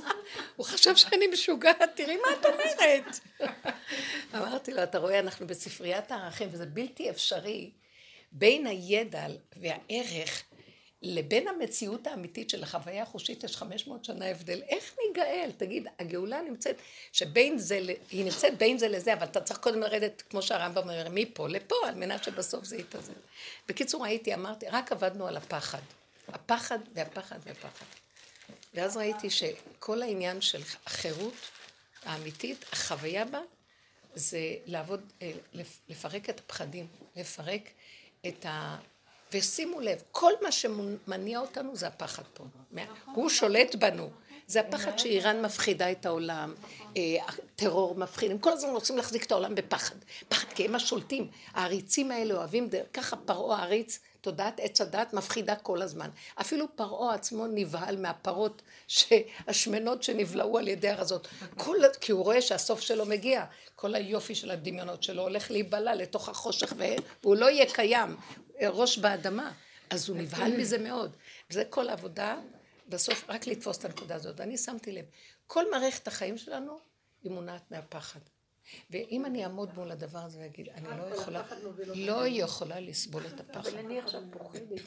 הוא 0.57 0.67
חשב 0.67 0.97
שאני 0.97 1.27
משוגעת, 1.27 1.83
תראי 1.95 2.17
מה 2.17 2.29
את 2.41 2.47
אומרת. 2.47 3.19
אמרתי 4.35 4.73
לו, 4.73 4.83
אתה 4.83 4.99
רואה, 4.99 5.19
אנחנו 5.19 5.47
בספריית 5.47 6.11
הערכים, 6.11 6.49
וזה 6.53 6.67
בלתי 6.67 7.11
אפשרי 7.11 7.71
בין 8.33 8.67
הידע 8.67 9.27
והערך 9.57 10.43
לבין 11.03 11.49
המציאות 11.49 12.07
האמיתית 12.07 12.51
של 12.51 12.63
החוויה 12.63 13.03
החושית 13.03 13.45
יש 13.45 13.57
500 13.57 14.05
שנה 14.05 14.27
הבדל. 14.27 14.63
איך 14.69 14.97
ניגאל? 15.07 15.51
תגיד, 15.57 15.87
הגאולה 15.99 16.43
נמצאת, 16.43 16.77
שבין 17.13 17.59
זה, 17.59 17.81
היא 18.11 18.25
נמצאת 18.25 18.59
בין 18.59 18.79
זה 18.79 18.89
לזה, 18.89 19.13
אבל 19.13 19.27
אתה 19.27 19.41
צריך 19.41 19.59
קודם 19.59 19.81
לרדת, 19.81 20.23
כמו 20.31 20.43
שהרמב"ם 20.43 20.83
אומר, 20.83 21.07
מפה 21.11 21.49
לפה, 21.49 21.75
על 21.87 21.95
מנת 21.95 22.25
שבסוף 22.25 22.65
זה 22.65 22.77
יתאזן. 22.77 23.13
בקיצור, 23.69 24.05
הייתי, 24.05 24.35
אמרתי, 24.35 24.67
רק 24.69 24.93
עבדנו 24.93 25.27
על 25.27 25.37
הפחד. 25.37 25.79
הפחד 26.29 26.79
והפחד 26.95 27.39
והפחד. 27.45 27.87
ואז 28.75 28.97
ראיתי 28.97 29.31
שכל 29.31 30.03
העניין 30.03 30.41
של 30.41 30.63
החירות 30.87 31.35
האמיתית, 32.05 32.65
החוויה 32.73 33.25
בה, 33.25 33.41
זה 34.15 34.39
לעבוד, 34.67 35.13
אה, 35.23 35.33
לפרק 35.89 36.31
את 36.31 36.41
הפחדים, 36.41 36.87
לפרק 37.17 37.63
את 38.27 38.47
ה... 38.47 38.79
ושימו 39.33 39.81
לב, 39.81 40.03
כל 40.11 40.33
מה 40.43 40.53
שמניע 40.53 41.41
אותנו 41.41 41.77
זה 41.77 41.87
הפחד 41.87 42.23
פה. 42.35 42.45
הוא 43.15 43.29
שולט 43.29 43.75
בנו. 43.75 44.11
זה 44.47 44.61
הפחד 44.61 44.99
שאיראן 44.99 45.43
מפחידה 45.45 45.91
את 45.91 46.07
העולם, 46.07 46.55
אה, 46.97 47.03
הטרור 47.29 47.95
מפחיד, 47.95 48.31
הם 48.31 48.39
כל 48.39 48.53
הזמן 48.53 48.71
רוצים 48.71 48.97
להחזיק 48.97 49.25
את 49.25 49.33
העולם 49.33 49.55
בפחד. 49.55 49.95
פחד 50.29 50.49
כי 50.55 50.65
הם 50.65 50.75
השולטים. 50.75 51.29
העריצים 51.53 52.11
האלה 52.11 52.35
אוהבים, 52.35 52.69
ככה 52.93 53.17
פרעה 53.17 53.59
העריץ, 53.59 53.99
תודעת 54.21 54.61
עץ 54.61 54.81
הדת 54.81 55.13
מפחידה 55.13 55.57
כל 55.57 55.83
הזמן. 55.83 56.11
אפילו 56.41 56.67
פרעה 56.77 57.15
עצמו 57.15 57.47
נבהל 57.47 57.97
מהפרות 57.97 58.63
השמנות 59.49 60.03
שנבלעו 60.03 60.59
על 60.59 60.69
ידי 60.69 60.89
הרזות. 60.89 61.29
כל, 61.57 61.77
כי 62.01 62.13
הוא 62.13 62.25
רואה 62.25 62.43
שהסוף 62.43 62.81
שלו 62.81 63.07
מגיע. 63.07 63.45
כל 63.77 63.95
היופי 63.95 64.35
של 64.35 64.51
הדמיונות 64.51 65.03
שלו 65.03 65.23
הולך 65.23 65.51
להיבלע 65.51 65.95
לתוך 65.95 66.29
החושך 66.29 66.73
והוא 67.23 67.37
לא 67.37 67.51
יהיה 67.51 67.73
קיים. 67.73 68.17
ראש 68.61 68.99
באדמה. 68.99 69.53
אז 69.91 70.09
הוא 70.09 70.17
נבהל 70.17 70.57
מזה 70.57 70.79
מאוד. 70.79 71.17
וזה 71.51 71.65
כל 71.65 71.89
העבודה, 71.89 72.41
בסוף 72.89 73.25
רק 73.29 73.47
לתפוס 73.47 73.79
את 73.79 73.85
הנקודה 73.85 74.15
הזאת. 74.15 74.41
אני 74.41 74.57
שמתי 74.57 74.93
לב, 74.93 75.05
כל 75.47 75.71
מערכת 75.71 76.09
החיים 76.09 76.39
שלנו 76.39 76.79
היא 77.23 77.33
מונעת 77.33 77.71
מהפחד. 77.71 78.21
ואם 78.91 79.27
אני 79.27 79.45
אעמוד 79.45 79.75
מול 79.75 79.91
הדבר 79.91 80.19
הזה 80.19 80.39
ואגיד, 80.39 80.69
אני 80.69 80.89
לא 80.99 81.15
יכולה, 81.15 81.43
לא 81.95 82.23
יכולה 82.27 82.81
לסבול 82.81 83.23
את 83.27 83.41
הפחד. 83.41 83.69
אבל 83.69 83.79
אני 83.79 83.99
עכשיו 83.99 84.23
פוחדת 84.31 84.79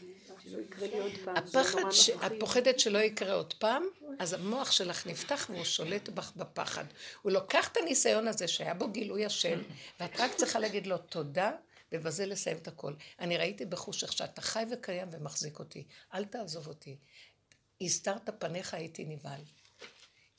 שלא 0.44 0.60
יקרה 0.60 0.88
לי 0.88 1.00
עוד 1.00 1.12
פעם. 1.24 1.38
הפחד, 1.38 1.82
את 2.26 2.32
פוחדת 2.40 2.80
שלא 2.80 2.98
יקרה 2.98 3.34
עוד 3.34 3.54
פעם, 3.54 3.84
אז 4.20 4.34
המוח 4.34 4.72
שלך 4.72 5.08
נפתח 5.08 5.48
והוא 5.50 5.64
שולט 5.64 6.10
בך 6.10 6.32
בפחד. 6.36 6.86
הוא 7.22 7.32
לוקח 7.32 7.68
את 7.68 7.78
הניסיון 7.78 8.28
הזה 8.28 8.48
שהיה 8.48 8.74
בו 8.74 8.88
גילוי 8.88 9.26
השם, 9.26 9.60
ואת 10.00 10.20
רק 10.20 10.36
צריכה 10.36 10.60
להגיד 10.60 10.88
לו 10.88 10.98
תודה, 10.98 11.52
ובזה 11.92 12.26
לסיים 12.26 12.58
את 12.58 12.68
הכל. 12.68 12.94
אני 13.20 13.38
ראיתי 13.38 13.66
בחושך 13.66 14.14
שאתה 14.14 14.42
חי 14.42 14.64
וקיים 14.72 15.08
ומחזיק 15.12 15.60
אותי. 15.60 15.84
אל 16.14 16.26
תעזוב 16.26 16.68
אותי. 16.68 16.98
הסתרת 17.82 18.30
פניך 18.40 18.74
הייתי 18.74 19.06
נבהל. 19.06 19.42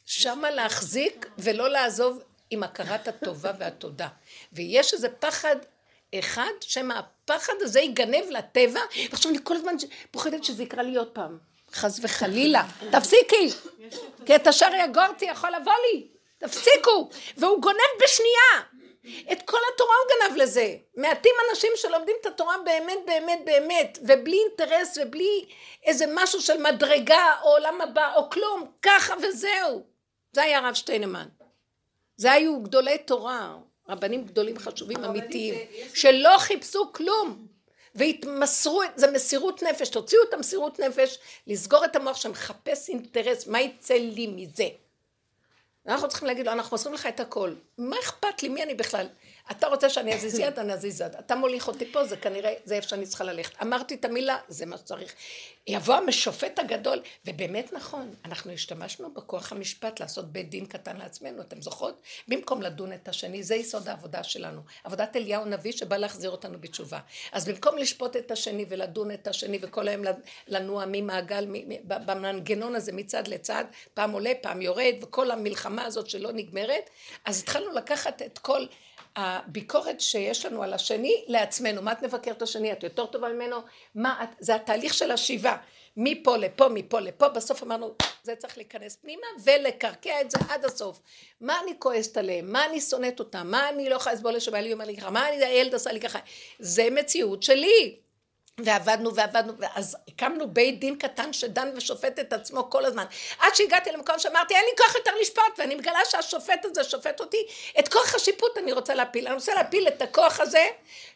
שמה 0.06 0.50
להחזיק 0.50 1.26
ולא 1.38 1.70
לעזוב 1.70 2.22
עם 2.50 2.62
הכרת 2.62 3.09
הטובה 3.09 3.52
והתודה. 3.59 4.09
ויש 4.52 4.94
איזה 4.94 5.09
פחד 5.09 5.56
אחד, 6.14 6.52
שמא 6.61 6.94
הפחד 6.94 7.52
הזה 7.61 7.80
ייגנב 7.80 8.30
לטבע, 8.30 8.80
ועכשיו 9.11 9.30
אני 9.30 9.38
כל 9.42 9.56
הזמן 9.56 9.74
פוחדת 10.11 10.44
שזה 10.44 10.62
יקרה 10.62 10.82
לי 10.82 10.96
עוד 10.96 11.09
פעם. 11.09 11.38
חס 11.72 12.00
וחלילה. 12.02 12.66
תפסיקי! 12.90 13.50
כי 14.26 14.37
את 14.37 14.46
השאר 14.46 14.74
יגורתי 14.74 15.24
יכול 15.24 15.50
לבוא 15.50 15.72
לי. 15.72 16.06
תפסיקו! 16.38 17.11
והוא 17.37 17.62
גונב 17.62 18.02
בשנייה. 18.04 18.75
את 19.32 19.42
כל 19.42 19.58
התורה 19.74 19.94
הוא 20.02 20.28
גנב 20.28 20.42
לזה. 20.42 20.76
מעטים 20.96 21.32
אנשים 21.50 21.70
שלומדים 21.76 22.16
את 22.20 22.26
התורה 22.26 22.54
באמת 22.64 22.98
באמת 23.06 23.40
באמת, 23.44 23.98
ובלי 24.02 24.38
אינטרס 24.48 24.98
ובלי 25.02 25.44
איזה 25.84 26.04
משהו 26.14 26.40
של 26.40 26.62
מדרגה 26.62 27.36
או 27.42 27.48
עולם 27.48 27.80
הבא 27.80 28.14
או 28.16 28.30
כלום, 28.30 28.70
ככה 28.82 29.14
וזהו. 29.22 29.82
זה 30.32 30.42
היה 30.42 30.58
הרב 30.58 30.74
שטיינמן. 30.74 31.28
זה 32.16 32.32
היו 32.32 32.62
גדולי 32.62 32.98
תורה, 32.98 33.56
רבנים 33.88 34.24
גדולים 34.24 34.58
חשובים 34.58 35.04
אמיתיים, 35.04 35.54
שלא 35.94 36.38
חיפשו 36.38 36.92
כלום. 36.92 37.46
והתמסרו, 37.94 38.82
זה 38.96 39.10
מסירות 39.10 39.62
נפש, 39.62 39.88
תוציאו 39.88 40.22
את 40.22 40.34
המסירות 40.34 40.80
נפש, 40.80 41.18
לסגור 41.46 41.84
את 41.84 41.96
המוח 41.96 42.16
שמחפש 42.16 42.88
אינטרס, 42.88 43.46
מה 43.46 43.60
יצא 43.60 43.94
לי 43.94 44.26
מזה? 44.26 44.68
אנחנו 45.88 46.09
צריכים 46.09 46.29
להגיד 46.29 46.46
לו, 46.46 46.53
אנחנו 46.53 46.75
מוסרים 46.75 46.94
לך 46.94 47.07
את 47.07 47.20
הכל. 47.20 47.55
מה 47.79 47.96
אכפת 48.03 48.42
לי? 48.42 48.49
מי 48.49 48.62
אני 48.62 48.75
בכלל? 48.75 49.07
אתה 49.50 49.66
רוצה 49.66 49.90
שאני 49.90 50.14
אזיז 50.14 50.38
יד, 50.38 50.59
אני 50.59 50.72
אזיז 50.72 51.00
יד. 51.00 51.14
אתה 51.14 51.35
מוליך 51.35 51.68
אותי 51.68 51.92
פה, 51.92 52.04
זה 52.04 52.16
כנראה, 52.16 52.54
זה 52.64 52.74
איפה 52.74 52.88
שאני 52.88 53.06
צריכה 53.06 53.24
ללכת. 53.24 53.62
אמרתי 53.62 53.94
את 53.94 54.04
המילה, 54.04 54.37
זה 54.48 54.66
מה 54.66 54.76
שצריך. 54.76 55.14
יבוא 55.66 55.94
המשופט 55.94 56.59
הגדול, 56.59 57.02
ובאמת 57.26 57.72
נכון, 57.72 58.14
אנחנו 58.24 58.52
השתמשנו 58.52 59.14
בכוח 59.14 59.52
המשפט 59.52 60.00
לעשות 60.00 60.32
בית 60.32 60.50
דין 60.50 60.66
קטן 60.66 60.96
לעצמנו, 60.96 61.42
אתם 61.42 61.62
זוכרות? 61.62 62.00
במקום 62.28 62.62
לדון 62.62 62.92
את 62.92 63.09
השני, 63.09 63.42
זה 63.42 63.54
יסוד 63.54 63.88
העבודה 63.88 64.22
שלנו. 64.22 64.61
עבודת 64.85 65.16
אליהו 65.16 65.44
נביא 65.44 65.72
שבא 65.72 65.96
להחזיר 65.96 66.30
אותנו 66.30 66.59
בתשובה. 66.61 66.98
אז 67.32 67.48
במקום 67.48 67.78
לשפוט 67.78 68.16
את 68.16 68.30
השני 68.30 68.64
ולדון 68.68 69.11
את 69.11 69.28
השני 69.28 69.59
וכל 69.62 69.88
היום 69.88 70.02
לנוע 70.48 70.85
ממעגל, 70.88 71.46
במנגנון 71.85 72.74
הזה 72.74 72.92
מצד 72.92 73.28
לצד, 73.28 73.64
פעם 73.94 74.11
עולה, 74.12 74.32
פעם 74.40 74.62
יורד, 74.62 74.94
וכל 75.02 75.30
המלחמה 75.30 75.85
הזאת 75.85 76.11
שלא 76.11 76.32
נגמרת, 76.32 76.90
אז 77.24 77.40
התחלנו 77.40 77.72
לקחת 77.72 78.22
את 78.22 78.38
כל... 78.38 78.66
הביקורת 79.16 80.00
שיש 80.00 80.46
לנו 80.46 80.62
על 80.62 80.72
השני 80.72 81.24
לעצמנו. 81.26 81.83
מה 81.83 81.92
את 81.92 82.02
מבקרת 82.02 82.42
השני? 82.42 82.72
את 82.72 82.83
יותר 82.83 83.07
טובה 83.07 83.29
ממנו? 83.29 83.57
מה 83.94 84.20
את? 84.22 84.29
זה 84.40 84.55
התהליך 84.55 84.94
של 84.94 85.11
השיבה. 85.11 85.57
מפה 85.96 86.37
לפה, 86.37 86.68
מפה 86.68 87.00
לפה, 87.00 87.29
בסוף 87.29 87.62
אמרנו, 87.62 87.94
זה 88.22 88.37
צריך 88.37 88.57
להיכנס 88.57 88.96
פנימה 88.96 89.26
ולקרקע 89.44 90.20
את 90.20 90.31
זה 90.31 90.38
עד 90.48 90.64
הסוף. 90.64 91.00
מה 91.40 91.61
אני 91.62 91.72
כועסת 91.79 92.16
עליהם? 92.16 92.52
מה 92.52 92.66
אני 92.66 92.81
שונאת 92.81 93.20
אותם? 93.20 93.46
מה 93.50 93.68
אני 93.68 93.88
לא 93.88 93.94
יכולה 93.94 94.14
לסבול 94.14 94.33
לשבעלי 94.33 94.72
אומר 94.72 94.85
לי 94.85 94.96
ככה? 94.96 95.11
מה 95.11 95.29
אני, 95.29 95.44
הילד 95.44 95.74
עשה 95.74 95.92
לי 95.92 96.00
ככה? 96.00 96.18
זה 96.59 96.88
מציאות 96.90 97.42
שלי. 97.42 98.05
ועבדנו 98.60 99.14
ועבדנו, 99.14 99.52
ואז 99.58 99.96
הקמנו 100.08 100.50
בית 100.50 100.80
דין 100.80 100.98
קטן 100.98 101.32
שדן 101.32 101.68
ושופט 101.76 102.18
את 102.18 102.32
עצמו 102.32 102.70
כל 102.70 102.84
הזמן. 102.84 103.04
עד 103.38 103.54
שהגעתי 103.54 103.92
למקום 103.92 104.18
שאמרתי, 104.18 104.54
אין 104.54 104.64
לי 104.64 104.76
כוח 104.84 104.94
יותר 104.94 105.10
לשפוט, 105.20 105.58
ואני 105.58 105.74
מגלה 105.74 105.98
שהשופט 106.10 106.64
הזה 106.64 106.84
שופט 106.84 107.20
אותי, 107.20 107.46
את 107.78 107.88
כוח 107.88 108.14
השיפוט 108.14 108.58
אני 108.58 108.72
רוצה 108.72 108.94
להפיל. 108.94 109.26
אני 109.26 109.34
רוצה 109.34 109.54
להפיל 109.54 109.88
את 109.88 110.02
הכוח 110.02 110.40
הזה, 110.40 110.66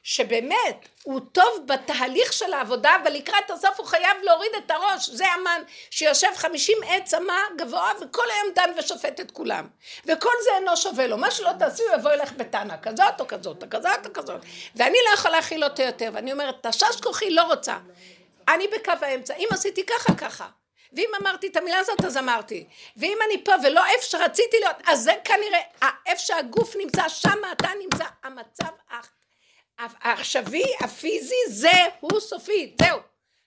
שבאמת, 0.03 0.89
הוא 1.03 1.21
טוב 1.33 1.65
בתהליך 1.67 2.33
של 2.33 2.53
העבודה, 2.53 2.97
אבל 3.03 3.13
לקראת 3.13 3.51
הסוף 3.51 3.79
הוא 3.81 3.87
חייב 3.87 4.17
להוריד 4.23 4.53
את 4.59 4.71
הראש. 4.71 5.11
זה 5.11 5.27
המן 5.27 5.63
שיושב 5.91 6.29
חמישים 6.37 6.79
עץ 6.87 7.15
אמה 7.15 7.39
גבוה, 7.59 7.93
וכל 8.01 8.27
היום 8.31 8.55
דן 8.55 8.71
ושופט 8.79 9.21
את 9.21 9.31
כולם. 9.31 9.67
וכל 10.07 10.31
זה 10.45 10.51
אינו 10.57 10.77
שווה 10.77 11.07
לו. 11.07 11.17
מה 11.17 11.31
שלא 11.31 11.51
תעשי, 11.59 11.83
הוא 11.83 11.95
יבוא 11.95 12.11
אליך 12.11 12.33
בטענה 12.33 12.79
כזאת 12.79 13.21
או 13.21 13.27
כזאת 13.27 13.63
או 13.63 13.69
כזאת 13.71 14.07
או 14.07 14.13
כזאת. 14.13 14.41
ואני 14.77 14.99
לא 15.09 15.15
יכולה 15.15 15.37
להכיל 15.37 15.65
אותו 15.65 15.83
יותר, 15.83 16.11
ואני 16.13 16.33
אומרת, 16.33 16.67
תשש 16.67 17.01
כוחי 17.03 17.30
לא 17.31 17.43
רוצה. 17.43 17.79
אני 18.49 18.69
בקו 18.69 18.93
האמצע. 19.01 19.35
אם 19.35 19.49
עשיתי 19.51 19.87
ככה, 19.87 20.15
ככה. 20.15 20.49
ואם 20.93 21.11
אמרתי 21.23 21.47
את 21.47 21.57
המילה 21.57 21.79
הזאת, 21.79 22.05
אז 22.05 22.17
אמרתי. 22.17 22.65
ואם 22.97 23.19
אני 23.27 23.45
פה 23.45 23.53
ולא 23.65 23.87
איפה 23.87 24.05
שרציתי 24.05 24.57
להיות, 24.61 24.77
אז 24.87 25.03
זה 25.03 25.13
כנראה, 25.25 25.59
איפה 26.07 26.23
שהגוף 26.23 26.77
נמצא, 26.77 27.09
שם 27.09 27.39
אתה 27.53 27.69
נמצא. 27.83 28.05
המצב 28.23 28.67
העכשווי, 29.79 30.65
הפיזי, 30.81 31.35
זה 31.49 31.71
הוא 32.01 32.21
סופי, 32.21 32.75
זהו. 32.83 32.99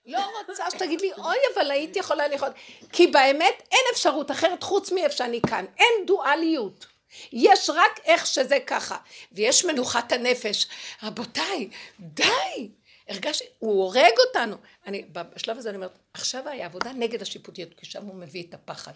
לא 0.06 0.20
רוצה 0.48 0.70
שתגיד 0.70 1.00
לי, 1.00 1.12
אוי, 1.12 1.36
אבל 1.54 1.70
הייתי 1.70 1.98
יכולה 1.98 2.28
לחיות. 2.28 2.52
כי 2.92 3.06
באמת 3.06 3.62
אין 3.72 3.80
אפשרות 3.92 4.30
אחרת 4.30 4.62
חוץ 4.62 4.92
מאיפה 4.92 5.16
שאני 5.16 5.40
כאן. 5.48 5.64
אין 5.78 6.06
דואליות. 6.06 6.86
יש 7.32 7.70
רק 7.70 8.00
איך 8.04 8.26
שזה 8.26 8.58
ככה. 8.66 8.96
ויש 9.32 9.64
מנוחת 9.64 10.12
הנפש. 10.12 10.66
רבותיי, 11.02 11.68
די. 12.00 12.68
הרגשתי, 13.08 13.44
הוא 13.58 13.82
הורג 13.82 14.12
אותנו. 14.28 14.56
אני, 14.86 15.04
בשלב 15.12 15.58
הזה 15.58 15.68
אני 15.68 15.76
אומרת, 15.76 15.98
עכשיו 16.14 16.48
היה 16.48 16.66
עבודה 16.66 16.90
נגד 16.92 17.22
השיפוטיות, 17.22 17.68
כי 17.76 17.86
שם 17.86 18.04
הוא 18.04 18.14
מביא 18.14 18.44
את 18.48 18.54
הפחד. 18.54 18.92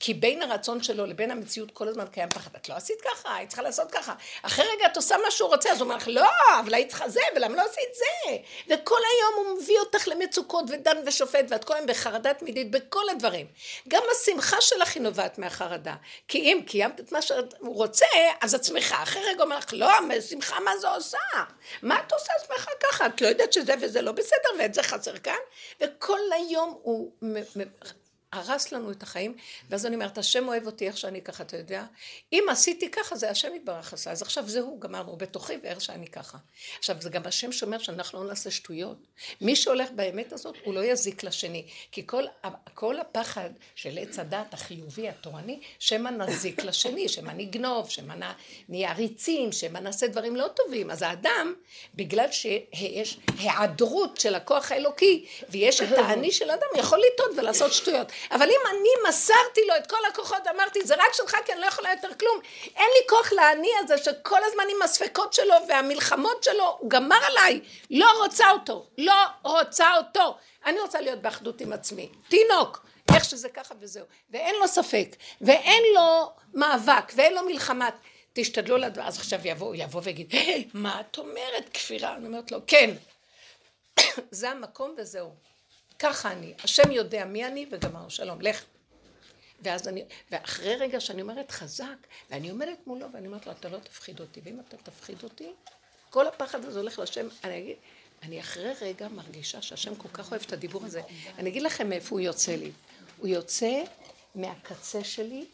כי 0.00 0.14
בין 0.14 0.42
הרצון 0.42 0.82
שלו 0.82 1.06
לבין 1.06 1.30
המציאות 1.30 1.70
כל 1.70 1.88
הזמן 1.88 2.06
קיים 2.06 2.28
פחד. 2.28 2.50
את 2.56 2.68
לא 2.68 2.74
עשית 2.74 3.00
ככה, 3.00 3.34
היית 3.34 3.48
צריכה 3.48 3.62
לעשות 3.62 3.90
ככה. 3.90 4.14
אחרי 4.42 4.64
רגע 4.76 4.86
את 4.86 4.96
עושה 4.96 5.16
מה 5.24 5.30
שהוא 5.30 5.48
רוצה, 5.48 5.70
אז 5.72 5.80
הוא 5.80 5.84
אומר 5.84 5.96
לך, 5.96 6.08
לא, 6.08 6.28
אבל 6.60 6.74
היית 6.74 6.88
צריכה 6.88 7.08
זה, 7.08 7.20
ולמה 7.36 7.56
לא 7.56 7.62
עשית 7.62 7.94
זה? 7.94 8.36
וכל 8.74 8.98
היום 9.14 9.46
הוא 9.46 9.58
מביא 9.58 9.78
אותך 9.78 10.08
למצוקות 10.08 10.64
ודן 10.68 10.96
ושופט, 11.06 11.44
ואת 11.48 11.64
כל 11.64 11.74
היום 11.74 11.86
בחרדה 11.86 12.34
תמידית 12.34 12.70
בכל 12.70 13.08
הדברים. 13.08 13.46
גם 13.88 14.02
השמחה 14.12 14.60
שלך 14.60 14.94
היא 14.94 15.02
נובעת 15.02 15.38
מהחרדה. 15.38 15.94
כי 16.28 16.38
אם 16.38 16.60
קיימת 16.66 17.00
את 17.00 17.12
מה 17.12 17.22
שהוא 17.22 17.40
רוצה, 17.60 18.06
אז 18.40 18.54
את 18.54 18.64
שמחה. 18.64 19.02
אחרי 19.02 19.22
רגע 19.22 19.38
הוא 19.38 19.44
אומר 19.44 19.58
לך, 19.58 19.66
לא, 19.72 19.88
שמחה 20.28 20.60
מה 20.60 20.78
זה 20.78 20.88
עושה? 20.88 21.18
מה 21.82 22.00
את 22.06 22.12
עושה 22.12 22.32
שמחה 22.46 22.70
ככה? 22.82 23.06
את 23.06 23.20
לא 23.20 23.26
יודעת 23.26 23.52
שזה 23.52 23.74
וזה 23.80 24.02
לא 24.02 24.12
בסדר, 24.12 24.48
ואת 24.58 24.74
זה 24.74 24.82
חסר 24.82 25.18
כאן? 25.18 25.34
וכל 25.80 26.18
היום 26.32 26.57
הוא 26.82 27.12
הרס 28.32 28.72
לנו 28.72 28.90
את 28.90 29.02
החיים, 29.02 29.36
ואז 29.70 29.86
אני 29.86 29.94
אומרת, 29.94 30.18
השם 30.18 30.48
אוהב 30.48 30.66
אותי 30.66 30.86
איך 30.86 30.98
שאני 30.98 31.22
ככה, 31.22 31.42
אתה 31.42 31.56
יודע? 31.56 31.84
אם 32.32 32.44
עשיתי 32.50 32.90
ככה, 32.90 33.16
זה 33.16 33.30
השם 33.30 33.54
יתברך 33.54 33.92
עשה, 33.92 34.10
אז 34.10 34.22
עכשיו 34.22 34.48
זהו, 34.48 34.80
גמרנו, 34.80 35.16
בתוכי 35.16 35.52
ואיך 35.62 35.80
שאני 35.80 36.06
ככה. 36.06 36.38
עכשיו, 36.78 36.96
זה 37.00 37.10
גם 37.10 37.22
השם 37.24 37.52
שאומר 37.52 37.78
שאנחנו 37.78 38.22
לא 38.22 38.28
נעשה 38.28 38.50
שטויות. 38.50 38.96
מי 39.40 39.56
שהולך 39.56 39.90
באמת 39.90 40.32
הזאת, 40.32 40.54
הוא 40.64 40.74
לא 40.74 40.84
יזיק 40.84 41.24
לשני. 41.24 41.66
כי 41.92 42.06
כל, 42.06 42.24
כל 42.74 43.00
הפחד 43.00 43.50
של 43.74 43.98
עץ 43.98 44.18
הדת 44.18 44.54
החיובי, 44.54 45.08
התורני, 45.08 45.60
שמא 45.78 46.10
נזיק 46.10 46.64
לשני, 46.64 47.08
שמא 47.08 47.32
נגנוב, 47.32 47.90
שמא 47.90 48.14
נהיה 48.68 48.90
עריצים, 48.90 49.52
שמא 49.52 49.78
נעשה 49.78 50.06
דברים 50.06 50.36
לא 50.36 50.48
טובים. 50.48 50.90
אז 50.90 51.02
האדם, 51.02 51.54
בגלל 51.94 52.32
שיש 52.32 53.18
היעדרות 53.38 54.20
של 54.20 54.34
הכוח 54.34 54.72
האלוקי, 54.72 55.26
ויש 55.48 55.80
את 55.80 55.92
האני 55.92 56.32
של 56.32 56.50
האדם, 56.50 56.66
יכול 56.78 56.98
לטעות 56.98 57.38
ולעשות 57.38 57.72
שטויות. 57.72 58.12
אבל 58.30 58.48
אם 58.50 58.60
אני 58.70 59.08
מסרתי 59.08 59.60
לו 59.68 59.76
את 59.76 59.86
כל 59.86 60.04
הכוחות, 60.08 60.46
אמרתי, 60.46 60.84
זה 60.84 60.94
רק 60.94 61.12
שלך 61.12 61.36
כי 61.44 61.52
אני 61.52 61.60
לא 61.60 61.66
יכולה 61.66 61.90
יותר 61.90 62.14
כלום. 62.20 62.40
אין 62.76 62.88
לי 62.94 63.08
כוח 63.08 63.32
לעני 63.32 63.70
הזה 63.78 63.98
שכל 63.98 64.40
הזמן 64.44 64.64
עם 64.76 64.82
הספקות 64.82 65.32
שלו 65.32 65.54
והמלחמות 65.68 66.44
שלו, 66.44 66.76
הוא 66.78 66.90
גמר 66.90 67.18
עליי. 67.26 67.60
לא 67.90 68.22
רוצה 68.22 68.50
אותו. 68.50 68.86
לא 68.98 69.24
רוצה 69.42 69.96
אותו. 69.96 70.36
אני 70.66 70.80
רוצה 70.80 71.00
להיות 71.00 71.22
באחדות 71.22 71.60
עם 71.60 71.72
עצמי. 71.72 72.08
תינוק. 72.28 72.86
איך 73.14 73.24
שזה 73.24 73.48
ככה 73.48 73.74
וזהו. 73.80 74.04
ואין 74.30 74.54
לו 74.60 74.68
ספק. 74.68 75.16
ואין 75.40 75.82
לו 75.94 76.32
מאבק. 76.54 77.12
ואין 77.16 77.34
לו 77.34 77.42
מלחמה. 77.42 77.88
תשתדלו 78.32 78.76
לדבר. 78.76 79.02
אז 79.02 79.18
עכשיו 79.18 79.40
יבוא, 79.44 79.74
יבוא 79.74 80.00
ויגיד, 80.04 80.34
מה 80.74 81.00
את 81.00 81.18
אומרת 81.18 81.68
כפירה? 81.74 82.16
אני 82.16 82.26
אומרת 82.26 82.52
לו, 82.52 82.58
כן. 82.66 82.90
זה 84.30 84.50
המקום 84.50 84.94
וזהו. 84.98 85.30
ככה 85.98 86.32
אני, 86.32 86.54
השם 86.64 86.90
יודע 86.90 87.24
מי 87.24 87.46
אני 87.46 87.66
וגמרנו, 87.70 88.10
שלום, 88.10 88.40
לך. 88.40 88.64
ואז 89.62 89.88
אני, 89.88 90.04
ואחרי 90.30 90.76
רגע 90.76 91.00
שאני 91.00 91.22
אומרת 91.22 91.50
חזק, 91.50 91.96
ואני 92.30 92.50
עומדת 92.50 92.78
מולו 92.86 93.12
ואני 93.12 93.26
אומרת 93.26 93.46
לו, 93.46 93.52
אתה 93.52 93.68
לא 93.68 93.78
תפחיד 93.78 94.20
אותי, 94.20 94.40
ואם 94.44 94.60
אתה 94.60 94.76
תפחיד 94.76 95.22
אותי, 95.22 95.48
כל 96.10 96.26
הפחד 96.26 96.64
הזה 96.64 96.78
הולך 96.78 96.98
לשם, 96.98 97.28
אני 97.44 97.58
אגיד, 97.58 97.76
אני 98.22 98.40
אחרי 98.40 98.72
רגע 98.80 99.08
מרגישה 99.08 99.62
שהשם 99.62 99.94
כל 99.94 100.08
כך 100.12 100.30
אוהב 100.30 100.42
את 100.46 100.52
הדיבור 100.52 100.84
הזה. 100.84 101.02
אני 101.38 101.50
אגיד 101.50 101.62
לכם 101.62 101.88
מאיפה 101.88 102.10
הוא 102.10 102.20
יוצא 102.20 102.52
לי. 102.52 102.72
הוא 103.18 103.28
יוצא 103.28 103.82
מהקצה 104.34 105.04
שלי, 105.04 105.46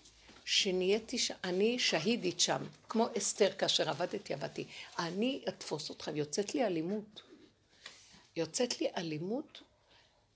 שנהייתי. 0.44 1.16
אני 1.44 1.78
שהידית 1.78 2.40
שם, 2.40 2.62
כמו 2.88 3.09
אסתר 3.18 3.52
כאשר 3.59 3.90
עבדתי, 3.90 4.35
עבדתי. 4.35 4.64
אני 4.98 5.44
אתפוס 5.48 5.90
אותך, 5.90 6.11
ויוצאת 6.14 6.54
לי 6.54 6.64
אלימות. 6.66 7.22
יוצאת 8.37 8.80
לי 8.80 8.88
אלימות 8.96 9.62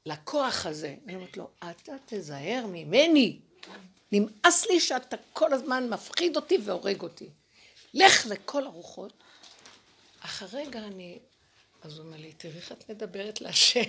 לכוח 0.06 0.66
הזה. 0.66 0.94
אני 1.06 1.14
אומרת 1.14 1.36
לו, 1.36 1.50
אתה 1.58 1.92
תזהר 2.06 2.64
ממני. 2.66 3.40
נמאס 4.12 4.66
לי 4.66 4.80
שאתה 4.80 5.16
כל 5.32 5.52
הזמן 5.52 5.88
מפחיד 5.90 6.36
אותי 6.36 6.58
והורג 6.64 7.02
אותי. 7.02 7.28
לך 7.94 8.26
לכל 8.26 8.66
הרוחות. 8.66 9.12
אחרי 10.20 10.66
רגע 10.66 10.78
אני... 10.78 11.18
אז 11.82 11.98
הוא 11.98 12.06
אומר 12.06 12.16
לי, 12.16 12.32
תראי 12.32 12.56
איך 12.56 12.72
את 12.72 12.90
מדברת 12.90 13.40
להשם. 13.40 13.80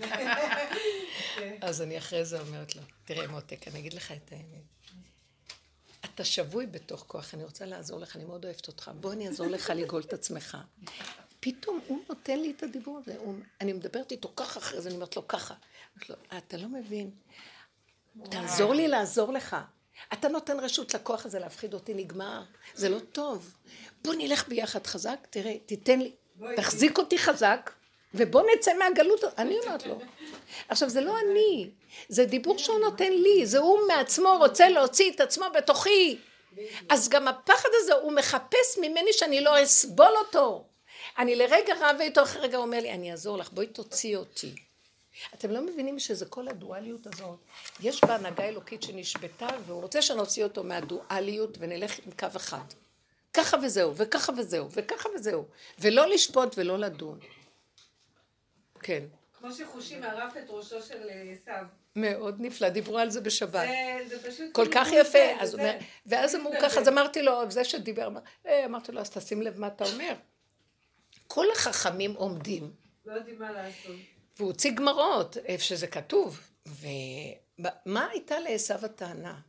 אז 1.68 1.82
אני 1.82 1.98
אחרי 1.98 2.24
זה 2.24 2.40
אומרת 2.40 2.76
לו, 2.76 2.82
תראה 3.04 3.26
מותק, 3.26 3.68
אני 3.68 3.78
אגיד 3.78 3.94
לך 3.94 4.12
את 4.12 4.32
האמת. 4.32 4.74
אתה 6.04 6.24
שבוי 6.24 6.66
בתוך 6.66 7.04
כוח, 7.06 7.34
אני 7.34 7.44
רוצה 7.44 7.66
לעזור 7.66 8.00
לך, 8.00 8.16
אני 8.16 8.24
מאוד 8.24 8.44
אוהבת 8.44 8.68
אותך. 8.68 8.90
בוא 9.00 9.12
אני 9.12 9.28
אעזור 9.28 9.46
לך 9.46 9.72
לגאול 9.76 10.02
את 10.02 10.12
עצמך. 10.12 10.56
פתאום 11.44 11.80
הוא 11.86 11.98
נותן 12.08 12.38
לי 12.38 12.52
את 12.56 12.62
הדיבור 12.62 12.98
הזה, 12.98 13.14
הוא, 13.18 13.34
אני 13.60 13.72
מדברת 13.72 14.12
איתו 14.12 14.32
ככה 14.36 14.60
אחרי 14.60 14.80
זה, 14.80 14.88
אני 14.88 14.96
אומרת 14.96 15.16
לו 15.16 15.28
ככה. 15.28 15.54
אומרת 15.94 16.10
לו, 16.10 16.38
אתה 16.38 16.56
לא 16.56 16.68
מבין, 16.68 17.10
תעזור 18.30 18.74
לי 18.74 18.88
לעזור 18.88 19.32
לך. 19.32 19.56
אתה 20.12 20.28
נותן 20.28 20.60
רשות 20.60 20.94
לכוח 20.94 21.26
הזה 21.26 21.38
להפחיד 21.38 21.74
אותי, 21.74 21.94
נגמר. 21.94 22.42
זה 22.74 22.88
לא 22.88 22.98
טוב. 22.98 23.54
בוא 24.04 24.14
נלך 24.14 24.48
ביחד 24.48 24.86
חזק, 24.86 25.16
תראה, 25.30 25.54
תיתן 25.66 25.98
לי, 25.98 26.12
תחזיק 26.56 26.98
אותי 26.98 27.18
חזק, 27.18 27.70
ובוא 28.14 28.42
נצא 28.54 28.78
מהגלות. 28.78 29.24
אני 29.38 29.58
אומרת 29.58 29.86
לו. 29.86 29.98
עכשיו, 30.68 30.88
זה 30.88 31.00
לא 31.00 31.16
אני, 31.18 31.70
זה 32.08 32.24
דיבור 32.24 32.58
שהוא 32.58 32.78
נותן 32.78 33.12
לי, 33.12 33.46
זה 33.46 33.58
הוא 33.58 33.78
מעצמו 33.88 34.28
רוצה 34.38 34.68
להוציא 34.68 35.10
את 35.10 35.20
עצמו 35.20 35.44
בתוכי. 35.54 36.18
אז 36.88 37.08
גם 37.08 37.28
הפחד 37.28 37.68
הזה, 37.72 37.94
הוא 37.94 38.12
מחפש 38.12 38.78
ממני 38.80 39.12
שאני 39.12 39.40
לא 39.40 39.62
אסבול 39.62 40.12
אותו. 40.26 40.64
אני 41.18 41.36
לרגע 41.36 41.74
רבה 41.80 42.04
איתו, 42.04 42.22
אחרי 42.22 42.42
רגע 42.42 42.58
אומר 42.58 42.80
לי, 42.80 42.92
אני 42.92 43.10
אעזור 43.10 43.38
לך, 43.38 43.52
בואי 43.52 43.66
תוציא 43.66 44.16
אותי. 44.16 44.54
אתם 45.34 45.50
לא 45.50 45.60
מבינים 45.60 45.98
שזה 45.98 46.26
כל 46.26 46.48
הדואליות 46.48 47.06
הזאת, 47.06 47.38
יש 47.80 48.04
בה 48.04 48.14
הנהגה 48.14 48.44
אלוקית 48.44 48.82
שנשבתה, 48.82 49.46
והוא 49.66 49.82
רוצה 49.82 50.02
שנוציא 50.02 50.44
אותו 50.44 50.64
מהדואליות 50.64 51.56
ונלך 51.60 51.98
עם 52.06 52.12
קו 52.18 52.26
אחד. 52.36 52.64
ככה 53.32 53.56
וזהו, 53.62 53.96
וככה 53.96 54.32
וזהו, 54.36 54.70
וככה 54.70 55.08
וזהו. 55.14 55.44
ולא 55.78 56.06
לשפוט 56.06 56.54
ולא 56.58 56.78
לדון. 56.78 57.18
כן. 58.80 59.04
כמו 59.38 59.52
שחושי 59.52 59.98
מערף 59.98 60.36
את 60.36 60.44
ראשו 60.48 60.82
של 60.82 61.08
עשיו. 61.32 61.66
מאוד 61.96 62.36
נפלא, 62.38 62.68
דיברו 62.68 62.98
על 62.98 63.10
זה 63.10 63.20
בשבת. 63.20 63.68
זה, 64.08 64.16
זה 64.18 64.30
פשוט... 64.30 64.52
כל 64.52 64.66
כך 64.72 64.88
יפה. 64.92 65.40
אז 65.40 65.54
אומר, 65.54 65.76
ואז 66.06 66.34
אמרו 66.34 66.52
ככה, 66.62 66.80
אז 66.80 66.88
אמרתי 66.88 67.22
לו, 67.22 67.50
זה 67.50 67.64
שדיבר, 67.64 68.08
אה, 68.46 68.64
אמרתי 68.64 68.92
לו, 68.92 69.00
אז 69.00 69.10
תשים 69.10 69.42
לב 69.42 69.60
מה 69.60 69.66
אתה 69.66 69.84
אומר. 69.84 70.14
כל 71.26 71.46
החכמים 71.56 72.14
עומדים. 72.14 72.72
לא 73.06 73.12
יודעים 73.12 73.38
מה 73.38 73.52
לעשות. 73.52 73.96
והוא 74.36 74.48
הוציא 74.48 74.70
גמרות, 74.70 75.36
איפה 75.36 75.64
שזה 75.64 75.86
כתוב. 75.86 76.40
ומה 76.66 78.08
הייתה 78.10 78.40
לעשו 78.40 78.74
הטענה? 78.74 79.40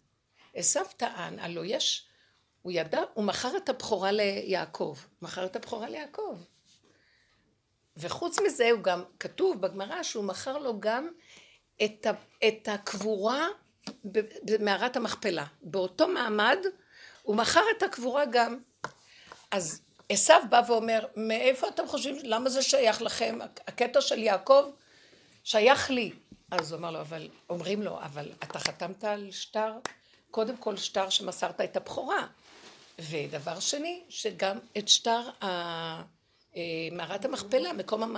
עשו 0.54 0.80
טען, 0.98 1.40
הלוא 1.40 1.66
יש, 1.66 2.08
הוא 2.62 2.72
ידע, 2.72 3.02
הוא 3.14 3.26
מכר 3.26 3.58
את 3.58 3.70
הבכורה 3.70 4.12
ליעקב. 4.12 4.98
מכר 5.22 5.46
את 5.46 5.56
הבכורה 5.56 5.90
ליעקב. 5.90 6.38
וחוץ 7.98 8.40
מזה, 8.40 8.72
הוא 8.72 8.82
גם, 8.82 9.04
כתוב 9.20 9.62
בגמרא 9.62 10.04
שהוא 10.04 10.24
מכר 10.24 10.58
לו 10.58 10.80
גם 10.80 11.10
את, 11.86 12.06
ה, 12.06 12.12
את 12.48 12.68
הקבורה 12.68 13.48
במערת 14.44 14.96
המכפלה. 14.96 15.46
באותו 15.62 16.08
מעמד, 16.08 16.58
הוא 17.22 17.36
מכר 17.36 17.64
את 17.78 17.84
הקבורה 17.84 18.26
גם. 18.26 18.58
אז 19.52 19.82
עשו 20.10 20.34
בא 20.50 20.62
ואומר, 20.68 21.06
מאיפה 21.16 21.68
אתם 21.68 21.88
חושבים, 21.88 22.16
למה 22.24 22.50
זה 22.50 22.62
שייך 22.62 23.02
לכם? 23.02 23.40
הקטע 23.68 24.02
של 24.02 24.20
יעקב 24.20 24.64
שייך 25.44 25.90
לי. 25.90 26.12
אז 26.52 26.72
הוא 26.72 26.80
אמר 26.80 26.92
לו, 26.92 27.00
אבל, 27.00 27.30
אומרים 27.50 27.82
לו, 27.82 28.00
אבל 28.02 28.32
אתה 28.44 28.60
חתמת 28.60 29.04
על 29.04 29.32
שטר, 29.32 29.72
קודם 30.32 30.58
כל 30.58 30.78
שטר 30.78 31.10
שמסרת 31.10 31.62
את 31.62 31.78
הבכורה. 31.78 32.28
ודבר 33.00 33.60
שני, 33.60 34.04
שגם 34.10 34.58
את 34.78 34.88
שטר 34.88 35.30
אה, 35.44 36.02
מערת 36.92 37.26
המכפלה, 37.26 37.74
מקום 37.74 38.04
המ... 38.04 38.16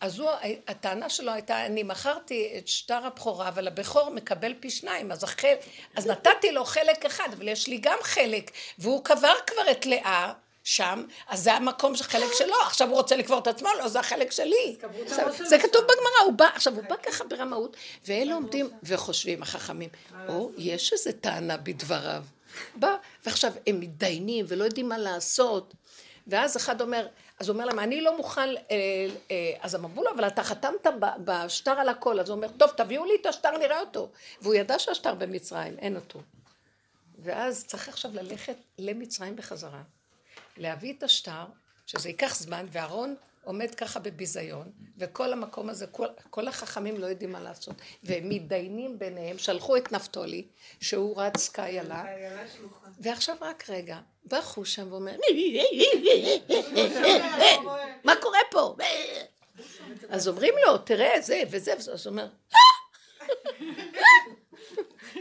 אז 0.00 0.18
הוא, 0.18 0.30
הטענה 0.68 1.10
שלו 1.10 1.32
הייתה, 1.32 1.66
אני 1.66 1.82
מכרתי 1.82 2.54
את 2.58 2.68
שטר 2.68 3.06
הבכורה, 3.06 3.48
אבל 3.48 3.68
הבכור 3.68 4.10
מקבל 4.10 4.54
פי 4.60 4.70
שניים, 4.70 5.12
אז, 5.12 5.24
החל, 5.24 5.54
אז 5.96 6.06
נתתי 6.06 6.52
לו 6.52 6.64
חלק 6.64 7.04
אחד, 7.04 7.28
אבל 7.32 7.48
יש 7.48 7.66
לי 7.66 7.78
גם 7.78 7.98
חלק, 8.02 8.50
והוא 8.78 9.04
קבר 9.04 9.34
כבר 9.46 9.70
את 9.70 9.86
לאה 9.86 10.32
שם, 10.66 11.02
אז 11.28 11.42
זה 11.42 11.52
המקום 11.52 11.96
של 11.96 12.04
חלק 12.04 12.32
שלו, 12.32 12.54
עכשיו 12.66 12.88
הוא 12.88 12.96
רוצה 12.96 13.16
לקבור 13.16 13.38
את 13.38 13.46
עצמו, 13.46 13.68
לא, 13.78 13.88
זה 13.88 14.00
החלק 14.00 14.30
שלי. 14.30 14.76
זה, 15.44 15.58
כתוב. 15.58 15.82
בגמרא, 15.82 16.24
הוא 16.24 16.32
בא, 16.32 16.46
עכשיו 16.54 16.74
הוא 16.74 16.84
בא 16.88 16.96
ככה 17.02 17.24
ברמאות, 17.24 17.76
ואלה 18.06 18.34
עומדים 18.34 18.70
וחושבים, 18.82 19.42
החכמים, 19.42 19.90
או, 20.28 20.50
יש 20.56 20.92
איזה 20.92 21.12
טענה 21.12 21.56
בדבריו. 21.56 22.24
בא, 22.76 22.96
ועכשיו 23.26 23.52
הם 23.66 23.80
מתדיינים 23.80 24.44
ולא 24.48 24.64
יודעים 24.64 24.88
מה 24.88 24.98
לעשות, 24.98 25.74
ואז 26.26 26.56
אחד 26.56 26.80
אומר, 26.80 27.06
אז 27.38 27.48
הוא 27.48 27.54
אומר 27.54 27.64
להם, 27.64 27.78
אני 27.78 28.00
לא 28.00 28.16
מוכן, 28.16 28.48
אה, 28.48 28.76
אה, 29.30 29.52
אז 29.60 29.74
הם 29.74 29.84
אמרו 29.84 30.04
לו, 30.04 30.10
אבל 30.10 30.26
אתה 30.26 30.42
חתמת 30.42 30.86
בשטר 31.24 31.70
על 31.70 31.88
הכל, 31.88 32.20
אז 32.20 32.28
הוא 32.28 32.36
אומר, 32.36 32.48
טוב, 32.48 32.70
תביאו 32.76 33.04
לי 33.04 33.12
את 33.20 33.26
השטר, 33.26 33.58
נראה 33.58 33.80
אותו. 33.80 34.08
והוא 34.40 34.54
ידע 34.54 34.78
שהשטר 34.78 35.14
במצרים, 35.14 35.78
אין 35.78 35.96
אותו. 35.96 36.20
ואז 37.18 37.64
צריך 37.66 37.88
עכשיו 37.88 38.10
ללכת 38.14 38.56
למצרים 38.78 39.36
בחזרה, 39.36 39.82
להביא 40.56 40.92
את 40.98 41.02
השטר, 41.02 41.44
שזה 41.86 42.08
ייקח 42.08 42.36
זמן, 42.36 42.66
ואהרון 42.70 43.14
עומד 43.44 43.74
ככה 43.74 44.00
בביזיון, 44.00 44.70
וכל 44.98 45.32
המקום 45.32 45.68
הזה, 45.68 45.86
כל, 45.86 46.06
כל 46.30 46.48
החכמים 46.48 46.96
לא 46.98 47.06
יודעים 47.06 47.32
מה 47.32 47.40
לעשות, 47.40 47.74
והם 48.02 48.28
מתדיינים 48.28 48.98
ביניהם, 48.98 49.38
שלחו 49.38 49.76
את 49.76 49.92
נפתולי, 49.92 50.46
שהוא 50.80 51.22
רץ 51.22 51.50
שלוחה. 52.56 52.88
ועכשיו 53.00 53.36
רק 53.40 53.70
רגע, 53.70 53.98
בא 54.24 54.40
חוש 54.40 54.74
שם 54.74 54.92
ואומר, 54.92 55.16
מה 58.04 58.14
קורה 58.22 58.38
פה? 58.50 58.76
אז 60.08 60.28
אומרים 60.28 60.54
לו, 60.66 60.78
תראה, 60.78 61.20
זה 61.20 61.42
וזה, 61.50 61.72
אז 61.72 62.06
הוא 62.06 62.10
אומר, 62.12 62.28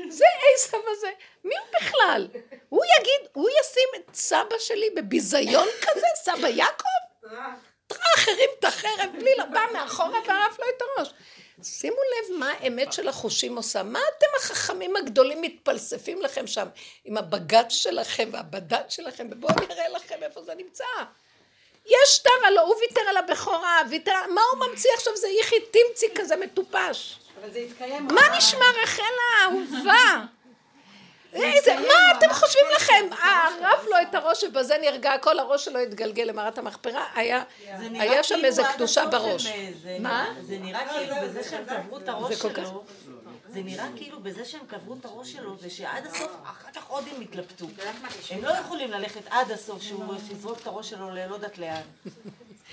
זה 0.09 0.25
עשב 0.55 0.77
הזה, 0.91 1.11
מי 1.43 1.55
הוא 1.57 1.67
בכלל? 1.81 2.27
הוא 2.69 2.83
יגיד, 2.99 3.29
הוא 3.33 3.49
ישים 3.61 3.89
את 3.95 4.15
סבא 4.15 4.55
שלי 4.59 4.89
בביזיון 4.95 5.67
כזה, 5.81 6.07
סבא 6.15 6.47
יעקב? 6.47 6.85
טראח. 7.21 7.39
טראח, 7.87 8.27
הרים 8.27 8.49
את 8.59 8.65
החרב, 8.65 9.09
בלי, 9.19 9.31
לא- 9.37 9.45
בא 9.45 9.61
מאחורה 9.73 10.19
וערף 10.27 10.59
לו 10.59 10.65
את 10.77 10.81
הראש. 10.97 11.09
שימו 11.63 11.95
לב 11.95 12.37
מה 12.39 12.51
האמת 12.59 12.93
של 12.93 13.07
החושים 13.07 13.57
עושה. 13.57 13.83
מה 13.83 13.99
אתם 14.17 14.27
החכמים 14.37 14.95
הגדולים 14.95 15.41
מתפלספים 15.41 16.21
לכם 16.21 16.47
שם 16.47 16.67
עם 17.05 17.17
הבג"ץ 17.17 17.71
שלכם 17.71 18.29
והבד"ץ 18.33 18.95
שלכם, 18.95 19.27
ובואו 19.31 19.53
נראה 19.69 19.89
לכם 19.89 20.23
איפה 20.23 20.43
זה 20.43 20.55
נמצא. 20.55 20.83
יש 21.85 22.09
שטר, 22.15 22.29
הלוא 22.47 22.61
הוא 22.63 22.75
ויתר 22.75 23.01
על 23.09 23.17
הבכורה, 23.17 23.81
ויתר, 23.89 24.11
מה 24.29 24.41
הוא 24.51 24.67
ממציא 24.67 24.89
עכשיו? 24.97 25.15
זה 25.17 25.27
יחי 25.27 25.55
תמצי 25.59 26.07
כזה 26.15 26.35
מטופש. 26.35 27.19
אבל 27.45 27.53
זה 27.53 27.59
התקיים. 27.59 28.07
מה 28.07 28.37
נשמע 28.37 28.65
רחלה 28.83 29.05
האהובה? 29.41 30.25
איזה, 31.33 31.75
מה 31.75 32.17
אתם 32.17 32.33
חושבים 32.33 32.65
לכם? 32.75 33.05
ערף 33.61 33.85
לו 33.85 33.95
את 34.01 34.15
הראש 34.15 34.43
ובזה 34.43 34.77
נרגע, 34.81 35.17
כל 35.17 35.39
הראש 35.39 35.65
שלו 35.65 35.79
התגלגל 35.79 36.23
למערת 36.23 36.57
המכפרה, 36.57 37.05
היה 37.15 37.43
שם 38.23 38.35
כאילו 38.35 38.45
איזה 38.45 38.63
קדושה 38.73 39.05
בראש. 39.05 39.47
זה 39.83 39.97
מה? 39.99 40.25
זה 40.41 40.57
נראה 40.57 40.87
כאילו 40.89 41.15
בזה 41.23 41.43
שהם 41.49 41.65
קברו 41.65 41.97
את 41.97 42.09
הראש 42.09 42.35
שלו, 42.35 42.83
זה 43.49 43.61
נראה 43.61 43.87
כאילו 43.95 44.19
בזה 44.19 44.45
שהם 44.45 44.61
קברו 44.67 44.95
את 44.99 45.05
הראש 45.05 45.31
שלו, 45.31 45.55
ושעד 45.61 46.05
הסוף, 46.05 46.31
אחר 46.43 46.71
כך 46.75 46.87
עוד 46.87 47.03
הם 47.15 47.21
התלבטו. 47.21 47.65
הם 48.29 48.43
לא 48.43 48.49
יכולים 48.49 48.91
ללכת 48.91 49.21
עד 49.29 49.51
הסוף, 49.51 49.81
שהוא 49.81 50.15
יזרוק 50.31 50.59
את 50.61 50.67
הראש 50.67 50.89
שלו 50.89 51.09
ללא 51.09 51.33
יודעת 51.33 51.57
לאן. 51.57 51.81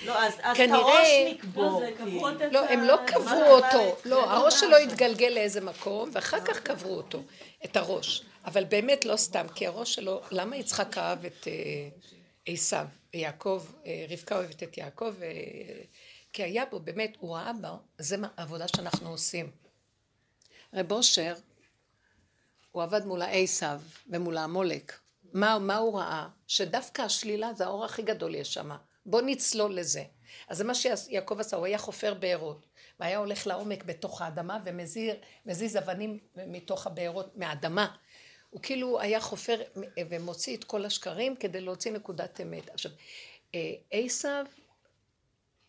לא, 0.04 0.24
אז 0.24 0.34
את 0.34 0.70
הראש 0.70 1.08
נקבור. 1.30 1.82
כאילו. 1.96 2.28
לא, 2.50 2.68
הם 2.68 2.80
לא 2.80 2.98
קברו 3.06 3.42
אותו. 3.42 3.96
לא, 4.04 4.32
הראש 4.32 4.60
שלו 4.60 4.76
התגלגל 4.76 5.28
לאיזה 5.28 5.60
מקום, 5.60 6.10
ואחר 6.12 6.40
כך 6.44 6.60
קברו 6.60 6.96
אותו, 6.96 7.22
את 7.64 7.76
הראש. 7.76 8.24
אבל 8.44 8.64
באמת 8.64 9.04
לא 9.04 9.16
סתם, 9.16 9.46
כי 9.54 9.66
הראש 9.66 9.94
שלו, 9.94 10.20
למה 10.30 10.56
יצחק 10.56 10.98
אהב 10.98 11.24
את 11.24 11.48
אה, 11.48 11.88
עשיו, 12.46 12.86
יעקב, 13.14 13.64
אה, 13.86 14.06
רבקה 14.08 14.36
אוהבת 14.36 14.62
את 14.62 14.78
יעקב, 14.78 15.22
אה, 15.22 15.28
כי 16.32 16.42
היה 16.42 16.66
בו, 16.66 16.80
באמת, 16.80 17.16
הוא 17.20 17.36
ראה 17.36 17.52
בו, 17.52 17.68
זה 17.98 18.16
העבודה 18.36 18.68
שאנחנו 18.68 19.10
עושים. 19.10 19.50
רב 20.74 20.92
אושר, 20.92 21.34
הוא 22.72 22.82
עבד 22.82 23.04
מול 23.04 23.22
העשיו 23.22 23.80
ומול 24.06 24.36
העמולק. 24.36 24.98
מה, 25.32 25.58
מה 25.58 25.76
הוא 25.76 25.98
ראה? 25.98 26.28
שדווקא 26.46 27.02
השלילה 27.02 27.54
זה 27.54 27.64
האור 27.64 27.84
הכי 27.84 28.02
גדול 28.02 28.34
יש 28.34 28.54
שם. 28.54 28.70
בוא 29.06 29.22
נצלול 29.22 29.76
לזה. 29.76 30.04
אז 30.48 30.58
זה 30.58 30.64
מה 30.64 30.74
שיעקב 30.74 31.40
עשה, 31.40 31.56
הוא 31.56 31.66
היה 31.66 31.78
חופר 31.78 32.14
בארות. 32.14 32.66
והיה 33.00 33.18
הולך 33.18 33.46
לעומק 33.46 33.84
בתוך 33.84 34.22
האדמה 34.22 34.58
ומזיז 34.64 35.76
אבנים 35.76 36.18
מתוך 36.36 36.86
הבארות, 36.86 37.36
מהאדמה. 37.36 37.96
הוא 38.50 38.62
כאילו 38.62 39.00
היה 39.00 39.20
חופר 39.20 39.62
ומוציא 40.10 40.56
את 40.56 40.64
כל 40.64 40.84
השקרים 40.84 41.36
כדי 41.36 41.60
להוציא 41.60 41.92
נקודת 41.92 42.40
אמת. 42.40 42.70
עכשיו, 42.70 42.92
אה, 43.54 43.74
עשיו, 43.90 44.46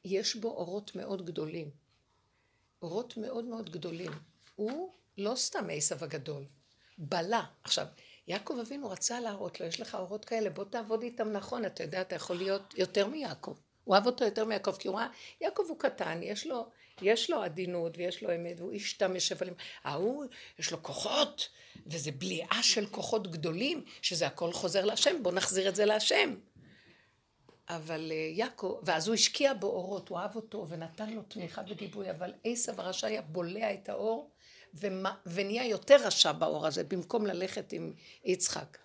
יש 0.05 0.35
בו 0.35 0.47
אורות 0.47 0.95
מאוד 0.95 1.25
גדולים. 1.25 1.69
אורות 2.81 3.17
מאוד 3.17 3.45
מאוד 3.45 3.69
גדולים. 3.69 4.11
הוא 4.55 4.91
לא 5.17 5.35
סתם 5.35 5.67
עשיו 5.71 6.03
הגדול, 6.03 6.45
בלה. 6.97 7.43
עכשיו, 7.63 7.87
יעקב 8.27 8.57
אבינו 8.61 8.89
רצה 8.89 9.19
להראות 9.19 9.59
לו, 9.59 9.65
יש 9.65 9.81
לך 9.81 9.95
אורות 9.95 10.25
כאלה, 10.25 10.49
בוא 10.49 10.63
תעבוד 10.63 11.03
איתם 11.03 11.31
נכון, 11.31 11.65
אתה 11.65 11.83
יודע, 11.83 12.01
אתה 12.01 12.15
יכול 12.15 12.35
להיות 12.35 12.73
יותר 12.77 13.07
מיעקב. 13.07 13.55
הוא 13.83 13.95
אהב 13.95 14.05
אותו 14.05 14.25
יותר 14.25 14.45
מיעקב, 14.45 14.71
כי 14.71 14.87
הוא 14.87 14.97
ראה, 14.97 15.07
יעקב 15.41 15.63
הוא 15.69 15.79
קטן, 15.79 16.19
יש 16.23 16.47
לו, 16.47 16.69
יש 17.01 17.29
לו 17.29 17.43
עדינות 17.43 17.97
ויש 17.97 18.23
לו 18.23 18.35
אמת, 18.35 18.59
והוא 18.59 18.71
איש 18.71 18.93
תם 18.93 19.15
יושב 19.15 19.41
עליהם. 19.41 19.55
ההוא, 19.83 20.25
יש 20.59 20.71
לו 20.71 20.83
כוחות, 20.83 21.49
וזה 21.87 22.11
בליעה 22.11 22.63
של 22.63 22.85
כוחות 22.85 23.31
גדולים, 23.31 23.83
שזה 24.01 24.27
הכל 24.27 24.53
חוזר 24.53 24.85
להשם, 24.85 25.23
בוא 25.23 25.31
נחזיר 25.31 25.69
את 25.69 25.75
זה 25.75 25.85
להשם. 25.85 26.35
אבל 27.69 28.11
אה, 28.11 28.15
יעקב, 28.15 28.79
ואז 28.83 29.07
הוא 29.07 29.13
השקיע 29.13 29.53
בו 29.53 29.67
אורות, 29.67 30.09
הוא 30.09 30.19
אהב 30.19 30.35
אותו 30.35 30.65
ונתן 30.69 31.09
לו 31.09 31.21
תמיכה 31.21 31.61
וגיבוי, 31.69 32.11
אבל 32.11 32.33
עשב 32.43 32.79
הרשע 32.79 33.07
היה 33.07 33.21
בולע 33.21 33.73
את 33.73 33.89
האור 33.89 34.32
ומה, 34.73 35.15
ונהיה 35.25 35.65
יותר 35.67 35.97
רשע 36.07 36.31
באור 36.31 36.67
הזה, 36.67 36.83
במקום 36.83 37.25
ללכת 37.25 37.71
עם 37.73 37.93
יצחק. 38.25 38.77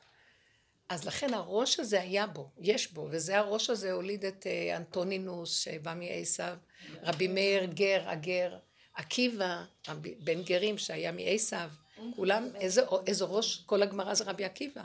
אז 0.88 1.04
לכן 1.04 1.34
הראש 1.34 1.80
הזה 1.80 2.00
היה 2.00 2.26
בו, 2.26 2.50
יש 2.60 2.92
בו, 2.92 3.08
וזה 3.10 3.38
הראש 3.38 3.70
הזה 3.70 3.92
הוליד 3.92 4.24
את 4.24 4.46
אה, 4.46 4.76
אנטונינוס 4.76 5.58
שבא 5.58 5.94
מעשיו, 5.94 6.56
רבי 7.02 7.28
מאיר 7.28 7.64
גר, 7.64 8.02
הגר, 8.06 8.56
עקיבא, 8.94 9.64
רבי- 9.88 10.14
בן 10.14 10.42
גרים 10.42 10.78
שהיה 10.78 11.12
מעשיו, 11.12 11.70
כולם, 12.16 12.48
איזה, 12.54 12.82
איזה 13.06 13.24
ראש, 13.24 13.62
כל 13.66 13.82
הגמרא 13.82 14.14
זה 14.14 14.24
רבי 14.24 14.44
עקיבא. 14.44 14.82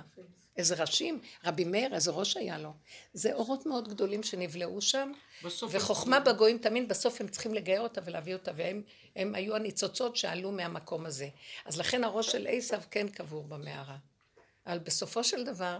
איזה 0.58 0.76
ראשים, 0.76 1.20
רבי 1.46 1.64
מאיר, 1.64 1.96
איזה 1.96 2.12
ראש 2.12 2.38
היה 2.38 2.58
לו. 2.58 2.74
זה 3.14 3.34
אורות 3.34 3.66
מאוד 3.66 3.88
גדולים 3.90 4.24
שנבלעו 4.24 4.82
שם, 4.82 5.12
וחוכמה 5.72 6.20
בגויים 6.20 6.58
תמיד 6.58 6.90
בסוף 6.90 7.22
הם 7.22 7.28
צריכים 7.28 7.54
לגייר 7.54 7.82
אותה 7.82 8.02
ולהביא 8.06 8.34
אותה, 8.34 8.52
והם 8.56 8.82
הם 9.16 9.36
היו 9.36 9.56
הניצוצות 9.56 10.16
שעלו 10.16 10.52
מהמקום 10.52 11.06
הזה. 11.06 11.30
אז 11.66 11.78
לכן 11.80 12.04
הראש 12.04 12.32
של 12.32 12.48
עשיו 12.50 12.82
כן 12.92 13.08
קבור 13.08 13.44
במערה. 13.44 13.98
אבל 14.68 14.80
בסופו 14.80 15.24
של 15.24 15.44
דבר, 15.44 15.80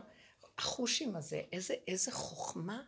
החושים 0.58 1.16
הזה, 1.16 1.42
איזה, 1.52 1.74
איזה 1.88 2.12
חוכמה, 2.12 2.82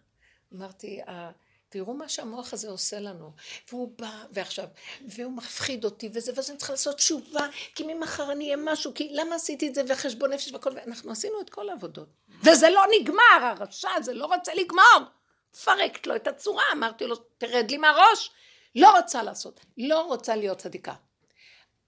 אמרתי, 0.53 1.01
"אה, 1.07 1.31
תראו 1.75 1.93
מה 1.93 2.09
שהמוח 2.09 2.53
הזה 2.53 2.69
עושה 2.69 2.99
לנו. 2.99 3.31
והוא 3.69 3.91
בא, 3.97 4.23
ועכשיו, 4.31 4.67
והוא 5.07 5.33
מפחיד 5.33 5.85
אותי, 5.85 6.09
וזה, 6.13 6.31
ואז 6.35 6.49
אני 6.49 6.57
צריכה 6.57 6.73
לעשות 6.73 6.95
תשובה, 6.95 7.47
כי 7.75 7.83
ממחר 7.83 8.31
אני 8.31 8.45
אהיה 8.45 8.57
משהו, 8.57 8.93
כי 8.93 9.09
למה 9.11 9.35
עשיתי 9.35 9.67
את 9.67 9.75
זה, 9.75 9.81
וחשבון 9.87 10.33
נפש 10.33 10.51
והכל, 10.51 10.69
ואנחנו 10.75 11.11
עשינו 11.11 11.41
את 11.41 11.49
כל 11.49 11.69
העבודות. 11.69 12.07
וזה 12.43 12.69
לא 12.69 12.81
נגמר, 12.99 13.21
הרשע 13.41 13.89
הזה 13.95 14.13
לא 14.13 14.25
רוצה 14.25 14.53
לגמור. 14.53 15.09
מפרקת 15.55 16.07
לו 16.07 16.15
את 16.15 16.27
הצורה, 16.27 16.63
אמרתי 16.73 17.05
לו, 17.05 17.15
תרד 17.15 17.71
לי 17.71 17.77
מהראש. 17.77 18.31
לא 18.75 18.97
רוצה 18.97 19.23
לעשות, 19.23 19.59
לא 19.77 20.01
רוצה 20.01 20.35
להיות 20.35 20.57
צדיקה. 20.57 20.93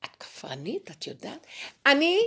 את 0.05 0.15
כפרנית, 0.19 0.91
את 0.91 1.07
יודעת? 1.07 1.47
אני 1.85 2.19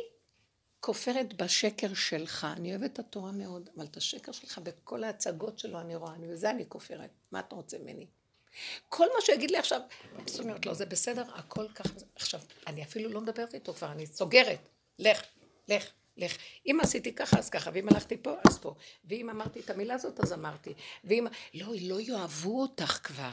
כופרת 0.81 1.43
בשקר 1.43 1.95
שלך. 1.95 2.47
אני 2.57 2.71
אוהבת 2.71 2.93
את 2.93 2.99
התורה 2.99 3.33
מאוד, 3.33 3.69
אבל 3.77 3.85
את 3.85 3.97
השקר 3.97 4.33
שלך 4.33 4.59
בכל 4.59 5.05
ההצגות 5.05 5.59
שלו 5.59 5.81
אני 5.81 5.95
רואה, 5.95 6.15
אני, 6.15 6.33
וזה 6.33 6.51
אני 6.51 6.65
כופרת. 6.69 7.11
מה 7.33 7.41
אתה 7.41 7.55
רוצה 7.55 7.79
ממני? 7.79 8.07
כל 8.89 9.07
מה 9.15 9.21
שהוא 9.21 9.35
יגיד 9.35 9.51
לי 9.51 9.59
עכשיו, 9.59 9.81
זאת 10.27 10.41
אומרת, 10.41 10.67
לא, 10.67 10.75
זה 10.75 10.87
בסדר, 10.87 11.25
הכל 11.35 11.69
ככה. 11.75 11.95
עכשיו, 12.15 12.41
אני 12.67 12.83
אפילו 12.83 13.11
לא 13.11 13.21
מדברת 13.21 13.55
איתו 13.55 13.75
כבר, 13.75 13.93
אני 13.93 14.07
סוגרת. 14.07 14.69
לך, 14.99 15.23
לך, 15.69 15.91
לך. 16.17 16.37
אם 16.67 16.79
עשיתי 16.83 17.15
ככה, 17.15 17.39
אז 17.39 17.51
ככה, 17.51 17.71
ואם 17.75 17.89
הלכתי 17.89 18.17
פה, 18.17 18.35
אז 18.49 18.59
פה. 18.59 18.75
ואם 19.05 19.31
אמרתי 19.31 19.61
את 19.61 19.71
המילה 19.71 19.95
הזאת, 19.95 20.21
אז 20.21 20.33
אמרתי. 20.33 20.75
ואם... 21.05 21.27
לא, 21.55 21.73
לא 21.81 22.01
יאהבו 22.01 22.63
אותך 22.63 23.01
כבר. 23.03 23.31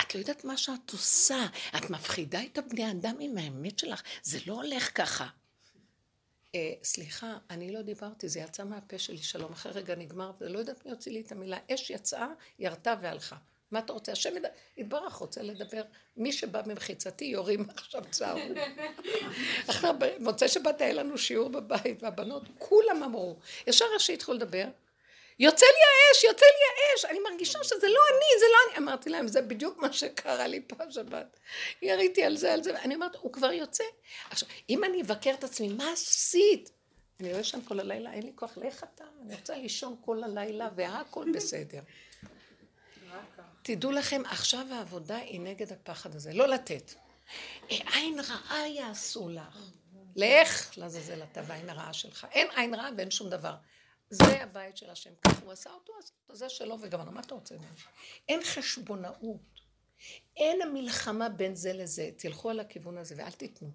את 0.00 0.14
לא 0.14 0.20
יודעת 0.20 0.44
מה 0.44 0.56
שאת 0.56 0.90
עושה. 0.92 1.46
את 1.76 1.90
מפחידה 1.90 2.44
את 2.44 2.58
הבני 2.58 2.90
אדם 2.90 3.16
עם 3.20 3.38
האמת 3.38 3.78
שלך. 3.78 4.02
זה 4.22 4.38
לא 4.46 4.54
הולך 4.54 4.90
ככה. 4.94 5.26
אה, 6.56 6.72
סליחה, 6.82 7.36
אני 7.50 7.72
לא 7.72 7.82
דיברתי, 7.82 8.28
זה 8.28 8.40
יצא 8.40 8.64
מהפה 8.64 8.98
שלי, 8.98 9.18
שלום, 9.18 9.52
אחרי 9.52 9.72
רגע 9.72 9.94
נגמר, 9.94 10.30
ולא 10.40 10.58
יודעת 10.58 10.86
מי 10.86 10.90
הוציא 10.90 11.12
לי 11.12 11.20
את 11.20 11.32
המילה. 11.32 11.58
אש 11.74 11.90
יצאה, 11.90 12.28
ירתה 12.58 12.94
והלכה. 13.02 13.36
מה 13.70 13.78
אתה 13.78 13.92
רוצה? 13.92 14.12
השם 14.12 14.30
יתברך 14.76 15.14
רוצה 15.14 15.42
לדבר. 15.42 15.82
מי 16.16 16.32
שבא 16.32 16.62
ממחיצתי 16.66 17.24
יורים 17.24 17.66
עכשיו 17.76 18.02
צערו. 18.10 18.40
אחר 19.70 19.92
מוצא 20.20 20.48
שבת 20.48 20.80
היה 20.80 20.92
לנו 20.92 21.18
שיעור 21.18 21.48
בבית, 21.48 22.02
והבנות 22.02 22.42
כולם 22.58 23.02
אמרו, 23.02 23.36
ישר 23.66 23.84
איך 23.94 24.02
שהתחילו 24.02 24.36
לדבר, 24.36 24.64
יוצא 25.38 25.66
לי 25.66 25.72
האש, 25.72 26.24
יוצא 26.24 26.46
לי 26.46 26.92
האש, 26.92 27.04
אני 27.04 27.18
מרגישה 27.30 27.58
שזה 27.62 27.86
לא 27.88 28.00
אני, 28.10 28.40
זה 28.40 28.46
לא 28.52 28.58
אני. 28.70 28.84
אמרתי 28.84 29.10
להם, 29.10 29.28
זה 29.28 29.42
בדיוק 29.42 29.78
מה 29.78 29.92
שקרה 29.92 30.46
לי 30.46 30.60
פעם 30.60 30.90
שבת. 30.90 31.40
יריתי 31.82 32.24
על 32.24 32.36
זה, 32.36 32.52
על 32.52 32.62
זה, 32.62 32.74
ואני 32.74 32.94
אומרת, 32.94 33.16
הוא 33.16 33.32
כבר 33.32 33.52
יוצא. 33.52 33.84
עכשיו, 34.30 34.48
אם 34.70 34.84
אני 34.84 35.02
אבקר 35.02 35.34
את 35.34 35.44
עצמי, 35.44 35.68
מה 35.68 35.92
עשית? 35.92 36.70
אני 37.20 37.32
לא 37.32 37.38
ישן 37.38 37.58
כל 37.64 37.80
הלילה, 37.80 38.12
אין 38.12 38.22
לי 38.22 38.32
כוח, 38.34 38.58
לך 38.58 38.84
אתה, 38.94 39.04
אני 39.22 39.34
רוצה 39.34 39.56
לישון 39.56 39.96
כל 40.04 40.24
הלילה, 40.24 40.68
והכל 40.76 41.26
בסדר. 41.34 41.80
תדעו 43.62 43.92
לכם, 43.92 44.22
עכשיו 44.24 44.66
העבודה 44.70 45.16
היא 45.16 45.40
נגד 45.40 45.72
הפחד 45.72 46.14
הזה, 46.14 46.32
לא 46.32 46.48
לתת. 46.48 46.92
עין 47.68 48.20
רעה 48.20 48.68
יעשו 48.68 49.28
לך. 49.28 49.58
לך 50.16 50.78
לעזאזל 50.78 51.22
אתה 51.22 51.40
והעין 51.46 51.70
הרעה 51.70 51.92
שלך. 51.92 52.26
אין 52.32 52.48
עין 52.56 52.74
רעה 52.74 52.90
ואין 52.96 53.10
שום 53.10 53.30
דבר. 53.30 53.54
זה 54.10 54.42
הבית 54.42 54.76
של 54.76 54.90
השם, 54.90 55.10
כך 55.22 55.42
הוא 55.42 55.52
עשה 55.52 55.70
אותו, 55.70 55.92
אז 55.98 56.38
זה 56.38 56.48
שלו 56.48 56.80
וגמרנו, 56.80 57.12
מה 57.12 57.20
אתה 57.20 57.34
רוצה 57.34 57.54
ממנו? 57.54 57.74
אין 58.28 58.40
חשבונאות, 58.44 59.60
אין 60.36 60.62
המלחמה 60.62 61.28
בין 61.28 61.54
זה 61.54 61.72
לזה, 61.72 62.10
תלכו 62.16 62.50
על 62.50 62.60
הכיוון 62.60 62.98
הזה 62.98 63.14
ואל 63.18 63.30
תיתנו. 63.30 63.70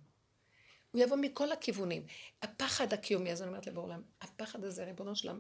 הוא 0.92 1.02
יבוא 1.02 1.18
מכל 1.18 1.52
הכיוונים. 1.52 2.06
הפחד 2.42 2.94
הקיומי, 2.94 3.32
אז 3.32 3.42
אני 3.42 3.50
אומרת 3.50 3.68
לבוא 3.68 3.84
עולם, 3.84 4.02
הפחד 4.22 4.64
הזה, 4.64 4.84
ריבונו 4.84 5.16
שלם, 5.16 5.40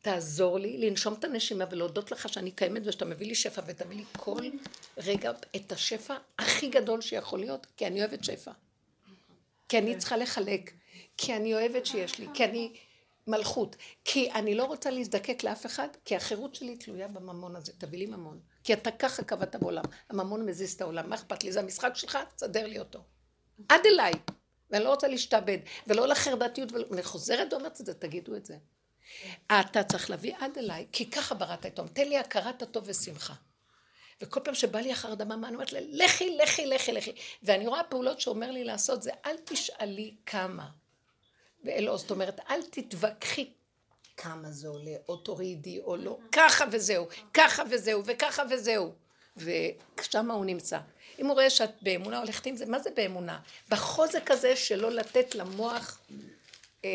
תעזור 0.00 0.58
לי 0.58 0.78
לנשום 0.78 1.14
את 1.14 1.24
הנשימה 1.24 1.64
ולהודות 1.70 2.10
לך 2.10 2.28
שאני 2.28 2.50
קיימת 2.50 2.82
ושאתה 2.84 3.04
מביא 3.04 3.26
לי 3.26 3.34
שפע 3.34 3.62
ותביא 3.66 3.96
לי 3.96 4.04
כל 4.16 4.42
רגע 4.96 5.32
את 5.56 5.72
השפע 5.72 6.16
הכי 6.38 6.68
גדול 6.68 7.00
שיכול 7.00 7.40
להיות, 7.40 7.66
כי 7.76 7.86
אני 7.86 8.00
אוהבת 8.00 8.24
שפע. 8.24 8.52
כי 9.68 9.78
אני 9.78 9.98
צריכה 9.98 10.16
לחלק, 10.16 10.72
כי 11.16 11.36
אני 11.36 11.54
אוהבת 11.54 11.86
שיש 11.86 12.18
לי, 12.18 12.26
כי 12.34 12.44
אני 12.44 12.72
מלכות, 13.30 13.76
כי 14.04 14.32
אני 14.32 14.54
לא 14.54 14.64
רוצה 14.64 14.90
להזדקק 14.90 15.44
לאף 15.44 15.66
אחד, 15.66 15.88
כי 16.04 16.16
החירות 16.16 16.54
שלי 16.54 16.76
תלויה 16.76 17.08
בממון 17.08 17.56
הזה, 17.56 17.72
תביא 17.78 17.98
לי 17.98 18.06
ממון. 18.06 18.40
כי 18.64 18.72
אתה 18.72 18.90
ככה 18.90 19.22
קבעת 19.22 19.56
בעולם, 19.56 19.84
הממון 20.10 20.46
מזיז 20.46 20.72
את 20.72 20.80
העולם, 20.80 21.10
מה 21.10 21.14
אכפת 21.16 21.44
לי? 21.44 21.52
זה 21.52 21.60
המשחק 21.60 21.90
שלך, 21.94 22.18
תסדר 22.36 22.66
לי 22.66 22.78
אותו. 22.78 22.98
עד 23.68 23.80
אליי. 23.86 24.12
ואני 24.70 24.84
לא 24.84 24.90
רוצה 24.90 25.08
להשתעבד, 25.08 25.58
ולא 25.86 26.08
לחרדתיות, 26.08 26.72
ואני 26.72 27.02
חוזרת 27.02 27.52
ואומרת 27.52 27.80
את 27.80 27.86
זה, 27.86 27.94
תגידו 27.94 28.36
את 28.36 28.46
זה. 28.46 28.56
אתה 29.46 29.82
צריך 29.82 30.10
להביא 30.10 30.34
עד 30.40 30.58
אליי, 30.58 30.86
כי 30.92 31.10
ככה 31.10 31.34
בראת 31.34 31.66
את 31.66 31.80
תן 31.92 32.08
לי 32.08 32.18
הכרת 32.18 32.62
הטוב 32.62 32.84
ושמחה. 32.86 33.34
וכל 34.20 34.40
פעם 34.44 34.54
שבא 34.54 34.78
לי 34.78 34.92
החרדמה, 34.92 35.36
מה 35.36 35.48
אני 35.48 35.54
אומרת 35.54 35.72
לה, 35.72 35.80
לכי, 35.82 36.36
לכי, 36.36 36.66
לכי, 36.66 36.92
לכי. 36.92 37.12
ואני 37.42 37.66
רואה 37.66 37.84
פעולות 37.84 38.20
שאומר 38.20 38.50
לי 38.50 38.64
לעשות 38.64 39.02
זה, 39.02 39.10
אל 39.26 39.36
תשאלי 39.44 40.16
כמה. 40.26 40.68
ואלו, 41.64 41.98
זאת 41.98 42.10
אומרת, 42.10 42.40
אל 42.50 42.62
תתווכחי 42.70 43.50
כמה 44.16 44.50
זה 44.50 44.68
עולה, 44.68 44.94
או 45.08 45.16
תורידי 45.16 45.80
או 45.80 45.96
לא, 45.96 46.18
ככה 46.32 46.64
וזהו, 46.72 47.06
ככה 47.34 47.62
וזהו, 47.70 48.02
וככה 48.06 48.42
וזהו. 48.50 48.92
ושם 49.36 50.30
הוא 50.30 50.44
נמצא. 50.44 50.78
אם 51.18 51.26
הוא 51.26 51.34
רואה 51.34 51.50
שאת 51.50 51.70
באמונה 51.82 52.18
הולכת 52.18 52.46
עם 52.46 52.56
זה, 52.56 52.66
מה 52.66 52.78
זה 52.78 52.90
באמונה? 52.96 53.40
בחוזק 53.68 54.30
הזה 54.30 54.56
שלא 54.56 54.90
לתת 54.90 55.34
למוח 55.34 56.00
אה, 56.84 56.90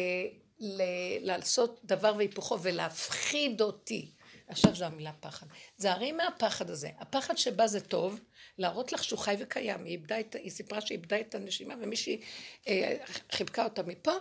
ל- 0.60 1.26
לעשות 1.28 1.80
דבר 1.84 2.14
והיפוכו 2.18 2.58
ולהפחיד 2.62 3.62
אותי. 3.62 4.12
עכשיו 4.48 4.76
זו 4.76 4.86
המילה 4.86 5.12
פחד. 5.20 5.46
זהרי 5.78 6.12
מהפחד 6.12 6.70
הזה. 6.70 6.90
הפחד 7.00 7.38
שבא 7.38 7.68
זה 7.68 7.82
טוב, 7.82 8.20
להראות 8.58 8.94
לך 8.94 9.04
שהוא 9.04 9.20
חי 9.20 9.36
וקיים. 9.40 9.86
היא, 9.86 10.00
את, 10.20 10.36
היא 10.36 10.52
סיפרה 10.52 10.82
שהיא 10.82 10.98
איבדה 10.98 11.20
את 11.20 11.36
הנשימה 11.36 11.74
ומישהי 11.82 12.22
אה, 12.68 12.98
חיבקה 13.32 13.64
אותה 13.64 13.84
מפה. 13.84 14.14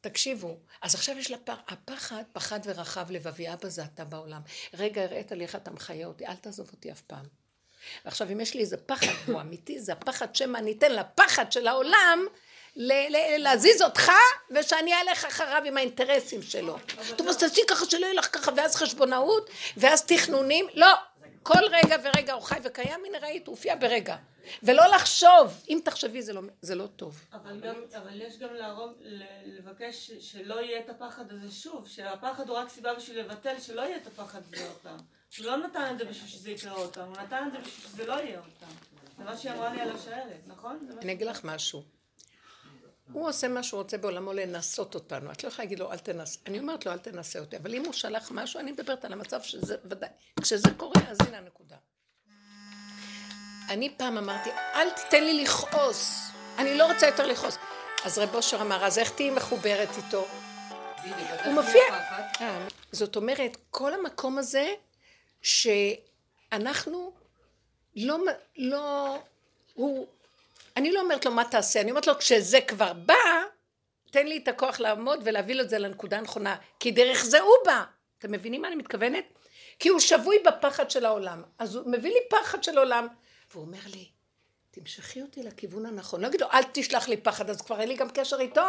תקשיבו, 0.00 0.56
אז 0.82 0.94
עכשיו 0.94 1.18
יש 1.18 1.30
לה 1.30 1.38
פחד, 1.38 1.62
הפחד 1.68 2.22
פחד 2.32 2.60
ורחב 2.64 3.10
לבבי, 3.10 3.52
אבא 3.52 3.68
זה 3.68 3.82
אתה 3.84 4.04
בעולם. 4.04 4.40
רגע, 4.74 5.02
הראית 5.02 5.32
לי 5.32 5.44
איך 5.44 5.56
אתה 5.56 5.70
מחיה 5.70 6.06
אותי, 6.06 6.26
אל 6.26 6.34
תעזוב 6.34 6.70
אותי 6.72 6.92
אף 6.92 7.00
פעם. 7.00 7.24
ועכשיו 8.04 8.32
אם 8.32 8.40
יש 8.40 8.54
לי 8.54 8.60
איזה 8.60 8.76
פחד, 8.76 9.12
הוא 9.26 9.40
אמיתי, 9.40 9.80
זה 9.80 9.92
הפחד 9.92 10.34
שמא 10.36 10.58
אני 10.58 10.72
אתן 10.72 10.92
לפחד 10.92 11.52
של 11.52 11.66
העולם 11.66 12.26
להזיז 13.38 13.82
אותך, 13.82 14.12
ושאני 14.50 14.92
אלך 14.94 15.24
אחריו 15.24 15.62
עם 15.66 15.76
האינטרסים 15.76 16.42
שלו. 16.42 16.76
טוב, 17.16 17.28
אז 17.28 17.36
תעשי 17.38 17.60
ככה 17.68 17.84
שלא 17.90 18.06
יהיה 18.06 18.14
לך 18.14 18.28
ככה, 18.32 18.50
ואז 18.56 18.76
חשבונאות, 18.76 19.50
ואז 19.76 20.02
תכנונים. 20.02 20.66
לא, 20.74 20.94
כל 21.42 21.62
רגע 21.70 21.96
ורגע 22.02 22.32
הוא 22.32 22.42
חי 22.42 22.58
וקיים, 22.64 23.00
הנה 23.06 23.18
ראית, 23.18 23.46
הוא 23.46 23.56
הופיע 23.56 23.74
ברגע. 23.76 24.16
ולא 24.62 24.86
לחשוב, 24.94 25.62
אם 25.68 25.78
תחשבי 25.84 26.22
זה 26.22 26.32
לא, 26.32 26.42
זה 26.62 26.74
לא 26.74 26.86
טוב. 26.86 27.24
אבל, 27.32 27.60
גם, 27.60 27.74
אבל 27.96 28.20
יש 28.20 28.38
גם 28.38 28.54
להרוג, 28.54 28.92
לבקש 29.46 30.10
שלא 30.20 30.60
יהיה 30.60 30.80
את 30.80 30.88
הפחד 30.88 31.32
הזה 31.32 31.50
שוב, 31.50 31.88
שהפחד 31.88 32.48
הוא 32.48 32.56
רק 32.56 32.68
סיבה 32.68 32.94
בשביל 32.94 33.20
לבטל, 33.20 33.60
שלא 33.60 33.80
יהיה 33.80 33.96
את 33.96 34.06
הפחד 34.06 34.40
הזה 34.52 34.66
עוד 34.68 34.76
פעם. 34.76 34.98
הוא 35.38 35.46
לא 35.46 35.56
נתן 35.56 35.92
את 35.92 35.98
זה 35.98 36.04
בשביל 36.04 36.28
שזה 36.28 36.50
יקרה 36.50 36.72
עוד 36.72 36.94
פעם, 36.94 37.08
הוא 37.08 37.16
נתן 37.16 37.44
את 37.46 37.52
זה 37.52 37.58
בשביל 37.58 37.92
שזה 37.92 38.06
לא 38.06 38.12
יהיה 38.12 38.38
עוד 38.38 38.50
פעם. 38.60 38.68
זה 39.18 39.24
מה 39.24 39.36
שהיא 39.36 39.52
אמרה 39.52 39.74
לי 39.74 39.80
על 39.80 39.90
השערת, 39.90 40.40
נכון? 40.46 40.78
אני 41.02 41.12
אגיד 41.12 41.26
לך 41.26 41.44
משהו. 41.44 41.82
הוא 43.12 43.28
עושה 43.28 43.48
מה 43.48 43.62
שהוא 43.62 43.82
רוצה 43.82 43.98
בעולמו 43.98 44.32
לנסות 44.32 44.94
אותנו. 44.94 45.32
את 45.32 45.44
לא 45.44 45.48
יכולה 45.48 45.64
להגיד 45.64 45.78
לו, 45.78 45.92
אל 45.92 45.98
תנסה. 45.98 46.38
אני 46.46 46.58
אומרת 46.58 46.86
לו, 46.86 46.92
אל 46.92 46.98
תנסה 46.98 47.38
אותי. 47.38 47.56
אבל 47.56 47.74
אם 47.74 47.84
הוא 47.84 47.92
שלח 47.92 48.30
משהו, 48.30 48.60
אני 48.60 48.72
מדברת 48.72 49.04
על 49.04 49.12
המצב 49.12 49.42
שזה 49.42 49.76
ודאי. 49.84 50.08
כשזה 50.42 50.68
קורה, 50.76 51.00
אז 51.08 51.18
הנה 51.20 51.38
הנקודה. 51.38 51.76
אני 53.70 53.90
פעם 53.96 54.18
אמרתי, 54.18 54.50
אל 54.74 54.90
תיתן 54.90 55.24
לי 55.24 55.42
לכעוס. 55.42 56.30
אני 56.58 56.78
לא 56.78 56.86
רוצה 56.92 57.06
יותר 57.06 57.26
לכעוס. 57.26 57.58
אז 58.04 58.18
רב 58.18 58.34
אושר 58.34 58.60
אמר, 58.60 58.84
אז 58.84 58.98
איך 58.98 59.10
תהיי 59.10 59.30
מחוברת 59.30 59.88
איתו? 59.96 60.26
הוא 61.44 61.54
מופיע. 61.54 61.82
אה, 62.40 62.66
זאת 62.92 63.16
אומרת, 63.16 63.56
כל 63.70 63.94
המקום 63.94 64.38
הזה, 64.38 64.72
שאנחנו 65.42 67.12
לא, 67.96 68.18
לא, 68.56 69.16
הוא 69.74 70.06
אני 70.76 70.92
לא 70.92 71.00
אומרת 71.00 71.24
לו 71.24 71.32
מה 71.32 71.44
תעשה, 71.44 71.80
אני 71.80 71.90
אומרת 71.90 72.06
לו 72.06 72.18
כשזה 72.18 72.60
כבר 72.60 72.92
בא, 72.92 73.14
תן 74.10 74.26
לי 74.26 74.36
את 74.42 74.48
הכוח 74.48 74.80
לעמוד 74.80 75.20
ולהביא 75.24 75.54
לו 75.54 75.62
את 75.62 75.70
זה 75.70 75.78
לנקודה 75.78 76.18
הנכונה, 76.18 76.56
כי 76.80 76.90
דרך 76.90 77.24
זה 77.24 77.40
הוא 77.40 77.54
בא. 77.64 77.84
אתם 78.18 78.32
מבינים 78.32 78.62
מה 78.62 78.68
אני 78.68 78.76
מתכוונת? 78.76 79.24
כי 79.78 79.88
הוא 79.88 80.00
שבוי 80.00 80.38
בפחד 80.44 80.90
של 80.90 81.04
העולם. 81.04 81.42
אז 81.58 81.76
הוא 81.76 81.90
מביא 81.90 82.10
לי 82.10 82.20
פחד 82.30 82.64
של 82.64 82.78
עולם, 82.78 83.08
והוא 83.52 83.64
אומר 83.64 83.78
לי, 83.86 84.08
תמשכי 84.70 85.22
אותי 85.22 85.42
לכיוון 85.42 85.86
הנכון. 85.86 86.20
לא 86.20 86.26
אגיד 86.26 86.40
לו, 86.40 86.46
אל 86.52 86.62
תשלח 86.72 87.08
לי 87.08 87.16
פחד, 87.16 87.50
אז 87.50 87.62
כבר 87.62 87.80
אין 87.80 87.88
לי 87.88 87.96
גם 87.96 88.10
קשר 88.10 88.36
איתו. 88.40 88.60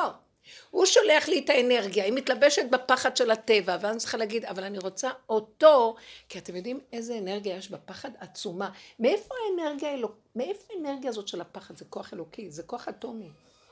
הוא 0.72 0.86
שולח 0.86 1.28
לי 1.28 1.40
את 1.40 1.50
האנרגיה, 1.50 2.04
היא 2.04 2.14
מתלבשת 2.14 2.66
בפחד 2.70 3.18
של 3.18 3.32
הטבע, 3.32 3.78
ואני 3.82 3.98
צריכה 3.98 4.18
להגיד, 4.18 4.46
אבל 4.46 4.64
אני 4.64 4.80
רוצה 4.80 5.10
אותו, 5.30 5.96
כי 6.30 6.40
אתם 6.40 6.56
יודעים 6.56 6.80
איזה 6.94 7.18
אנרגיה 7.18 7.58
יש 7.58 7.72
בפחד 7.72 8.10
עצומה. 8.20 8.70
מאיפה 9.00 9.36
האנרגיה 9.50 9.92
האלוק... 9.92 10.16
מאיפה 10.36 10.74
האנרגיה 10.74 11.10
הזאת 11.10 11.28
של 11.28 11.42
הפחד? 11.42 11.78
זה 11.78 11.86
כוח 11.86 12.14
אלוקי, 12.14 12.52
זה 12.52 12.64
כוח 12.64 12.88
אטומי. 12.88 13.30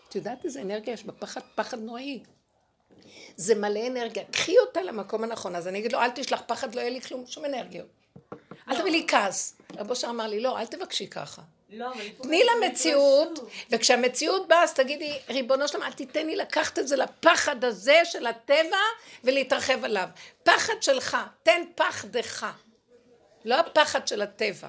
את 0.10 0.16
יודעת 0.16 0.46
איזה 0.46 0.62
אנרגיה 0.62 0.94
יש 0.94 1.04
בפחד? 1.04 1.42
פחד 1.56 1.80
נוראי. 1.80 2.24
זה 3.36 3.56
מלא 3.56 3.88
אנרגיה. 3.88 4.24
קחי 4.32 4.60
אותה 4.60 4.82
למקום 4.82 5.24
הנכון. 5.24 5.56
אז 5.56 5.68
אני 5.68 5.80
אגיד 5.80 5.92
לו, 5.92 6.00
אל 6.00 6.10
תשלח 6.10 6.42
פחד, 6.48 6.76
לא 6.76 6.82
יהיה 6.82 6.90
לי 6.90 7.02
כלום, 7.02 7.28
שום 7.28 7.46
אנרגיות. 7.46 7.88
אל 8.70 8.80
תביא 8.80 8.92
לי 8.92 9.06
כעס. 9.08 9.56
רבו 9.78 9.96
שר 9.96 10.10
אמר 10.10 10.28
לי, 10.28 10.40
לא, 10.40 10.60
אל 10.60 10.66
תבקשי 10.66 11.08
ככה. 11.08 11.42
לא, 11.70 11.92
תני 12.22 12.44
למציאות, 12.44 13.40
וכשהמציאות 13.70 14.48
באה 14.48 14.64
אז 14.64 14.74
תגידי, 14.74 15.20
ריבונו 15.30 15.68
שלמה, 15.68 15.88
אל 15.88 15.92
תיתן 15.92 16.26
לי 16.26 16.36
לקחת 16.36 16.80
את 16.80 16.88
זה 16.88 16.96
לפחד 16.96 17.64
הזה 17.64 18.02
של 18.04 18.28
הטבע 18.28 18.78
ולהתרחב 19.24 19.84
עליו. 19.86 20.10
פחד 20.44 20.74
שלך, 20.82 21.18
תן 21.44 21.62
פחדך. 21.76 22.48
לא 23.46 23.60
הפחד 23.60 24.08
של 24.08 24.22
הטבע. 24.22 24.68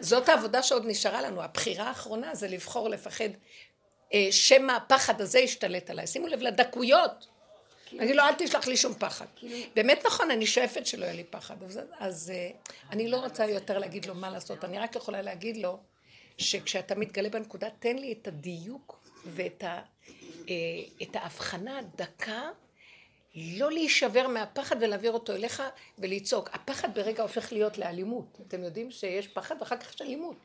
זאת 0.00 0.28
העבודה 0.28 0.62
שעוד 0.62 0.82
נשארה 0.86 1.22
לנו. 1.22 1.42
הבחירה 1.42 1.88
האחרונה 1.88 2.34
זה 2.34 2.48
לבחור 2.48 2.88
לפחד 2.88 3.28
אה, 4.14 4.28
שמא 4.30 4.72
הפחד 4.72 5.20
הזה 5.20 5.38
ישתלט 5.38 5.90
עליי. 5.90 6.06
שימו 6.06 6.26
לב 6.26 6.40
לדקויות. 6.40 7.26
כאילו- 7.88 8.02
אני 8.02 8.14
לא, 8.14 8.28
אל 8.28 8.34
תשלח 8.38 8.66
לי 8.66 8.76
שום 8.76 8.94
פחד. 8.94 9.26
כאילו- 9.36 9.66
באמת 9.76 10.06
נכון, 10.06 10.30
אני 10.30 10.46
שואפת 10.46 10.86
שלא 10.86 11.04
יהיה 11.04 11.14
לי 11.14 11.24
פחד. 11.24 11.56
אז 11.98 12.32
אה, 12.34 12.50
אני 12.90 13.08
לא 13.08 13.16
רוצה 13.16 13.46
יותר 13.46 13.78
להגיד 13.78 14.06
לו 14.06 14.14
מה 14.14 14.30
לעשות, 14.30 14.64
אני 14.64 14.78
רק 14.78 14.96
יכולה 14.96 15.22
להגיד 15.22 15.56
לו 15.56 15.78
שכשאתה 16.38 16.94
מתגלה 16.94 17.28
בנקודה, 17.28 17.68
תן 17.78 17.96
לי 17.96 18.12
את 18.12 18.28
הדיוק 18.28 19.00
ואת 19.26 19.64
אה, 19.64 20.54
את 21.02 21.16
ההבחנה 21.16 21.78
הדקה, 21.78 22.50
לא 23.34 23.72
להישבר 23.72 24.28
מהפחד 24.28 24.76
ולהעביר 24.80 25.12
אותו 25.12 25.32
אליך 25.32 25.62
ולצעוק. 25.98 26.50
הפחד 26.52 26.94
ברגע 26.94 27.22
הופך 27.22 27.52
להיות 27.52 27.78
לאלימות. 27.78 28.38
אתם 28.48 28.64
יודעים 28.64 28.90
שיש 28.90 29.28
פחד 29.28 29.54
ואחר 29.60 29.76
כך 29.76 29.94
יש 29.94 30.02
אלימות. 30.02 30.36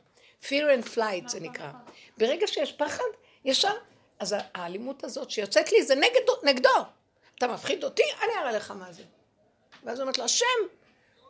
fear 0.42 0.46
and 0.78 0.88
flight 0.96 1.28
זה 1.28 1.40
נקרא. 1.40 1.70
ברגע 2.18 2.46
שיש 2.46 2.72
פחד, 2.72 3.04
ישר, 3.44 3.72
אז 4.18 4.34
האלימות 4.54 5.04
הזאת 5.04 5.30
שיוצאת 5.30 5.72
לי 5.72 5.82
זה 5.82 5.94
נגד, 5.94 6.20
נגדו. 6.44 6.68
אתה 7.38 7.46
מפחיד 7.46 7.84
אותי, 7.84 8.02
אני 8.22 8.32
אראה 8.40 8.52
לך 8.52 8.70
מה 8.70 8.92
זה. 8.92 9.02
ואז 9.84 10.00
אומרת 10.00 10.18
לו, 10.18 10.24
השם, 10.24 10.46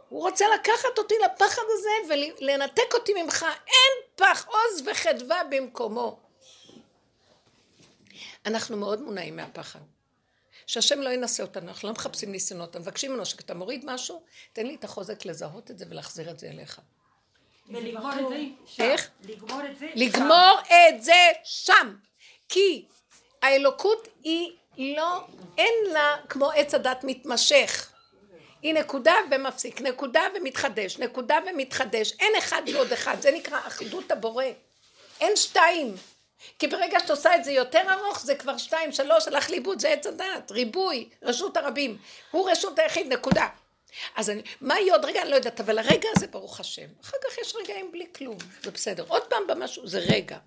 הוא 0.08 0.22
רוצה 0.22 0.44
לקחת 0.54 0.98
אותי 0.98 1.14
לפחד 1.24 1.62
הזה 1.68 2.14
ולנתק 2.40 2.94
אותי 2.94 3.22
ממך. 3.22 3.46
אין 3.66 4.08
פח 4.16 4.46
עוז 4.46 4.82
וחדווה 4.86 5.42
במקומו. 5.50 6.20
אנחנו 8.46 8.76
מאוד 8.76 9.02
מונעים 9.02 9.36
מהפחד. 9.36 9.80
שהשם 10.66 11.00
לא 11.00 11.08
ינסה 11.08 11.42
אותנו, 11.42 11.68
אנחנו 11.68 11.88
לא 11.88 11.94
מחפשים 11.94 12.32
ניסיונות, 12.32 12.76
אנחנו 12.76 12.80
מבקשים 12.80 13.10
ממנו 13.10 13.26
שכשאתה 13.26 13.54
מוריד 13.54 13.84
משהו, 13.84 14.22
תן 14.52 14.66
לי 14.66 14.74
את 14.74 14.84
החוזק 14.84 15.24
לזהות 15.24 15.70
את 15.70 15.78
זה 15.78 15.84
ולהחזיר 15.90 16.30
את 16.30 16.38
זה 16.38 16.50
אליך. 16.50 16.80
ולגמור 17.68 18.12
את 18.12 18.28
זה 18.28 18.44
שם. 18.66 18.82
איך? 18.82 19.10
לגמור 19.22 19.60
את 19.70 19.78
זה 19.78 19.86
שם. 19.94 20.00
לגמור 20.00 20.58
את 20.66 21.02
זה 21.02 21.30
שם. 21.44 21.96
כי 22.48 22.86
האלוקות 23.42 24.08
היא 24.22 24.56
לא, 24.78 25.24
אין 25.58 25.74
לה 25.92 26.16
כמו 26.28 26.50
עץ 26.50 26.74
הדת 26.74 27.00
מתמשך. 27.02 27.90
היא 28.62 28.74
נקודה 28.74 29.14
ומפסיק, 29.30 29.80
נקודה 29.80 30.22
ומתחדש, 30.34 30.98
נקודה 30.98 31.38
ומתחדש. 31.46 32.12
אין 32.20 32.32
אחד 32.38 32.62
ועוד 32.72 32.92
אחד, 32.92 33.16
זה 33.20 33.30
נקרא 33.30 33.58
אחדות 33.66 34.10
הבורא. 34.10 34.44
אין 35.20 35.36
שתיים. 35.36 35.94
כי 36.58 36.66
ברגע 36.66 37.00
שאת 37.00 37.10
עושה 37.10 37.36
את 37.36 37.44
זה 37.44 37.52
יותר 37.52 37.82
ארוך, 37.90 38.20
זה 38.20 38.34
כבר 38.34 38.58
שתיים, 38.58 38.92
שלוש, 38.92 39.28
הלך 39.28 39.50
לאיבוד, 39.50 39.80
זה 39.80 39.88
עץ 39.88 40.06
הדעת, 40.06 40.50
ריבוי, 40.50 41.08
רשות 41.22 41.56
הרבים. 41.56 41.98
הוא 42.30 42.50
רשות 42.50 42.78
היחיד, 42.78 43.12
נקודה. 43.12 43.48
אז 44.16 44.30
אני, 44.30 44.42
מה 44.60 44.80
יהיה 44.80 44.94
עוד 44.94 45.04
רגע, 45.04 45.22
אני 45.22 45.30
לא 45.30 45.36
יודעת, 45.36 45.60
אבל 45.60 45.78
הרגע 45.78 46.08
הזה 46.16 46.26
ברוך 46.26 46.60
השם. 46.60 46.86
אחר 47.02 47.16
כך 47.24 47.38
יש 47.38 47.54
רגעים 47.56 47.92
בלי 47.92 48.06
כלום, 48.16 48.38
זה 48.62 48.70
בסדר. 48.70 49.04
עוד 49.08 49.22
פעם 49.22 49.46
במשהו, 49.46 49.86
זה 49.86 49.98
רגע. 49.98 50.38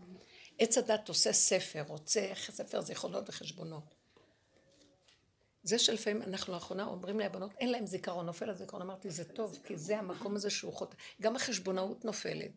עץ 0.59 0.78
הדת 0.78 1.09
עושה 1.09 1.34
ספר, 1.34 1.84
רוצה 1.88 2.21
ספר 2.51 2.82
זיכרונות 2.82 3.30
וחשבונות. 3.30 3.97
זה 5.68 5.80
שלפעמים 5.80 6.22
אנחנו 6.22 6.53
לאחרונה 6.53 6.86
אומרים 6.86 7.20
לבנות, 7.20 7.51
אין 7.59 7.72
להם 7.72 7.86
זיכרון, 7.86 8.26
נופל 8.26 8.49
הזיכרון, 8.49 8.82
אמרתי 8.82 9.09
זה 9.09 9.24
טוב, 9.26 9.59
כי 9.63 9.78
זה 9.78 9.99
המקום 9.99 10.36
הזה 10.36 10.49
שהוא 10.49 10.74
חוטא, 10.74 10.95
גם 11.22 11.36
החשבונאות 11.36 12.05
נופלת, 12.05 12.51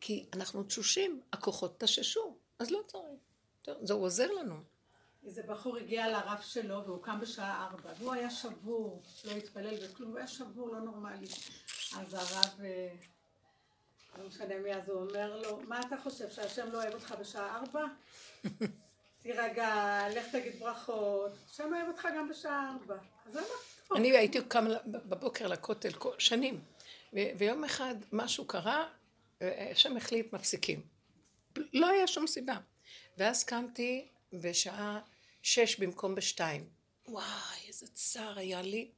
כי 0.00 0.26
אנחנו 0.32 0.62
תשושים, 0.62 1.20
הכוחות 1.32 1.80
תששו, 1.80 2.36
אז 2.58 2.70
לא 2.70 2.80
צריך, 2.86 3.78
זה 3.82 3.94
עוזר 3.94 4.32
לנו. 4.32 4.54
איזה 5.24 5.42
בחור 5.42 5.76
הגיע 5.76 6.08
לרב 6.08 6.40
שלו 6.42 6.84
והוא 6.84 7.02
קם 7.02 7.20
בשעה 7.20 7.66
ארבע 7.66 7.90
והוא 7.98 8.12
היה 8.12 8.30
שבור, 8.30 9.02
לא 9.24 9.30
התפלל 9.32 9.74
וכלום, 9.84 10.10
הוא 10.10 10.18
היה 10.18 10.26
שבור, 10.26 10.68
לא 10.68 10.80
נורמלי. 10.80 11.26
אז 11.98 12.14
הרב, 12.14 12.60
אה, 12.64 12.94
לא 14.18 14.26
משנה 14.26 14.58
מי, 14.58 14.74
אז 14.74 14.88
הוא 14.88 15.00
אומר 15.00 15.40
לו, 15.40 15.60
מה 15.60 15.80
אתה 15.80 15.96
חושב, 16.02 16.30
שהשם 16.30 16.68
לא 16.72 16.82
אוהב 16.82 16.94
אותך 16.94 17.14
בשעה 17.20 17.56
ארבע? 17.56 17.84
תירגע, 19.22 20.00
לך 20.16 20.26
תגיד 20.32 20.60
ברכות, 20.60 21.32
השם 21.50 21.74
אוהב 21.74 21.88
אותך 21.88 22.08
גם 22.16 22.28
בשעה 22.28 22.72
ארבע. 22.72 22.96
אני 23.96 24.16
הייתי 24.16 24.38
קם 24.48 24.66
בבוקר 24.86 25.46
לכותל 25.46 25.90
שנים, 26.18 26.60
ויום 27.12 27.64
אחד 27.64 27.94
משהו 28.12 28.44
קרה, 28.44 28.88
השם 29.40 29.96
החליט 29.96 30.32
מפסיקים. 30.32 30.82
לא 31.72 31.86
היה 31.88 32.06
שום 32.06 32.26
סיבה. 32.26 32.56
ואז 33.18 33.44
קמתי 33.44 34.08
בשעה 34.32 35.00
שש 35.42 35.76
במקום 35.76 36.14
בשתיים. 36.14 36.68
וואי, 37.08 37.66
איזה 37.68 37.86
צער 37.86 38.38
היה 38.38 38.62
לי. 38.62 38.90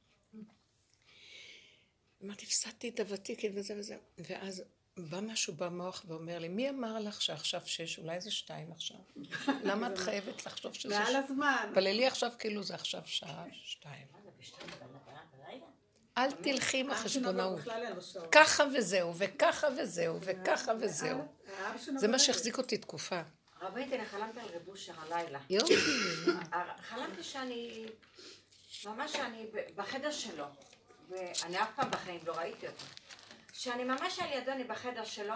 אמרתי, 2.23 2.45
הפסדתי 2.45 2.89
את 2.89 2.99
הוותיקים 2.99 3.51
וזה 3.55 3.75
וזה. 3.77 3.97
ואז 4.17 4.63
בא 4.97 5.19
משהו 5.21 5.53
במוח 5.53 6.05
ואומר 6.07 6.39
לי, 6.39 6.47
מי 6.47 6.69
אמר 6.69 6.99
לך 6.99 7.21
שעכשיו 7.21 7.61
שש, 7.65 7.99
אולי 7.99 8.21
זה 8.21 8.31
שתיים 8.31 8.71
עכשיו? 8.71 8.97
למה 9.69 9.87
את 9.87 9.97
חייבת 9.97 10.45
לחשוב 10.45 10.73
שזה 10.73 10.93
שש? 10.93 10.99
מעל 10.99 11.15
הזמן. 11.15 11.71
פללי 11.73 12.07
עכשיו 12.07 12.31
כאילו 12.39 12.63
זה 12.63 12.75
עכשיו 12.75 13.01
שעה 13.05 13.45
שתיים. 13.63 14.07
אל 16.17 16.31
תלכי 16.31 16.79
עם 16.79 16.91
החשבונאות. 16.91 17.59
ככה 18.31 18.63
וזהו, 18.77 19.15
וככה 19.17 19.67
וזהו, 19.77 20.17
וככה 20.21 20.71
וזהו. 20.81 21.19
זה 21.95 22.07
מה 22.07 22.19
שהחזיק 22.19 22.57
אותי 22.57 22.77
תקופה. 22.77 23.21
רבית, 23.61 23.93
אני 23.93 24.05
חלמתי 24.05 24.39
על 24.39 24.45
רב 24.45 24.67
אושר 24.67 24.93
הלילה. 24.97 25.39
יופי. 25.49 25.73
חלמתי 26.81 27.23
שאני, 27.23 27.85
ממש 28.85 29.11
שאני 29.13 29.45
בחדר 29.75 30.11
שלו, 30.11 30.45
ואני 31.09 31.61
אף 31.61 31.69
פעם 31.75 31.91
בחיים 31.91 32.19
לא 32.25 32.33
ראיתי 32.37 32.67
אותו. 32.67 32.85
שאני 33.57 33.83
ממש 33.83 34.19
על 34.19 34.31
ידו, 34.33 34.51
אני 34.51 34.63
בחדר 34.63 35.03
שלו, 35.03 35.33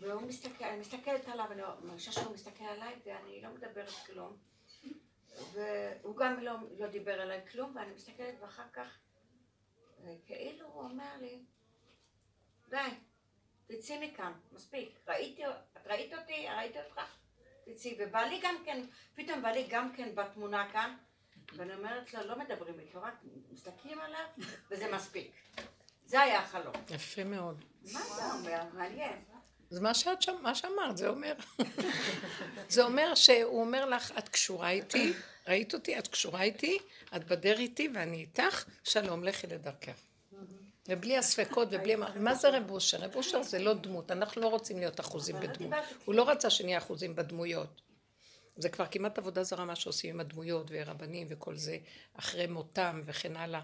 והוא 0.00 0.22
מסתכל, 0.22 0.64
אני 0.64 0.80
מסתכלת 0.80 1.28
עליו, 1.28 1.52
אני 1.52 1.62
מרגישה 1.82 2.12
שהוא 2.12 2.34
מסתכל 2.34 2.64
עליי, 2.64 2.94
ואני 3.06 3.42
לא 3.42 3.48
מדברת 3.48 3.92
כלום. 4.06 4.36
והוא 5.52 6.16
גם 6.16 6.40
לא, 6.40 6.52
לא 6.78 6.86
דיבר 6.86 7.20
עליי 7.20 7.40
כלום, 7.52 7.76
ואני 7.76 7.94
מסתכלת, 7.94 8.34
ואחר 8.40 8.62
כך, 8.72 8.98
כאילו 10.26 10.66
הוא 10.66 10.82
אומר 10.82 11.16
לי, 11.20 11.38
די, 12.68 12.76
תצאי 13.66 14.08
מכאן, 14.08 14.32
מספיק. 14.52 14.98
ראיתי, 15.08 15.46
את 15.46 15.86
ראית 15.86 16.14
אותי, 16.14 16.48
ראיתי 16.48 16.78
אותך, 16.78 17.00
תצאי. 17.64 17.96
ובא 17.98 18.20
לי 18.20 18.40
גם 18.42 18.56
כן, 18.64 18.84
פתאום 19.14 19.42
בא 19.42 19.48
לי 19.48 19.66
גם 19.68 19.92
כן 19.96 20.14
בתמונה 20.14 20.72
כאן, 20.72 20.96
ואני 21.56 21.74
אומרת 21.74 22.14
לו, 22.14 22.26
לא 22.26 22.38
מדברים 22.38 22.80
איתו, 22.80 23.02
רק 23.02 23.14
מסתכלים 23.50 24.00
עליו, 24.00 24.26
וזה 24.70 24.92
מספיק. 24.92 25.32
זה 26.06 26.20
היה 26.20 26.40
החלום. 26.40 26.74
יפה 26.90 27.24
מאוד. 27.24 27.64
מה 27.92 28.00
זה 28.16 28.32
אומר? 28.32 28.62
מעניין. 28.72 29.12
זה 29.70 29.80
מה, 29.80 29.94
שאת, 29.94 30.22
שם, 30.22 30.36
מה 30.42 30.54
שאמרת, 30.54 30.96
זה 30.96 31.08
אומר. 31.08 31.34
זה 32.68 32.84
אומר 32.84 33.14
שהוא 33.14 33.60
אומר 33.60 33.86
לך, 33.86 34.12
את 34.18 34.28
קשורה 34.28 34.70
איתי, 34.70 35.12
ראית 35.48 35.74
אותי, 35.74 35.98
את 35.98 36.08
קשורה 36.08 36.42
איתי, 36.42 36.78
את 37.16 37.24
בדר 37.24 37.58
איתי 37.58 37.88
ואני 37.94 38.16
איתך, 38.16 38.64
שלום, 38.84 39.24
לכי 39.24 39.46
לדרכך. 39.46 40.00
ובלי 40.88 41.18
הספקות 41.18 41.68
ובלי... 41.70 41.94
מה 42.16 42.34
זה 42.34 42.48
רב 42.50 42.70
אושר? 42.70 42.98
רב 42.98 43.16
אושר 43.16 43.42
זה 43.42 43.58
לא 43.58 43.74
דמות, 43.74 44.10
אנחנו 44.10 44.42
לא 44.42 44.48
רוצים 44.48 44.78
להיות 44.78 45.00
אחוזים 45.00 45.36
בדמות. 45.40 45.74
הוא 46.04 46.14
לא 46.14 46.28
רצה 46.28 46.50
שנהיה 46.50 46.78
אחוזים 46.78 47.14
בדמויות. 47.14 47.80
זה 48.56 48.68
כבר 48.68 48.86
כמעט 48.90 49.18
עבודה 49.18 49.42
זרה 49.42 49.64
מה 49.64 49.76
שעושים 49.76 50.14
עם 50.14 50.20
הדמויות 50.20 50.66
ורבנים 50.70 51.26
וכל 51.30 51.56
זה, 51.56 51.78
אחרי 52.14 52.46
מותם 52.46 53.00
וכן 53.04 53.36
הלאה. 53.36 53.60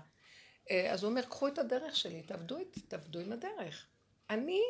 אז 0.70 1.02
הוא 1.02 1.10
אומר, 1.10 1.22
קחו 1.22 1.48
את 1.48 1.58
הדרך 1.58 1.96
שלי, 1.96 2.22
תעבדו, 2.22 2.56
תעבדו 2.88 3.18
עם 3.18 3.32
הדרך. 3.32 3.86
אני 4.30 4.60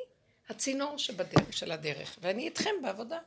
הצינור 0.48 0.98
שבדרך, 0.98 1.52
של 1.52 1.72
הדרך, 1.72 2.18
ואני 2.22 2.44
איתכם 2.44 2.70
בעבודה. 2.82 3.18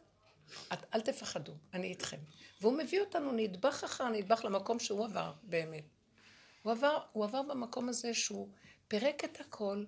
את, 0.73 0.79
אל 0.93 1.01
תפחדו, 1.01 1.51
אני 1.73 1.87
איתכם. 1.87 2.17
והוא 2.61 2.73
מביא 2.73 2.99
אותנו 2.99 3.31
נדבך 3.31 3.83
אחר 3.83 4.09
נדבך 4.09 4.45
למקום 4.45 4.79
שהוא 4.79 5.05
עבר, 5.05 5.33
באמת. 5.43 5.83
הוא 6.63 6.71
עבר, 6.71 6.97
הוא 7.11 7.23
עבר 7.23 7.41
במקום 7.41 7.89
הזה 7.89 8.13
שהוא 8.13 8.49
פירק 8.87 9.23
את 9.23 9.39
הכל, 9.39 9.83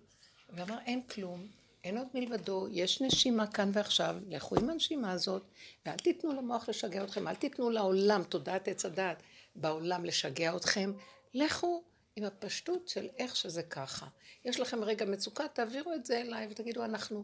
ואמר 0.50 0.78
אין 0.86 1.02
כלום, 1.02 1.48
אין 1.84 1.98
עוד 1.98 2.08
מלבדו, 2.14 2.68
יש 2.72 3.02
נשימה 3.02 3.48
כאן 3.48 3.70
ועכשיו, 3.74 4.16
לכו 4.28 4.56
עם 4.56 4.70
הנשימה 4.70 5.12
הזאת, 5.12 5.44
ואל 5.86 5.96
תיתנו 5.96 6.34
למוח 6.34 6.70
לשגע 6.70 7.04
אתכם, 7.04 7.28
אל 7.28 7.36
תיתנו 7.36 7.70
לעולם, 7.70 8.24
תודעת 8.24 8.68
עץ 8.68 8.86
הדעת, 8.86 9.24
בעולם 9.56 10.06
לשגע 10.06 10.56
אתכם, 10.56 10.94
לכו 11.34 11.84
עם 12.18 12.24
הפשטות 12.24 12.88
של 12.88 13.08
איך 13.18 13.36
שזה 13.36 13.64
ככה. 13.64 14.08
יש 14.46 14.60
לכם 14.60 14.84
רגע 14.84 15.06
מצוקה, 15.06 15.48
תעבירו 15.48 15.94
את 15.94 16.06
זה 16.06 16.22
אליי 16.22 16.48
ותגידו, 16.52 16.86
אנחנו... 16.86 17.24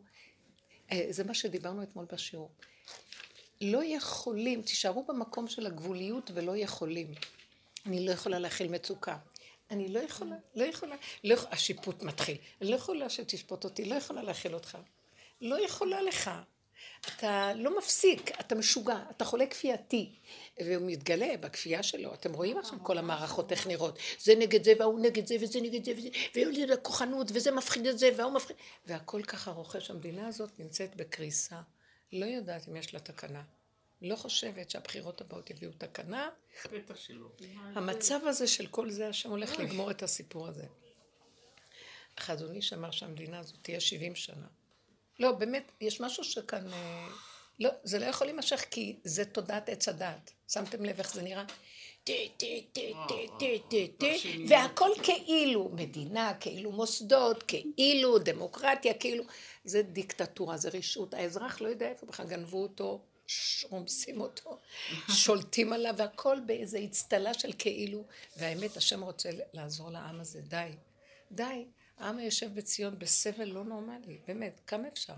אה, 0.91 1.07
זה 1.09 1.23
מה 1.23 1.33
שדיברנו 1.33 1.83
אתמול 1.83 2.05
בשיעור. 2.11 2.51
לא 3.61 3.83
יכולים, 3.83 4.61
תישארו 4.61 5.03
במקום 5.03 5.47
של 5.47 5.65
הגבוליות 5.65 6.31
ולא 6.33 6.57
יכולים. 6.57 7.13
אני 7.85 8.05
לא 8.05 8.11
יכולה 8.11 8.39
להכיל 8.39 8.67
מצוקה. 8.67 9.17
אני 9.71 9.89
לא 9.89 9.99
יכולה, 9.99 10.35
לא 10.55 10.63
יכולה, 10.63 10.95
לא, 11.23 11.35
השיפוט 11.51 12.03
מתחיל. 12.03 12.37
אני 12.61 12.71
לא 12.71 12.75
יכולה 12.75 13.09
שתשפוט 13.09 13.63
אותי, 13.63 13.85
לא 13.85 13.95
יכולה 13.95 14.23
להכיל 14.23 14.53
אותך. 14.53 14.77
לא 15.41 15.65
יכולה 15.65 16.01
לך. 16.01 16.31
אתה 17.05 17.51
לא 17.55 17.77
מפסיק, 17.77 18.39
אתה 18.39 18.55
משוגע, 18.55 18.97
אתה 19.11 19.25
חולה 19.25 19.45
כפייתי. 19.45 20.15
והוא 20.59 20.87
מתגלה 20.87 21.37
בכפייה 21.39 21.83
שלו, 21.83 22.13
אתם 22.13 22.33
רואים 22.33 22.57
עכשיו 22.57 22.79
כל 22.83 22.97
המערכות 22.97 23.51
איך 23.51 23.67
נראות. 23.67 23.99
זה 24.19 24.35
נגד 24.35 24.63
זה, 24.63 24.73
והוא 24.79 24.99
נגד 24.99 25.27
זה, 25.27 25.35
וזה 25.41 25.61
נגד 25.61 25.85
זה, 25.85 25.91
וזה, 25.97 26.63
וזה 26.65 26.77
כוחנות, 26.77 27.27
וזה 27.33 27.51
מפחיד 27.51 27.85
את 27.85 27.99
זה, 27.99 28.09
והוא 28.17 28.31
מפחיד... 28.31 28.55
והכל 28.85 29.23
ככה 29.23 29.51
רוכש. 29.51 29.89
המדינה 29.89 30.27
הזאת 30.27 30.59
נמצאת 30.59 30.95
בקריסה. 30.95 31.61
לא 32.13 32.25
יודעת 32.25 32.67
אם 32.67 32.75
יש 32.75 32.93
לה 32.93 32.99
תקנה. 32.99 33.43
לא 34.01 34.15
חושבת 34.15 34.69
שהבחירות 34.69 35.21
הבאות 35.21 35.49
יביאו 35.49 35.71
תקנה. 35.77 36.29
בטח 36.71 36.95
שלא. 36.95 37.27
המצב 37.75 38.19
הזה 38.27 38.47
של 38.47 38.67
כל 38.67 38.89
זה, 38.89 39.07
השם 39.07 39.29
הולך 39.29 39.59
לגמור 39.59 39.91
את 39.91 40.03
הסיפור 40.03 40.47
הזה. 40.47 40.65
החזון 42.17 42.55
איש 42.55 42.73
אמר 42.73 42.91
שהמדינה 42.91 43.39
הזאת 43.39 43.55
תהיה 43.61 43.79
70 43.79 44.15
שנה. 44.15 44.47
לא, 45.19 45.31
באמת, 45.31 45.71
יש 45.81 46.01
משהו 46.01 46.23
שכאן, 46.23 46.73
אה, 46.73 47.07
לא, 47.59 47.69
זה 47.83 47.99
לא 47.99 48.05
יכול 48.05 48.27
להימשך 48.27 48.65
כי 48.71 48.95
זה 49.03 49.25
תודעת 49.25 49.69
עץ 49.69 49.87
הדעת. 49.87 50.31
שמתם 50.47 50.85
לב 50.85 50.99
איך 50.99 51.13
זה 51.13 51.21
נראה? 51.21 51.45
טה, 52.03 52.13
טה, 52.37 52.45
טה, 52.73 52.81
טה, 53.07 53.15
טה, 53.39 53.45
טה, 53.69 53.77
טה, 53.97 54.07
והכל 54.47 54.89
כאילו 55.03 55.69
מדינה, 55.73 56.33
כאילו 56.39 56.71
מוסדות, 56.71 57.43
כאילו 57.43 58.19
דמוקרטיה, 58.19 58.93
כאילו... 58.93 59.23
זה 59.63 59.81
דיקטטורה, 59.81 60.57
זה 60.57 60.69
רשעות. 60.73 61.13
האזרח 61.13 61.61
לא 61.61 61.67
יודע 61.67 61.89
איפה 61.89 62.05
בכלל 62.05 62.27
גנבו 62.27 62.61
אותו, 62.61 63.01
רומסים 63.69 64.21
אותו, 64.21 64.59
שולטים 65.09 65.73
עליו, 65.73 65.93
והכל 65.97 66.37
באיזו 66.45 66.77
אצטלה 66.85 67.33
של 67.33 67.51
כאילו. 67.57 68.03
והאמת, 68.37 68.77
השם 68.77 69.03
רוצה 69.03 69.29
לעזור 69.53 69.89
לעם 69.89 70.19
הזה, 70.19 70.41
די. 70.41 70.69
די. 71.31 71.65
העם 72.03 72.17
היושב 72.17 72.55
בציון 72.55 72.99
בסבל 72.99 73.45
לא 73.45 73.63
נורמלי, 73.63 74.19
באמת, 74.27 74.61
כמה 74.67 74.87
אפשר? 74.87 75.13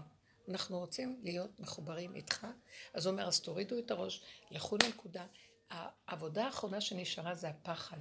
אנחנו 0.50 0.80
רוצים 0.80 1.20
להיות 1.24 1.60
מחוברים 1.60 2.16
איתך, 2.16 2.48
אז 2.94 3.06
הוא 3.06 3.12
אומר, 3.12 3.28
אז 3.28 3.40
תורידו 3.40 3.80
את 3.80 3.92
הראש, 3.92 4.22
לכו 4.52 4.78
לנקודה. 4.84 5.26
העבודה 5.70 6.46
האחרונה 6.46 6.82
שנשארה 6.82 7.36
זה 7.36 7.48
הפחד, 7.50 7.98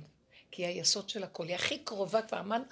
כי 0.50 0.66
היא 0.66 0.76
היסוד 0.76 1.08
של 1.08 1.24
הכל, 1.24 1.46
היא 1.46 1.54
הכי 1.54 1.78
קרובה, 1.78 2.22
כבר 2.22 2.40
אמרנו, 2.40 2.64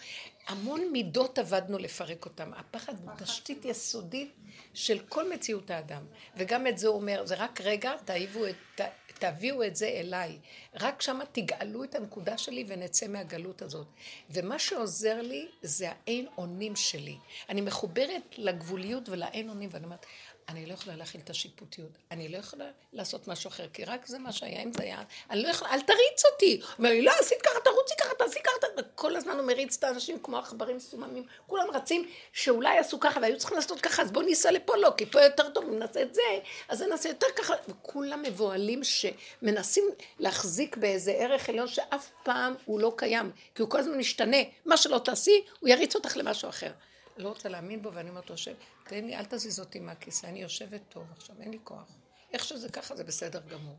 המון 0.46 0.92
מידות 0.92 1.38
עבדנו 1.38 1.78
לפרק 1.78 2.24
אותם. 2.24 2.52
הפחד 2.54 2.94
הוא 2.98 3.10
תשתית 3.18 3.64
יסודית 3.64 4.34
של 4.74 4.98
כל 5.08 5.32
מציאות 5.32 5.70
האדם. 5.70 6.06
וגם 6.36 6.66
את 6.66 6.78
זה 6.78 6.88
הוא 6.88 6.96
אומר, 6.96 7.26
זה 7.26 7.34
רק 7.34 7.60
רגע, 7.60 7.96
תאיבו 8.04 8.46
את, 8.46 8.80
תביאו 9.22 9.64
את 9.64 9.76
זה 9.76 9.88
אליי. 9.88 10.38
רק 10.74 11.02
שמה 11.02 11.24
תגאלו 11.32 11.84
את 11.84 11.94
הנקודה 11.94 12.38
שלי 12.38 12.64
ונצא 12.68 13.08
מהגלות 13.08 13.62
הזאת. 13.62 13.86
ומה 14.30 14.58
שעוזר 14.58 15.22
לי 15.22 15.48
זה 15.62 15.88
האין 15.90 16.26
אונים 16.38 16.76
שלי. 16.76 17.16
אני 17.48 17.60
מחוברת 17.60 18.22
לגבוליות 18.38 19.08
ולאין 19.08 19.48
אונים, 19.48 19.68
ואני 19.72 19.84
אומרת, 19.84 20.06
אני 20.48 20.66
לא 20.66 20.72
יכולה 20.72 20.96
להכיל 20.96 21.20
את 21.20 21.30
השיפוטיות, 21.30 21.90
אני 22.10 22.28
לא 22.28 22.36
יכולה 22.36 22.70
לעשות 22.92 23.28
משהו 23.28 23.48
אחר, 23.48 23.68
כי 23.72 23.84
רק 23.84 24.06
זה 24.06 24.18
מה 24.18 24.32
שהיה, 24.32 24.62
אם 24.62 24.72
זה 24.72 24.82
היה, 24.82 25.02
אני 25.30 25.42
לא 25.42 25.48
יכולה, 25.48 25.70
אל 25.70 25.80
תריץ 25.80 26.24
אותי. 26.32 26.60
אומר 26.78 26.90
לי, 26.90 27.02
לא, 27.02 27.12
עשית 27.20 27.42
ככה, 27.42 27.60
תרוצי 27.64 27.94
ככה, 28.00 28.14
תעשי 28.18 28.40
ככה, 28.44 28.82
כל 29.02 29.16
הזמן 29.16 29.32
הוא 29.32 29.46
מריץ 29.46 29.76
את 29.76 29.84
האנשים 29.84 30.18
כמו 30.22 30.38
עכברים 30.38 30.76
מסוממים, 30.76 31.24
כולם 31.46 31.66
רצים 31.72 32.08
שאולי 32.32 32.78
עשו 32.78 33.00
ככה 33.00 33.20
והיו 33.20 33.38
צריכים 33.38 33.56
לעשות 33.56 33.80
ככה, 33.80 34.02
אז 34.02 34.12
בואו 34.12 34.24
ניסע 34.24 34.50
לפה, 34.50 34.76
לא, 34.76 34.92
כי 34.96 35.06
פה 35.06 35.22
יותר 35.22 35.50
טוב, 35.50 35.64
אם 35.64 35.78
נעשה 35.78 36.02
את 36.02 36.14
זה, 36.14 36.22
אז 36.68 36.82
נעשה 36.82 37.08
יותר 37.08 37.26
ככה, 37.36 37.54
וכולם 37.68 38.22
מבוהלים 38.22 38.80
שמנסים 38.84 39.84
להחזיק 40.18 40.76
באיזה 40.76 41.12
ערך 41.12 41.48
עליון 41.48 41.68
שאף 41.68 42.10
פעם 42.22 42.54
הוא 42.64 42.80
לא 42.80 42.92
קיים, 42.96 43.30
כי 43.54 43.62
הוא 43.62 43.70
כל 43.70 43.78
הזמן 43.78 43.98
משתנה, 43.98 44.36
מה 44.66 44.76
שלא 44.76 44.98
תעשי, 44.98 45.44
הוא 45.60 45.68
יריץ 45.68 45.94
אותך 45.94 46.16
למשהו 46.16 46.48
אחר. 46.48 46.72
לא 47.16 47.28
רוצה 47.28 47.48
להאמין 47.48 47.82
בו, 47.82 47.92
ואני 47.92 48.10
אומרת 48.10 48.30
לו, 48.30 48.36
תן 48.84 49.04
לי, 49.04 49.16
אל 49.16 49.24
תזיז 49.24 49.60
אותי 49.60 49.80
מהכיסא, 49.80 50.26
אני 50.26 50.42
יושבת 50.42 50.80
טוב 50.88 51.04
עכשיו, 51.16 51.36
אין 51.40 51.50
לי 51.50 51.58
כוח. 51.64 51.96
איך 52.32 52.44
שזה 52.44 52.68
ככה 52.68 52.96
זה 52.96 53.04
בסדר 53.04 53.40
גמור. 53.48 53.76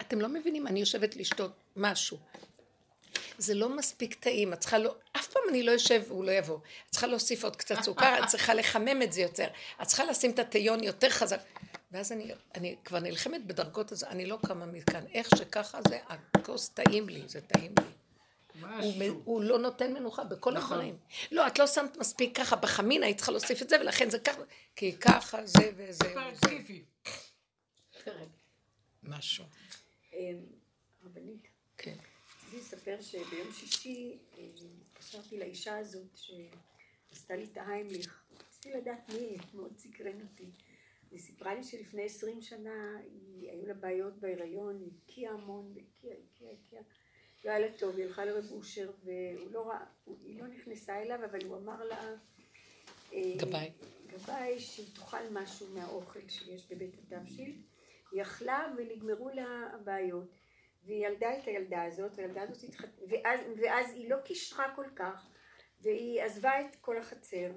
אתם 0.00 0.20
לא 0.20 0.28
מבינים, 0.28 0.66
אני 0.66 0.80
יושבת 0.80 1.16
לשתות 1.16 1.52
משהו. 1.76 2.18
זה 3.38 3.54
לא 3.54 3.76
מספיק 3.76 4.14
טעים, 4.14 4.52
את 4.52 4.60
צריכה 4.60 4.78
לא, 4.78 4.94
אף 5.16 5.26
פעם 5.26 5.42
אני 5.48 5.62
לא 5.62 5.72
יושב 5.72 6.02
והוא 6.08 6.24
לא 6.24 6.30
יבוא. 6.30 6.56
את 6.56 6.90
צריכה 6.90 7.06
להוסיף 7.06 7.44
עוד 7.44 7.56
קצת 7.56 7.82
סוכר, 7.82 8.18
את 8.24 8.28
צריכה 8.28 8.54
לחמם 8.54 9.02
את 9.02 9.12
זה 9.12 9.20
יותר. 9.20 9.48
את 9.82 9.86
צריכה 9.86 10.04
לשים 10.04 10.30
את 10.30 10.38
הטיון 10.38 10.84
יותר 10.84 11.10
חזק. 11.10 11.40
ואז 11.92 12.12
אני, 12.12 12.32
אני 12.54 12.76
כבר 12.84 12.98
נלחמת 12.98 13.46
בדרגות 13.46 13.92
הזה, 13.92 14.08
אני 14.08 14.26
לא 14.26 14.38
קמה 14.46 14.66
מכאן. 14.66 15.04
איך 15.14 15.28
שככה 15.36 15.78
זה, 15.88 15.98
הכוס 16.08 16.68
טעים 16.68 17.08
לי, 17.08 17.22
זה 17.26 17.40
טעים 17.40 17.74
לי. 17.78 19.08
הוא, 19.08 19.22
הוא 19.24 19.42
לא 19.42 19.58
נותן 19.58 19.92
מנוחה 19.92 20.24
בכל 20.24 20.52
נכון. 20.52 20.72
הדברים. 20.72 20.98
לא, 21.32 21.46
את 21.46 21.58
לא 21.58 21.66
שמת 21.66 21.96
מספיק 21.96 22.36
ככה 22.36 22.56
בחמין, 22.56 23.02
היית 23.02 23.16
צריכה 23.16 23.32
להוסיף 23.32 23.62
את 23.62 23.68
זה, 23.68 23.76
ולכן 23.80 24.10
זה 24.10 24.18
ככה, 24.18 24.42
כי 24.76 24.96
ככה 24.96 25.46
זה 25.46 25.70
וזה 25.76 26.14
וזה. 26.32 26.64
משהו. 29.02 29.44
אמ, 30.12 30.18
רבנית. 31.04 31.47
רציתי 32.48 32.62
לספר 32.62 33.00
שביום 33.00 33.52
שישי 33.52 34.18
התקשרתי 34.82 35.34
אה, 35.34 35.40
לאישה 35.40 35.78
הזאת 35.78 36.16
שעשתה 36.16 37.36
לי 37.36 37.44
את 37.44 37.56
ההיימליך. 37.56 38.24
רציתי 38.48 38.72
לדעת 38.72 39.08
מי 39.08 39.18
היא, 39.18 39.38
מאוד 39.54 39.78
סקרן 39.78 40.20
אותי. 40.20 40.50
היא 41.10 41.20
סיפרה 41.20 41.54
לי 41.54 41.64
שלפני 41.64 42.04
עשרים 42.04 42.42
שנה 42.42 42.96
היו 43.40 43.66
לה 43.66 43.74
בעיות 43.74 44.18
בהיריון, 44.18 44.80
היא 44.80 44.90
הקיאה 45.04 45.32
המון, 45.32 45.72
והקיאה, 45.74 46.14
הקיאה, 46.14 46.50
הקיאה. 46.52 46.82
לא 47.44 47.50
היה 47.50 47.58
לה 47.58 47.78
טוב, 47.78 47.96
היא 47.96 48.04
הלכה 48.04 48.24
לרב 48.24 48.44
אושר, 48.50 48.90
והוא 49.04 49.50
לא 49.50 49.68
ראה, 49.68 49.84
היא 50.06 50.40
לא 50.40 50.46
נכנסה 50.46 51.02
אליו, 51.02 51.24
אבל 51.24 51.44
הוא 51.44 51.56
אמר 51.56 51.84
לה... 51.84 52.14
אה, 53.12 53.34
גבאי. 53.36 53.70
גבאי, 54.06 54.60
שהיא 54.60 54.86
תאכל 54.94 55.28
משהו 55.30 55.66
מהאוכל 55.74 56.28
שיש 56.28 56.66
בבית 56.70 56.94
התבשיל. 56.98 57.62
היא 58.12 58.22
אכלה 58.22 58.72
ונגמרו 58.76 59.28
לה 59.28 59.70
הבעיות. 59.74 60.47
והיא 60.88 61.06
ילדה 61.06 61.38
את 61.38 61.44
הילדה 61.46 61.82
הזאת, 61.82 62.12
והילדה 62.16 62.42
הזאת 62.42 62.62
התחתנה, 62.62 63.04
ואז, 63.08 63.40
ואז 63.62 63.90
היא 63.94 64.10
לא 64.10 64.16
קישרה 64.24 64.74
כל 64.76 64.86
כך, 64.96 65.26
והיא 65.80 66.22
עזבה 66.22 66.60
את 66.60 66.76
כל 66.80 66.98
החצר. 66.98 67.50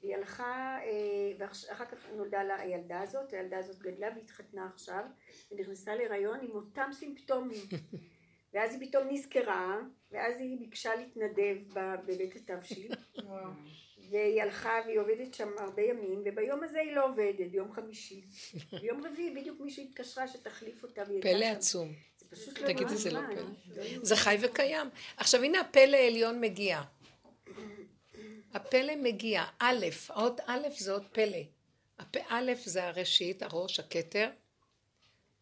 והיא 0.00 0.16
הלכה, 0.16 0.78
אה, 0.84 1.32
ואחר 1.38 1.84
כך 1.84 2.10
נולדה 2.16 2.42
לה 2.42 2.60
הילדה 2.60 3.00
הזאת, 3.00 3.32
הילדה 3.32 3.58
הזאת 3.58 3.78
גדלה 3.78 4.08
והתחתנה 4.16 4.66
עכשיו, 4.74 5.04
ונכנסה 5.50 5.94
להיריון 5.94 6.38
עם 6.42 6.50
אותם 6.50 6.90
סימפטומים. 6.92 7.62
ואז 8.54 8.74
היא 8.74 8.88
פתאום 8.88 9.08
נזכרה, 9.10 9.80
ואז 10.10 10.40
היא 10.40 10.58
ביקשה 10.58 10.94
להתנדב 10.94 11.56
בבית 11.74 12.36
התבשיל. 12.36 12.92
והיא 14.10 14.42
הלכה 14.42 14.80
והיא 14.86 15.00
עובדת 15.00 15.34
שם 15.34 15.48
הרבה 15.58 15.82
ימים, 15.82 16.22
וביום 16.24 16.62
הזה 16.62 16.80
היא 16.80 16.92
לא 16.92 17.08
עובדת, 17.08 17.50
ביום 17.50 17.72
חמישי. 17.72 18.22
ביום 18.80 19.06
רביעי 19.06 19.34
בדיוק 19.34 19.60
מישהי 19.60 19.84
התקשרה 19.84 20.28
שתחליף 20.28 20.82
אותה. 20.82 21.02
פלא 21.22 21.44
עצום. 21.44 21.92
לא 22.32 22.66
תגידי, 22.66 22.96
זה 22.96 23.10
לא 23.10 23.20
פלא. 23.20 23.42
זה 24.02 24.16
חי 24.16 24.36
וקיים. 24.40 24.90
עכשיו 25.16 25.42
הנה 25.42 25.60
הפלא 25.60 25.96
העליון 25.96 26.40
מגיע. 26.40 26.82
הפלא 28.54 28.96
מגיע. 28.96 29.44
א', 29.58 29.86
האות 30.08 30.40
א' 30.46 30.68
זה 30.78 30.92
אות 30.92 31.02
פלא. 31.12 31.38
א' 32.28 32.52
זה 32.64 32.88
הראשית, 32.88 33.42
הראש, 33.42 33.80
הכתר. 33.80 34.30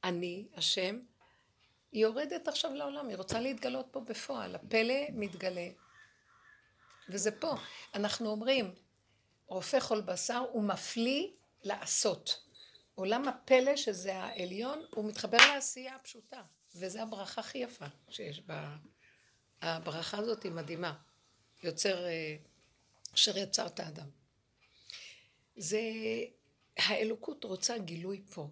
אני, 0.04 0.48
השם. 0.54 0.98
היא 1.92 2.02
יורדת 2.02 2.48
עכשיו 2.48 2.74
לעולם, 2.74 3.08
היא 3.08 3.16
רוצה 3.16 3.40
להתגלות 3.40 3.86
פה 3.90 4.00
בפועל. 4.00 4.54
הפלא 4.54 4.94
מתגלה. 5.12 5.68
וזה 7.08 7.30
פה. 7.30 7.54
אנחנו 7.94 8.30
אומרים, 8.30 8.74
רופא 9.46 9.80
חול 9.80 10.00
בשר 10.00 10.44
הוא 10.52 10.62
מפליא 10.62 11.28
לעשות. 11.62 12.42
עולם 12.94 13.28
הפלא, 13.28 13.76
שזה 13.76 14.14
העליון, 14.14 14.84
הוא 14.94 15.08
מתחבר 15.08 15.38
לעשייה 15.54 15.96
הפשוטה. 15.96 16.42
וזו 16.74 17.00
הברכה 17.00 17.40
הכי 17.40 17.58
יפה 17.58 17.86
שיש 18.08 18.40
בה. 18.40 18.76
הברכה 19.62 20.18
הזאת 20.18 20.42
היא 20.42 20.52
מדהימה. 20.52 20.96
יוצר, 21.62 22.06
אה, 22.06 22.36
אשר 23.14 23.38
יצר 23.38 23.66
את 23.66 23.80
האדם. 23.80 24.08
זה, 25.56 25.80
האלוקות 26.76 27.44
רוצה 27.44 27.78
גילוי 27.78 28.22
פה. 28.34 28.48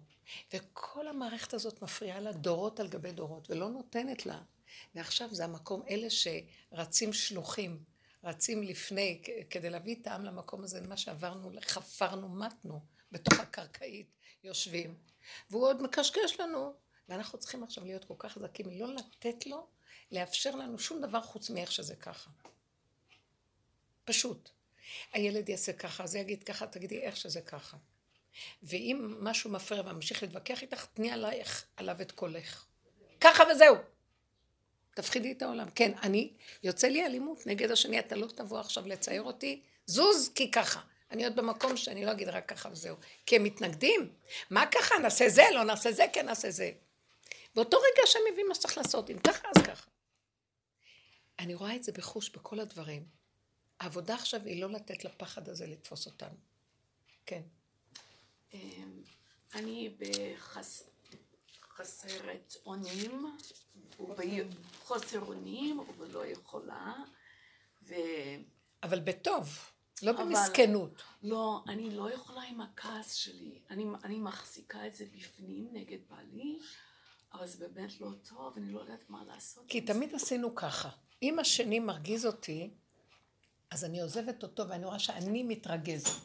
וכל 0.53 1.07
המערכת 1.07 1.53
הזאת 1.53 1.81
מפריעה 1.81 2.19
לה 2.19 2.31
דורות 2.31 2.79
על 2.79 2.87
גבי 2.87 3.11
דורות, 3.11 3.49
ולא 3.49 3.69
נותנת 3.69 4.25
לה. 4.25 4.41
ועכשיו 4.95 5.35
זה 5.35 5.43
המקום, 5.43 5.83
אלה 5.89 6.07
שרצים 6.09 7.13
שלוחים, 7.13 7.83
רצים 8.23 8.63
לפני, 8.63 9.21
כדי 9.49 9.69
להביא 9.69 9.95
את 10.01 10.07
העם 10.07 10.25
למקום 10.25 10.63
הזה, 10.63 10.81
מה 10.81 10.97
שעברנו, 10.97 11.51
חפרנו, 11.61 12.29
מתנו, 12.29 12.79
בתוך 13.11 13.39
הקרקעית 13.39 14.07
יושבים. 14.43 14.95
והוא 15.49 15.67
עוד 15.67 15.81
מקשקש 15.81 16.39
לנו, 16.39 16.73
ואנחנו 17.09 17.39
צריכים 17.39 17.63
עכשיו 17.63 17.85
להיות 17.85 18.05
כל 18.05 18.13
כך 18.17 18.33
חזקים, 18.33 18.65
לא 18.71 18.95
לתת 18.95 19.45
לו, 19.45 19.67
לאפשר 20.11 20.55
לנו 20.55 20.79
שום 20.79 21.01
דבר 21.01 21.21
חוץ 21.21 21.49
מאיך 21.49 21.71
שזה 21.71 21.95
ככה. 21.95 22.29
פשוט. 24.05 24.49
הילד 25.13 25.49
יעשה 25.49 25.73
ככה, 25.73 26.07
זה 26.07 26.19
יגיד 26.19 26.43
ככה, 26.43 26.67
תגידי 26.67 26.99
איך 26.99 27.17
שזה 27.17 27.41
ככה. 27.41 27.77
ואם 28.63 29.15
משהו 29.19 29.51
מפריע 29.51 29.81
וממשיך 29.81 30.23
להתווכח 30.23 30.61
איתך, 30.61 30.85
תני 30.93 31.11
עלייך, 31.11 31.65
עליו 31.75 32.01
את 32.01 32.11
קולך. 32.11 32.65
ככה 33.21 33.43
וזהו. 33.51 33.75
תפחידי 34.95 35.31
את 35.31 35.41
העולם. 35.41 35.69
כן, 35.69 35.91
אני, 36.03 36.33
יוצא 36.63 36.87
לי 36.87 37.05
אלימות 37.05 37.47
נגד 37.47 37.71
השני, 37.71 37.99
אתה 37.99 38.15
לא 38.15 38.27
תבוא 38.27 38.59
עכשיו 38.59 38.87
לצייר 38.87 39.21
אותי, 39.23 39.61
זוז 39.85 40.31
כי 40.35 40.51
ככה. 40.51 40.81
אני 41.11 41.23
עוד 41.23 41.35
במקום 41.35 41.77
שאני 41.77 42.05
לא 42.05 42.11
אגיד 42.11 42.29
רק 42.29 42.49
ככה 42.49 42.69
וזהו. 42.71 42.95
כי 43.25 43.35
הם 43.35 43.43
מתנגדים. 43.43 44.13
מה 44.49 44.65
ככה? 44.65 44.97
נעשה 44.97 45.29
זה, 45.29 45.43
לא 45.53 45.63
נעשה 45.63 45.91
זה, 45.91 46.05
כן 46.13 46.25
נעשה 46.25 46.51
זה. 46.51 46.71
באותו 47.55 47.77
רגע 47.77 48.01
שהם 48.05 48.21
מבינים 48.27 48.47
מה 48.47 48.55
שצריך 48.55 48.77
לעשות, 48.77 49.09
אם 49.09 49.19
ככה 49.19 49.47
אז 49.57 49.63
ככה. 49.63 49.89
אני 51.39 51.55
רואה 51.55 51.75
את 51.75 51.83
זה 51.83 51.91
בחוש 51.91 52.29
בכל 52.29 52.59
הדברים. 52.59 53.07
העבודה 53.79 54.15
עכשיו 54.15 54.45
היא 54.45 54.61
לא 54.61 54.69
לתת 54.71 55.05
לפחד 55.05 55.49
הזה 55.49 55.67
לתפוס 55.67 56.05
אותנו. 56.05 56.35
כן. 57.25 57.41
אמ, 58.53 59.01
אני 59.55 59.97
בחסרת 61.69 62.55
אונים, 62.65 63.25
ובחוסר 63.99 65.19
אונים, 65.21 65.79
ולא 65.97 66.25
יכולה, 66.25 66.93
ו... 67.83 67.93
אבל 68.83 68.99
בטוב. 68.99 69.47
לא 70.01 70.11
אבל- 70.11 70.23
במסכנות. 70.23 71.03
לא, 71.23 71.63
אני 71.67 71.89
לא 71.95 72.11
יכולה 72.13 72.41
עם 72.41 72.61
הכעס 72.61 73.13
שלי. 73.13 73.59
אני, 73.69 73.85
אני 74.03 74.19
מחזיקה 74.19 74.87
את 74.87 74.95
זה 74.95 75.05
בפנים 75.17 75.69
נגד 75.73 75.97
בעלי, 76.09 76.59
אבל 77.33 77.47
זה 77.47 77.67
באמת 77.67 78.01
לא 78.01 78.09
טוב, 78.29 78.53
אני 78.57 78.71
לא 78.71 78.79
יודעת 78.79 79.09
מה 79.09 79.23
לעשות. 79.27 79.65
כי. 79.67 79.81
תמיד 79.81 80.15
עשינו 80.15 80.55
ככה. 80.55 80.89
אם 81.23 81.39
השני 81.39 81.79
מרגיז 81.79 82.25
אותי, 82.25 82.69
אז 83.71 83.85
אני 83.85 84.01
עוזבת 84.01 84.43
אותו 84.43 84.69
ואני 84.69 84.85
רואה 84.85 84.99
שאני 84.99 85.43
מתרגזת. 85.43 86.21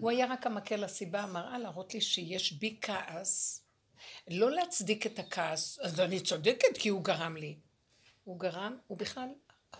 הוא 0.00 0.10
היה 0.10 0.26
רק 0.26 0.46
המקל 0.46 0.84
הסיבה 0.84 1.20
המראה 1.20 1.58
להראות 1.58 1.94
לי 1.94 2.00
שיש 2.00 2.52
בי 2.52 2.78
כעס. 2.80 3.62
לא 4.28 4.50
להצדיק 4.50 5.06
את 5.06 5.18
הכעס, 5.18 5.78
אז 5.78 6.00
אני 6.00 6.20
צודקת 6.20 6.78
כי 6.78 6.88
הוא 6.88 7.04
גרם 7.04 7.36
לי. 7.36 7.58
הוא 8.24 8.40
גרם, 8.40 8.78
הוא 8.86 8.98
בכלל, 8.98 9.28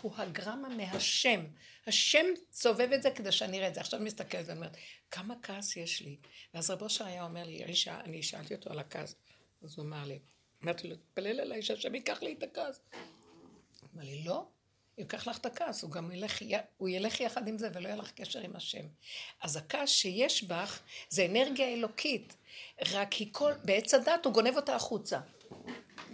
הוא 0.01 0.13
הגרמה 0.17 0.69
מהשם. 0.69 1.45
השם 1.87 2.27
סובב 2.53 2.89
את 2.95 3.03
זה 3.03 3.11
כדי 3.11 3.33
שאני 3.33 3.59
אראה 3.59 3.69
את 3.69 3.75
זה. 3.75 3.81
עכשיו 3.81 3.99
אני 3.99 4.07
מסתכלת 4.07 4.47
ואומרת, 4.49 4.77
כמה 5.11 5.35
כעס 5.43 5.77
יש 5.77 6.01
לי? 6.01 6.17
ואז 6.55 6.71
רב 6.71 6.83
עושר 6.83 7.05
היה 7.05 7.25
אומר 7.25 7.45
לי, 7.45 7.65
אני 7.89 8.23
שאלתי 8.23 8.55
אותו 8.55 8.71
על 8.71 8.79
הכעס, 8.79 9.15
אז 9.63 9.79
הוא 9.79 9.87
אמר 9.87 10.05
לי, 10.05 10.19
אמרתי 10.65 10.89
לו, 10.89 10.97
תתפלל 10.97 11.41
עליי 11.41 11.63
שהשם 11.63 11.95
ייקח 11.95 12.23
לי 12.23 12.33
את 12.39 12.43
הכעס. 12.43 12.81
אמר 13.95 14.05
לי, 14.05 14.25
לא, 14.25 14.45
ייקח 14.99 15.29
לך 15.29 15.39
את 15.39 15.47
הכעס, 15.47 15.83
הוא 15.83 15.91
גם 15.91 16.13
ילך, 16.13 16.43
הוא 16.77 16.89
ילך 16.89 17.21
יחד 17.21 17.49
עם 17.49 17.59
זה 17.59 17.69
ולא 17.75 17.89
יהיה 17.89 17.97
לך 17.97 18.11
קשר 18.11 18.41
עם 18.41 18.57
השם. 18.57 18.87
אז 19.43 19.57
הכעס 19.57 19.89
שיש 19.89 20.43
בך 20.43 20.81
זה 21.09 21.27
אנרגיה 21.27 21.69
אלוקית, 21.69 22.37
רק 22.93 23.13
היא 23.13 23.29
כל, 23.33 23.53
בעץ 23.65 23.95
הדעת 23.95 24.25
הוא 24.25 24.33
גונב 24.33 24.57
אותה 24.57 24.77
החוצה. 24.77 25.21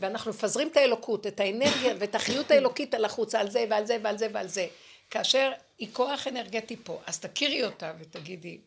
ואנחנו 0.01 0.31
מפזרים 0.31 0.69
את 0.69 0.77
האלוקות, 0.77 1.27
את 1.27 1.41
האנרגיה 1.41 1.95
ואת 1.99 2.15
החיות 2.15 2.51
האלוקית 2.51 2.95
על 2.95 3.05
החוצה, 3.05 3.41
על 3.41 3.51
זה 3.51 3.65
ועל 3.71 3.87
זה 3.87 3.99
ועל 4.03 4.19
זה 4.19 4.29
ועל 4.33 4.49
זה. 4.49 4.69
כאשר 5.11 5.53
היא 5.79 5.89
כוח 5.93 6.27
אנרגטי 6.27 6.77
פה, 6.77 7.01
אז 7.07 7.21
תכירי 7.21 7.65
אותה 7.65 7.93
ותגידי, 7.99 8.61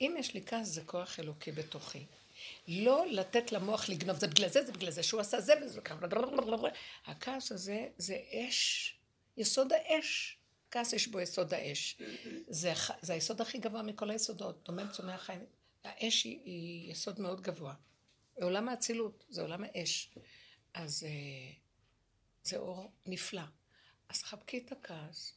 אם 0.00 0.14
יש 0.18 0.34
לי 0.34 0.42
כעס 0.46 0.68
זה 0.68 0.80
כוח 0.86 1.20
אלוקי 1.20 1.52
בתוכי. 1.52 2.04
לא 2.68 3.06
לתת 3.10 3.52
למוח 3.52 3.88
לגנוב, 3.88 4.16
זה 4.16 4.26
בגלל 4.26 4.48
זה, 4.48 4.64
זה 4.64 4.72
בגלל 4.72 4.90
זה 4.90 5.02
שהוא 5.02 5.20
עשה 5.20 5.40
זה 5.40 5.52
וזה 5.62 5.80
ככה. 5.80 6.06
הכעס 7.06 7.52
הזה 7.52 7.88
זה 7.98 8.16
אש, 8.32 8.94
יסוד 9.36 9.72
האש. 9.72 10.38
כעס 10.70 10.92
יש 10.92 11.08
בו 11.08 11.20
יסוד 11.20 11.54
האש. 11.54 11.98
זה, 12.48 12.72
זה 13.02 13.12
היסוד 13.12 13.40
הכי 13.40 13.58
גבוה 13.58 13.82
מכל 13.82 14.10
היסודות, 14.10 14.64
דומם 14.64 14.88
צומח 14.92 15.22
חיים. 15.22 15.44
האש 15.84 16.24
היא, 16.24 16.40
היא 16.44 16.90
יסוד 16.90 17.20
מאוד 17.20 17.40
גבוה. 17.40 17.74
עולם 18.34 18.68
האצילות, 18.68 19.24
זה 19.28 19.42
עולם 19.42 19.64
האש. 19.64 20.14
אז 20.74 21.04
אה, 21.04 21.52
זה 22.42 22.56
אור 22.56 22.92
נפלא. 23.06 23.42
אז 24.08 24.22
חבקי 24.22 24.58
את 24.58 24.72
הכעס. 24.72 25.34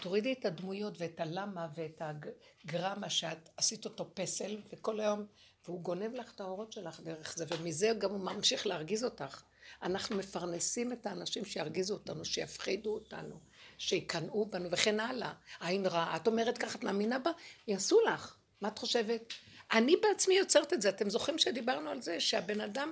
תורידי 0.00 0.32
את 0.32 0.44
הדמויות 0.44 0.94
ואת 0.98 1.20
הלמה 1.20 1.68
ואת 1.74 2.02
הגרמה 2.02 3.10
שאת 3.10 3.48
עשית 3.56 3.84
אותו 3.84 4.10
פסל, 4.14 4.60
וכל 4.72 5.00
היום, 5.00 5.26
והוא 5.66 5.80
גונב 5.80 6.14
לך 6.14 6.32
את 6.34 6.40
האורות 6.40 6.72
שלך 6.72 7.00
דרך 7.00 7.34
זה, 7.36 7.44
ומזה 7.48 7.92
גם 7.98 8.10
הוא 8.10 8.20
ממשיך 8.20 8.66
להרגיז 8.66 9.04
אותך. 9.04 9.42
אנחנו 9.82 10.16
מפרנסים 10.16 10.92
את 10.92 11.06
האנשים 11.06 11.44
שירגיזו 11.44 11.94
אותנו, 11.94 12.24
שיפחידו 12.24 12.94
אותנו, 12.94 13.40
שיקנאו 13.78 14.46
בנו 14.46 14.70
וכן 14.70 15.00
הלאה. 15.00 15.32
עין 15.60 15.86
רעה, 15.86 16.16
את 16.16 16.26
אומרת 16.26 16.58
ככה, 16.58 16.78
את 16.78 16.84
מאמינה 16.84 17.18
בה? 17.18 17.30
יעשו 17.68 18.00
לך. 18.00 18.36
מה 18.60 18.68
את 18.68 18.78
חושבת? 18.78 19.32
אני 19.72 19.96
בעצמי 19.96 20.34
יוצרת 20.34 20.72
את 20.72 20.82
זה. 20.82 20.88
אתם 20.88 21.10
זוכרים 21.10 21.38
שדיברנו 21.38 21.90
על 21.90 22.02
זה 22.02 22.20
שהבן 22.20 22.60
אדם, 22.60 22.90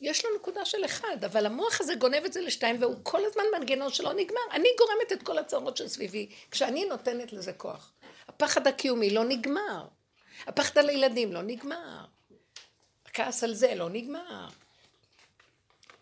יש 0.00 0.24
לו 0.24 0.30
נקודה 0.36 0.64
של 0.64 0.84
אחד, 0.84 1.24
אבל 1.24 1.46
המוח 1.46 1.80
הזה 1.80 1.94
גונב 1.94 2.24
את 2.24 2.32
זה 2.32 2.40
לשתיים, 2.40 2.76
והוא 2.82 2.96
כל 3.02 3.24
הזמן 3.24 3.42
מנגנון 3.58 3.92
שלא 3.92 4.12
נגמר. 4.12 4.40
אני 4.52 4.68
גורמת 4.78 5.12
את 5.12 5.22
כל 5.22 5.38
הצרות 5.38 5.76
של 5.76 5.88
סביבי, 5.88 6.30
כשאני 6.50 6.84
נותנת 6.84 7.32
לזה 7.32 7.52
כוח. 7.52 7.92
הפחד 8.28 8.66
הקיומי 8.66 9.10
לא 9.10 9.24
נגמר. 9.24 9.86
הפחד 10.46 10.78
על 10.78 10.88
הילדים 10.88 11.32
לא 11.32 11.42
נגמר. 11.42 12.04
הכעס 13.06 13.44
על 13.44 13.54
זה 13.54 13.74
לא 13.74 13.88
נגמר. 13.88 14.48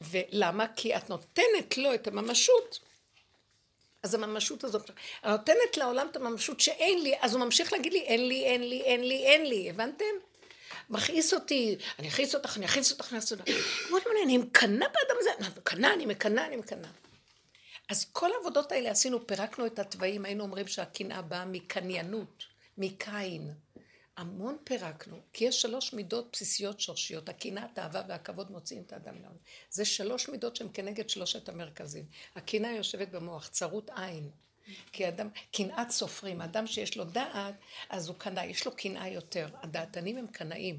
ולמה? 0.01 0.67
כי 0.77 0.97
את 0.97 1.11
נותנת 1.11 1.79
לו 1.79 1.95
את 1.95 2.07
הממשות. 2.07 2.79
אז 4.03 4.15
הממשות 4.15 4.65
הזאת, 4.65 4.91
אני 5.25 5.33
נותנת 5.33 5.77
לעולם 5.77 6.07
את 6.11 6.17
הממשות 6.17 6.61
שאין 6.61 7.03
לי, 7.03 7.15
אז 7.21 7.35
הוא 7.35 7.45
ממשיך 7.45 7.73
להגיד 7.73 7.93
לי, 7.93 8.01
אין 8.01 8.29
לי, 8.29 8.45
אין 8.45 8.69
לי, 8.69 8.83
אין 8.83 9.01
לי, 9.01 9.27
אין 9.27 9.47
לי, 9.47 9.71
הבנתם? 9.71 10.05
מכעיס 10.91 11.35
אותי, 11.35 11.77
אני 11.99 12.09
אכעיס 12.09 12.35
אותך, 12.35 12.57
אני 12.57 12.67
אכעיס 12.67 12.93
אותך, 12.93 13.13
אני 13.13 13.19
אכעיס 13.19 13.33
אותך. 13.33 13.45
הוא 13.91 13.99
אומר 13.99 14.11
לי, 14.15 14.23
אני 14.25 14.39
מקנאה 14.39 14.89
באדם 14.89 15.17
הזה, 15.21 15.31
אני 15.39 15.49
מקנאה, 15.57 15.93
אני 15.93 16.07
מקנאה, 16.07 16.47
אני 16.47 16.57
מקנאה. 16.57 16.91
אז 17.89 18.07
כל 18.13 18.33
העבודות 18.33 18.73
האלה 18.73 18.91
עשינו, 18.91 19.27
פירקנו 19.27 19.67
את 19.67 19.79
התוואים, 19.79 20.25
היינו 20.25 20.45
אומרים 20.45 20.67
שהקנאה 20.67 21.23
באה 21.23 21.45
מקניינות, 21.45 22.45
מקין. 22.79 23.55
המון 24.17 24.57
פירקנו, 24.65 25.21
כי 25.33 25.45
יש 25.45 25.63
שלוש 25.63 25.93
מידות 25.93 26.29
בסיסיות 26.33 26.81
שורשיות, 26.81 27.29
הקנאה, 27.29 27.65
התאווה 27.65 28.03
והכבוד 28.09 28.51
מוציאים 28.51 28.83
את 28.87 28.93
האדם 28.93 29.15
לעולם. 29.15 29.37
זה 29.71 29.85
שלוש 29.85 30.29
מידות 30.29 30.57
שהן 30.57 30.69
כנגד 30.75 31.11
שלושת 31.11 31.49
המרכזים. 31.49 32.05
הקנאה 32.37 32.71
יושבת 32.73 33.09
במוח, 33.09 33.49
צרות 33.49 33.91
עין. 33.97 34.31
כי 34.93 35.09
אדם, 35.09 35.29
קנאת 35.53 35.91
סופרים, 35.91 36.41
אדם 36.41 36.67
שיש 36.67 36.97
לו 36.97 37.05
דעת, 37.05 37.55
אז 37.91 38.09
הוא 38.09 38.17
קנאי, 38.19 38.47
יש 38.47 38.67
לו 38.67 38.73
קנאה 38.77 39.09
יותר. 39.09 39.49
הדעתנים 39.63 40.17
הם 40.19 40.27
קנאים. 40.27 40.79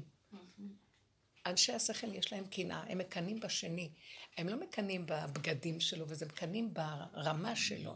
אנשי 1.46 1.72
השכל 1.72 2.14
יש 2.14 2.32
להם 2.32 2.46
קנאה, 2.46 2.82
הם 2.88 2.98
מקנאים 2.98 3.40
בשני. 3.40 3.90
הם 4.36 4.48
לא 4.48 4.56
מקנאים 4.60 5.06
בבגדים 5.06 5.80
שלו, 5.80 6.04
וזה 6.08 6.26
מקנאים 6.26 6.74
ברמה 6.74 7.56
שלו. 7.56 7.94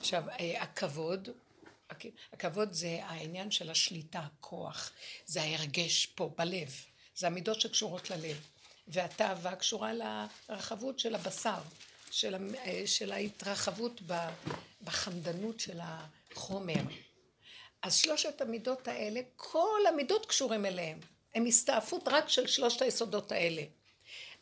עכשיו, 0.00 0.28
אה, 0.30 0.62
הכבוד, 0.62 1.28
הכ- 1.28 1.32
הכבוד 2.32 2.72
זה 2.72 2.98
העניין 3.02 3.50
של 3.50 3.70
השליטה, 3.70 4.18
הכוח. 4.18 4.92
זה 5.26 5.42
ההרגש 5.42 6.06
פה, 6.06 6.30
בלב. 6.38 6.70
זה 7.16 7.26
המידות 7.26 7.60
שקשורות 7.60 8.10
ללב. 8.10 8.40
והתאווה 8.88 9.56
קשורה 9.56 9.92
לרחבות 10.48 10.98
של 10.98 11.14
הבשר, 11.14 11.60
של, 12.10 12.54
אה, 12.54 12.82
של 12.86 13.12
ההתרחבות 13.12 14.00
בחמדנות 14.84 15.60
של 15.60 15.78
החומר. 15.82 16.82
אז 17.82 17.94
שלושת 17.94 18.40
המידות 18.40 18.88
האלה, 18.88 19.20
כל 19.36 19.80
המידות 19.88 20.26
קשורים 20.26 20.66
אליהם. 20.66 21.00
הם 21.34 21.46
הסתעפות 21.46 22.08
רק 22.08 22.28
של 22.28 22.46
שלושת 22.46 22.82
היסודות 22.82 23.32
האלה. 23.32 23.62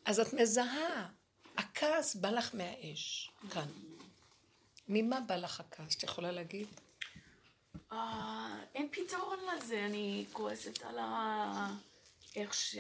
אז 0.04 0.20
את 0.20 0.32
מזהה, 0.32 1.08
הכעס 1.56 2.14
בא 2.14 2.30
לך 2.30 2.50
מהאש, 2.54 3.30
כאן. 3.50 3.68
ממה 4.88 5.20
בא 5.20 5.36
לך 5.36 5.60
הכעס? 5.60 5.96
את 5.96 6.02
יכולה 6.02 6.32
להגיד? 6.32 6.66
אה, 7.94 8.58
אין 8.74 8.88
פתרון 8.92 9.38
לזה, 9.56 9.86
אני 9.86 10.24
כועסת 10.32 10.82
על 10.82 10.98
ה... 10.98 11.70
איך 12.36 12.54
ש... 12.54 12.76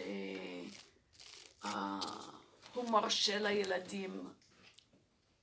הוא 2.74 2.90
מרשה 2.90 3.38
לילדים 3.38 4.28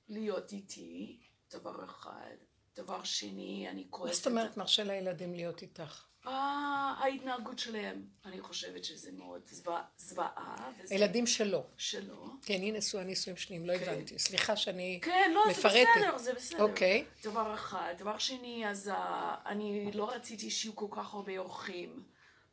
להיות 0.08 0.52
איתי, 0.52 1.18
דבר 1.50 1.84
אחד. 1.84 2.34
דבר 2.76 3.04
שני, 3.04 3.68
אני 3.70 3.82
מה 3.84 3.90
כועסת... 3.90 4.16
זאת 4.16 4.26
אומרת 4.26 4.56
מרשה 4.56 4.84
לילדים 4.84 5.34
להיות 5.34 5.62
איתך? 5.62 6.11
אה, 6.26 6.94
ההתנהגות 6.98 7.58
שלהם, 7.58 8.02
אני 8.24 8.40
חושבת 8.40 8.84
שזה 8.84 9.12
מאוד 9.12 9.40
זוועה, 9.96 10.72
הילדים 10.90 11.26
שלו. 11.26 11.64
שלו. 11.76 12.26
כן, 12.42 12.54
היא 12.54 12.72
נשואה 12.72 13.04
נישואים 13.04 13.36
שניים, 13.36 13.66
לא 13.66 13.78
כן. 13.78 13.90
הבנתי. 13.90 14.18
סליחה 14.18 14.56
שאני 14.56 15.00
כן, 15.02 15.30
לא, 15.34 15.42
זה 15.46 15.50
מפרטת. 15.50 15.88
בסדר, 15.96 16.18
זה 16.18 16.34
בסדר. 16.34 16.62
אוקיי. 16.62 17.04
דבר 17.24 17.54
אחד. 17.54 17.94
דבר 17.98 18.18
שני, 18.18 18.68
אז 18.68 18.88
אה, 18.88 19.34
אני 19.46 19.92
לא 19.92 20.10
רציתי 20.10 20.50
שיהיו 20.50 20.76
כל 20.76 20.86
כך 20.90 21.14
הרבה 21.14 21.38
אורחים 21.38 22.02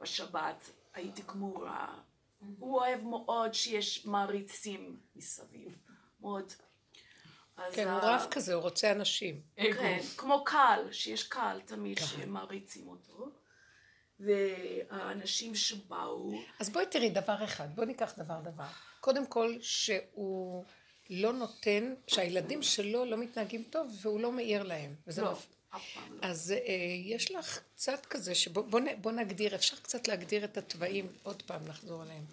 בשבת. 0.02 0.70
הייתי 0.94 1.22
גמורה. 1.22 1.96
הוא 2.60 2.80
אוהב 2.80 3.04
מאוד 3.04 3.54
שיש 3.54 4.06
מעריצים 4.06 5.00
מסביב. 5.16 5.78
מאוד. 6.22 6.54
כן, 7.72 7.88
הוא 7.88 8.00
אה, 8.00 8.16
רב 8.16 8.28
כזה, 8.32 8.54
הוא 8.54 8.62
רוצה 8.62 8.92
אנשים. 8.92 9.42
כן, 9.56 10.00
כמו 10.18 10.44
קהל, 10.44 10.92
שיש 10.92 11.24
קהל 11.24 11.62
תמיד 11.62 12.00
שמעריצים 12.06 12.88
אותו. 12.88 13.30
והאנשים 14.20 15.56
שבאו, 15.56 16.32
אז 16.60 16.70
בואי 16.70 16.86
תראי 16.86 17.10
דבר 17.10 17.44
אחד, 17.44 17.76
בואי 17.76 17.88
ניקח 17.88 18.14
דבר 18.18 18.40
דבר. 18.44 18.68
קודם 19.02 19.26
כל, 19.26 19.56
שהוא 19.62 20.66
לא 21.10 21.34
נותן, 21.34 21.94
שהילדים 22.08 22.64
שלו 22.64 23.06
לא 23.06 23.18
מתנהגים 23.18 23.64
טוב 23.64 23.92
והוא 24.02 24.20
לא 24.20 24.32
מעיר 24.32 24.64
להם. 24.64 24.96
וזה 25.08 25.22
לא, 25.22 25.34
פעם 25.70 25.82
לא. 26.10 26.18
אז 26.22 26.52
אה, 26.52 26.74
יש 27.06 27.32
לך 27.32 27.60
קצת 27.76 28.06
כזה, 28.06 28.36
שבוא 28.36 29.12
נגדיר, 29.12 29.56
אפשר 29.56 29.76
קצת 29.76 30.08
להגדיר 30.08 30.44
את 30.44 30.58
התוואים, 30.58 31.08
עוד 31.24 31.42
פעם 31.42 31.68
לחזור 31.68 32.02
עליהם. 32.02 32.26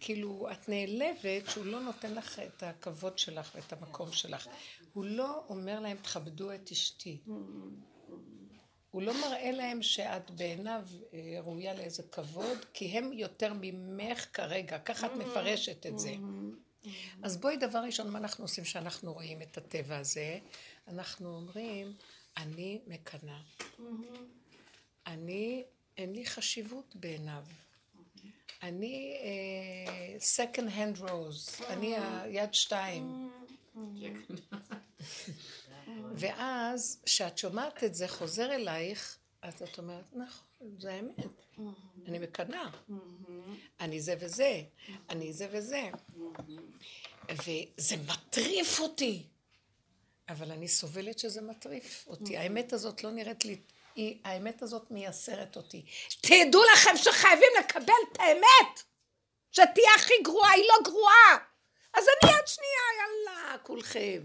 כאילו, 0.00 0.48
את 0.52 0.68
נעלבת 0.68 1.50
שהוא 1.50 1.64
לא 1.64 1.80
נותן 1.80 2.14
לך 2.14 2.38
את 2.38 2.62
הכבוד 2.62 3.18
שלך 3.18 3.50
ואת 3.54 3.72
המקום 3.72 4.12
שלך. 4.12 4.48
הוא 4.92 5.04
לא 5.04 5.44
אומר 5.48 5.80
להם, 5.80 5.96
תכבדו 5.96 6.52
את 6.52 6.70
אשתי. 6.72 7.18
הוא 8.92 9.02
לא 9.02 9.20
מראה 9.20 9.50
להם 9.50 9.82
שאת 9.82 10.30
בעיניו 10.30 10.82
אה, 11.12 11.40
ראויה 11.40 11.74
לאיזה 11.74 12.02
כבוד, 12.02 12.58
כי 12.72 12.86
הם 12.86 13.12
יותר 13.12 13.52
ממך 13.60 14.26
כרגע, 14.32 14.78
ככה 14.78 15.06
את 15.06 15.12
מפרשת 15.12 15.86
את 15.86 15.98
זה. 15.98 16.14
אז 17.22 17.36
בואי 17.36 17.56
דבר 17.56 17.78
ראשון, 17.78 18.10
מה 18.10 18.18
אנחנו 18.18 18.44
עושים 18.44 18.64
שאנחנו 18.64 19.12
רואים 19.12 19.42
את 19.42 19.58
הטבע 19.58 19.98
הזה? 19.98 20.38
אנחנו 20.88 21.34
אומרים, 21.36 21.94
אני 22.36 22.80
מקנאה. 22.86 23.40
אני, 25.06 25.64
אין 25.96 26.12
לי 26.12 26.26
חשיבות 26.26 26.96
בעיניו. 26.96 27.44
אני 28.62 29.16
אה, 29.22 30.16
second 30.18 30.68
hand 30.68 31.08
rose, 31.08 31.64
אני 31.66 31.96
היד 31.96 32.54
שתיים. 32.54 33.30
ואז, 36.14 37.00
כשאת 37.06 37.38
שומעת 37.38 37.84
את 37.84 37.94
זה 37.94 38.08
חוזר 38.08 38.52
אלייך, 38.52 39.18
אז 39.42 39.62
את 39.62 39.78
אומרת, 39.78 40.04
נכון, 40.12 40.76
זה 40.78 40.92
האמת. 40.92 41.26
אני 42.08 42.18
מקנאה. 42.18 42.70
אני 43.80 44.00
זה 44.00 44.14
וזה, 44.20 44.62
אני 45.10 45.32
זה 45.32 45.48
וזה. 45.50 45.90
וזה 47.30 47.96
מטריף 48.06 48.80
אותי. 48.80 49.22
אבל 50.28 50.50
אני 50.50 50.68
סובלת 50.68 51.18
שזה 51.18 51.42
מטריף 51.42 52.04
אותי. 52.06 52.36
האמת 52.36 52.72
הזאת 52.72 53.04
לא 53.04 53.10
נראית 53.10 53.44
לי, 53.44 53.60
היא, 53.94 54.18
האמת 54.24 54.62
הזאת 54.62 54.90
מייסרת 54.90 55.56
אותי. 55.56 55.84
תדעו 56.20 56.62
לכם 56.74 56.96
שחייבים 56.96 57.48
לקבל 57.58 57.92
את 58.12 58.20
האמת! 58.20 58.82
שתהיה 59.52 59.90
הכי 59.96 60.14
גרועה, 60.24 60.50
היא 60.50 60.64
לא 60.68 60.90
גרועה! 60.90 61.38
אז 61.94 62.04
אני 62.04 62.30
יד 62.30 62.46
שנייה, 62.46 62.82
יאללה, 62.98 63.58
כולכם. 63.58 64.22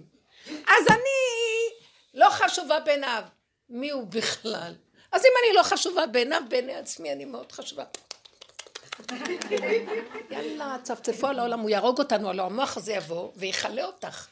אז 0.48 0.88
אני 0.88 1.37
לא 2.18 2.30
חשובה 2.30 2.80
בעיניו. 2.80 3.24
מי 3.70 3.92
הוא 3.92 4.08
בכלל? 4.08 4.74
אז 5.12 5.22
אם 5.26 5.32
אני 5.44 5.56
לא 5.56 5.64
חשובה 5.64 6.08
בעיניו, 6.08 6.42
בעיני 6.50 6.76
עצמי 6.76 7.12
אני 7.12 7.26
מאוד 7.26 7.52
חשובה. 7.52 7.84
יאללה, 10.30 10.78
צפצפו 10.84 11.28
על 11.28 11.40
העולם, 11.40 11.60
הוא 11.60 11.70
יהרוג 11.70 12.00
אותנו, 12.00 12.30
הלוא 12.30 12.46
המוח 12.46 12.78
הזה 12.78 12.94
יבוא 12.94 13.32
ויכלה 13.36 13.86
אותך. 13.86 14.28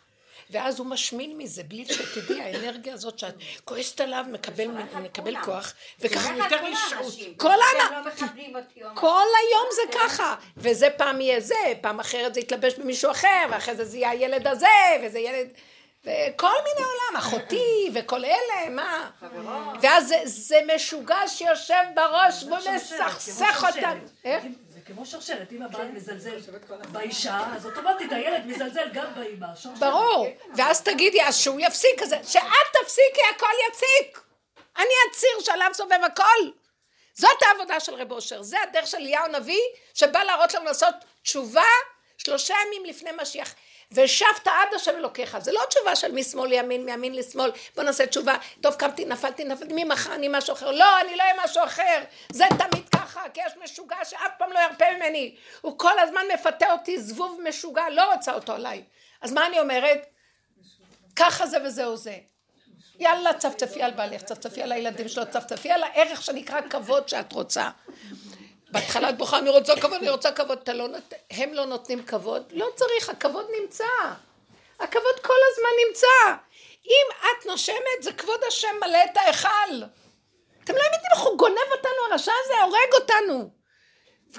ואז 0.50 0.80
הוא 0.80 0.88
משמין 0.88 1.38
מזה, 1.38 1.64
בלי 1.64 1.86
שתדעי, 1.86 2.42
האנרגיה 2.42 2.94
הזאת 2.94 3.20
שאת 3.20 3.36
כועסת 3.64 4.02
עליו, 4.02 4.26
מקבל, 4.32 4.68
מקבל 5.02 5.44
כוח, 5.44 5.74
וככה 6.00 6.36
יותר 6.38 6.66
רשעות. 6.66 7.14
כל 7.38 7.50
האנשים, 7.52 8.54
לא 8.56 8.90
כל 8.96 9.26
היום 9.42 9.68
זה 9.72 10.00
ככה, 10.00 10.36
וזה 10.58 10.90
פעם 10.98 11.22
יהיה 11.22 11.40
זה, 11.40 11.74
פעם 11.82 12.00
אחרת 12.00 12.34
זה 12.34 12.40
יתלבש 12.40 12.74
במישהו 12.74 13.12
אחר, 13.12 13.46
ואחרי 13.52 13.76
זה 13.76 13.86
זה 13.86 13.98
יהיה 13.98 14.10
הילד 14.10 14.48
הזה, 14.48 14.68
וזה 15.04 15.20
ילד... 15.20 15.48
וכל 16.06 16.56
מיני 16.64 16.86
עולם, 16.86 17.18
אחותי, 17.18 17.90
וכל 17.94 18.26
אלה, 18.26 18.70
מה? 18.70 19.10
ואז 19.82 20.08
זה, 20.08 20.22
זה 20.26 20.60
משוגע 20.76 21.28
שיושב 21.28 21.84
בראש 21.96 22.44
ומסכסך 22.44 23.64
אותם. 23.68 24.00
איך? 24.24 24.44
זה 24.70 24.80
כמו 24.86 25.06
שרשרת, 25.06 25.52
אם 25.52 25.62
הבעל 25.62 25.88
מזלזל 25.88 26.38
באישה, 26.92 27.40
אז 27.56 27.66
אוטומטית 27.66 28.12
הילד 28.12 28.46
מזלזל 28.46 28.90
גם 28.94 29.06
באימא. 29.16 29.48
ברור, 29.80 30.28
ואז 30.56 30.82
תגידי, 30.82 31.24
אז 31.24 31.38
שהוא 31.38 31.60
יפסיק, 31.60 32.02
אז 32.02 32.16
שאת 32.24 32.44
תפסיקי, 32.82 33.22
הכל 33.36 33.48
יפסיק. 33.70 34.22
אני 34.78 34.94
הציר 35.10 35.40
שעליו 35.40 35.70
סובב 35.74 36.00
הכל. 36.06 36.52
זאת 37.14 37.44
העבודה 37.44 37.80
של 37.80 37.94
רב 37.94 38.12
אושר, 38.12 38.42
זה 38.42 38.58
הדרך 38.62 38.88
של 38.88 38.98
אליהו 38.98 39.26
הנביא, 39.26 39.62
שבא 39.94 40.24
להראות 40.24 40.54
לנו 40.54 40.66
לעשות 40.66 40.96
תשובה 41.24 41.64
שלושה 42.18 42.56
ימים 42.68 42.86
לפני 42.86 43.10
משיח. 43.22 43.56
ושבת 43.92 44.48
עד 44.48 44.74
השם 44.76 44.92
אלוקיך, 44.96 45.38
זה 45.40 45.52
לא 45.52 45.62
תשובה 45.70 45.96
של 45.96 46.12
משמאל 46.12 46.50
לימין, 46.50 46.86
מימין 46.86 47.16
לשמאל, 47.16 47.52
בוא 47.76 47.84
נעשה 47.84 48.08
תשובה, 48.08 48.36
טוב 48.62 48.74
קמתי, 48.74 49.06
נפלתי, 49.06 49.44
נפלתי, 49.44 49.74
ממחר 49.84 50.16
אני 50.16 50.28
משהו 50.32 50.54
אחר, 50.54 50.72
לא, 50.72 51.02
אני 51.02 51.16
לא 51.16 51.24
אהיה 51.24 51.34
משהו 51.44 51.64
אחר, 51.64 52.04
זה 52.32 52.46
תמיד 52.50 52.90
ככה, 52.90 53.22
כי 53.34 53.42
יש 53.46 53.54
משוגע 53.64 54.06
שאף 54.06 54.32
פעם 54.38 54.52
לא 54.52 54.60
ירפה 54.60 54.86
ממני, 54.96 55.36
הוא 55.62 55.80
כל 55.80 56.00
הזמן 56.00 56.22
מפתה 56.34 56.72
אותי, 56.72 57.00
זבוב 57.00 57.40
משוגע, 57.50 57.90
לא 57.90 58.14
רוצה 58.14 58.34
אותו 58.34 58.54
עליי, 58.54 58.84
אז 59.22 59.34
מה 59.34 59.48
אני 59.48 59.60
אומרת? 59.60 60.06
ככה 61.16 61.48
זה 61.48 61.58
וזהו 61.66 61.98
זה. 61.98 62.18
יאללה, 63.00 63.34
צפצפי 63.34 63.84
על 63.84 63.92
בעלך, 63.92 64.22
צפצפי 64.22 64.62
על 64.62 64.72
הילדים 64.72 65.08
שלו, 65.08 65.24
צפצפי 65.32 65.72
על 65.72 65.84
הערך 65.84 66.22
שנקרא 66.22 66.62
כבוד 66.70 67.10
שאת 67.10 67.34
רוצה. 67.34 67.70
בהתחלה 68.72 69.10
את 69.10 69.18
בוכה, 69.18 69.38
אני 69.38 69.50
רוצה 69.50 69.76
כבוד, 69.76 69.94
אני 69.94 70.10
רוצה 70.10 70.32
כבוד. 70.32 70.60
אתה 70.64 70.74
לא 70.74 70.88
נות... 70.88 71.14
הם 71.32 71.54
לא 71.54 71.66
נותנים 71.66 72.04
כבוד? 72.04 72.44
לא 72.52 72.68
צריך, 72.76 73.10
הכבוד 73.10 73.46
נמצא. 73.62 73.84
הכבוד 74.80 75.20
כל 75.22 75.34
הזמן 75.52 75.70
נמצא. 75.88 76.38
אם 76.86 77.08
את 77.22 77.46
נושמת, 77.46 78.02
זה 78.02 78.14
כבוד 78.14 78.40
השם 78.48 78.76
מלא 78.82 79.00
את 79.12 79.18
ההיכל. 79.18 79.84
אתם 80.64 80.74
לא 80.74 80.84
יודעים 80.84 81.02
איך 81.14 81.22
הוא 81.22 81.38
גונב 81.38 81.72
אותנו, 81.72 82.12
הרשע 82.12 82.32
הזה 82.46 82.62
הורג 82.62 82.94
אותנו. 82.94 83.50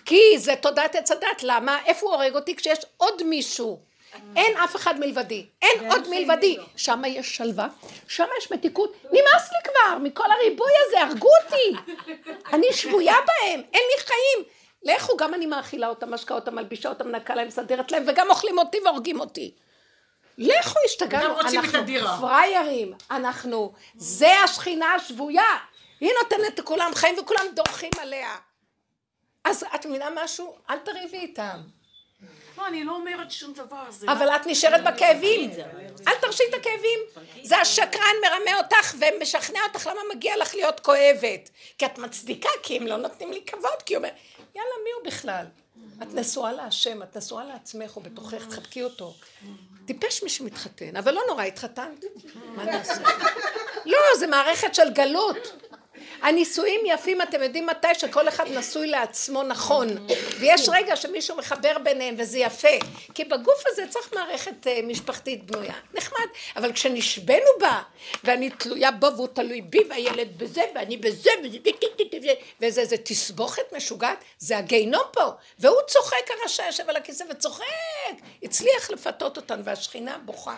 כי 0.05 0.39
זה 0.39 0.55
תודעת 0.63 0.95
עץ 0.95 1.11
הדת, 1.11 1.43
למה? 1.43 1.79
איפה 1.87 2.07
הוא 2.07 2.15
הורג 2.15 2.35
אותי? 2.35 2.57
כשיש 2.57 2.79
עוד 2.97 3.23
מישהו. 3.23 3.83
אין 4.37 4.57
אף 4.57 4.77
אחד 4.77 5.01
מלבדי, 5.01 5.47
אין 5.63 5.91
עוד 5.91 6.09
מלבדי. 6.09 6.57
שם 6.77 7.03
יש 7.07 7.37
שלווה, 7.37 7.69
שם 8.09 8.27
יש 8.39 8.53
מתיקות. 8.53 8.93
נמאס 9.05 9.51
לי 9.53 9.59
כבר 9.65 9.99
מכל 9.99 10.25
הריבוי 10.33 10.71
הזה, 10.87 11.01
הרגו 11.01 11.29
אותי. 11.45 11.93
אני 12.53 12.73
שבויה 12.73 13.15
בהם, 13.15 13.61
אין 13.73 13.83
לי 13.95 14.05
חיים. 14.05 14.45
לכו, 14.83 15.17
גם 15.17 15.35
אני 15.35 15.47
מאכילה 15.47 15.89
אותם, 15.89 16.15
משקה 16.15 16.35
אותם, 16.35 16.55
מלבישה 16.55 16.89
אותם, 16.89 17.09
מנקה 17.09 17.35
להם, 17.35 17.49
מסדרת 17.49 17.93
להם, 17.93 18.05
וגם 18.07 18.31
אוכלים 18.31 18.59
אותי 18.59 18.79
והורגים 18.85 19.21
אותי. 19.21 19.55
לכו, 20.39 20.79
השתגענו, 20.85 21.41
אנחנו. 21.41 21.49
פריירים, 22.21 22.95
אנחנו, 23.11 23.73
זה 23.97 24.33
השכינה 24.45 24.95
השבויה. 24.95 25.57
היא 26.01 26.11
נותנת 26.23 26.59
לכולם 26.59 26.91
חיים 26.95 27.19
וכולם 27.19 27.45
דורכים 27.55 27.91
עליה. 28.01 28.37
אז 29.45 29.65
את 29.75 29.87
מבינה 29.87 30.09
משהו? 30.15 30.59
אל 30.71 30.79
תריבי 30.79 31.19
איתם. 31.19 31.61
לא, 32.59 32.67
אני 32.67 32.85
לא 32.85 32.93
אומרת 32.93 33.31
שום 33.31 33.53
דבר. 33.53 33.85
אבל 34.09 34.29
את 34.29 34.47
נשארת 34.47 34.85
בכאבים. 34.85 35.51
אל 36.09 36.15
תרשי 36.21 36.43
את 36.49 36.55
הכאבים. 36.55 37.01
זה 37.43 37.59
השקרן 37.59 38.15
מרמה 38.23 38.59
אותך 38.59 38.95
ומשכנע 38.99 39.61
אותך 39.69 39.87
למה 39.87 40.01
מגיע 40.15 40.37
לך 40.37 40.55
להיות 40.55 40.81
כואבת. 40.81 41.51
כי 41.79 41.87
את 41.87 41.99
מצדיקה, 41.99 42.49
כי 42.63 42.77
הם 42.77 42.87
לא 42.87 42.97
נותנים 42.97 43.33
לי 43.33 43.43
כבוד, 43.47 43.83
כי 43.87 43.95
הוא 43.95 43.99
אומר, 44.05 44.15
יאללה, 44.55 44.71
מי 44.85 44.91
הוא 44.91 45.07
בכלל? 45.07 45.47
את 46.03 46.15
נשואה 46.15 46.53
להשם, 46.53 47.03
את 47.03 47.17
נשואה 47.17 47.45
לעצמך, 47.45 47.97
או 47.97 48.01
בתוכך, 48.01 48.47
תחבקי 48.47 48.83
אותו. 48.83 49.15
טיפש 49.87 50.23
מי 50.23 50.29
שמתחתן, 50.29 50.97
אבל 50.97 51.15
לא 51.15 51.23
נורא, 51.29 51.43
התחתנת. 51.43 52.05
מה 52.57 52.65
נעשה? 52.65 53.03
לא, 53.85 53.99
זה 54.19 54.27
מערכת 54.27 54.75
של 54.75 54.93
גלות. 54.93 55.66
הנישואים 56.23 56.81
יפים, 56.87 57.23
אתם 57.23 57.43
יודעים 57.43 57.67
מתי 57.67 57.95
שכל 57.99 58.29
אחד 58.29 58.45
נשוי 58.49 58.87
לעצמו 58.87 59.43
נכון, 59.43 60.07
ויש 60.39 60.69
רגע 60.73 60.97
שמישהו 60.97 61.37
מחבר 61.37 61.77
ביניהם 61.83 62.15
וזה 62.19 62.39
יפה, 62.39 62.69
כי 63.15 63.25
בגוף 63.25 63.63
הזה 63.67 63.87
צריך 63.89 64.13
מערכת 64.15 64.67
אה, 64.67 64.81
משפחתית 64.83 65.45
בנויה, 65.45 65.75
נחמד, 65.95 66.27
אבל 66.57 66.73
כשנשבנו 66.73 67.51
בה, 67.61 67.83
ואני 68.25 68.51
תלויה 68.51 68.91
בו 68.91 69.07
והוא 69.17 69.29
תלוי 69.29 69.61
בי, 69.63 69.79
והילד 69.89 70.39
בזה, 70.39 70.63
ואני 70.75 70.97
בזה, 70.97 71.31
וזה, 71.45 71.59
וזה, 72.13 72.33
וזה 72.61 72.85
זה 72.85 72.97
תסבוכת 72.97 73.73
משוגעת, 73.77 74.19
זה 74.39 74.59
הגיהנום 74.59 75.03
פה, 75.13 75.31
והוא 75.59 75.81
צוחק 75.87 76.31
הרשע 76.31 76.67
יושב 76.67 76.89
על 76.89 76.97
הכיסא 76.97 77.25
וצוחק, 77.31 77.65
הצליח 78.43 78.91
לפתות 78.91 79.37
אותן, 79.37 79.61
והשכינה 79.65 80.19
בוכה. 80.19 80.57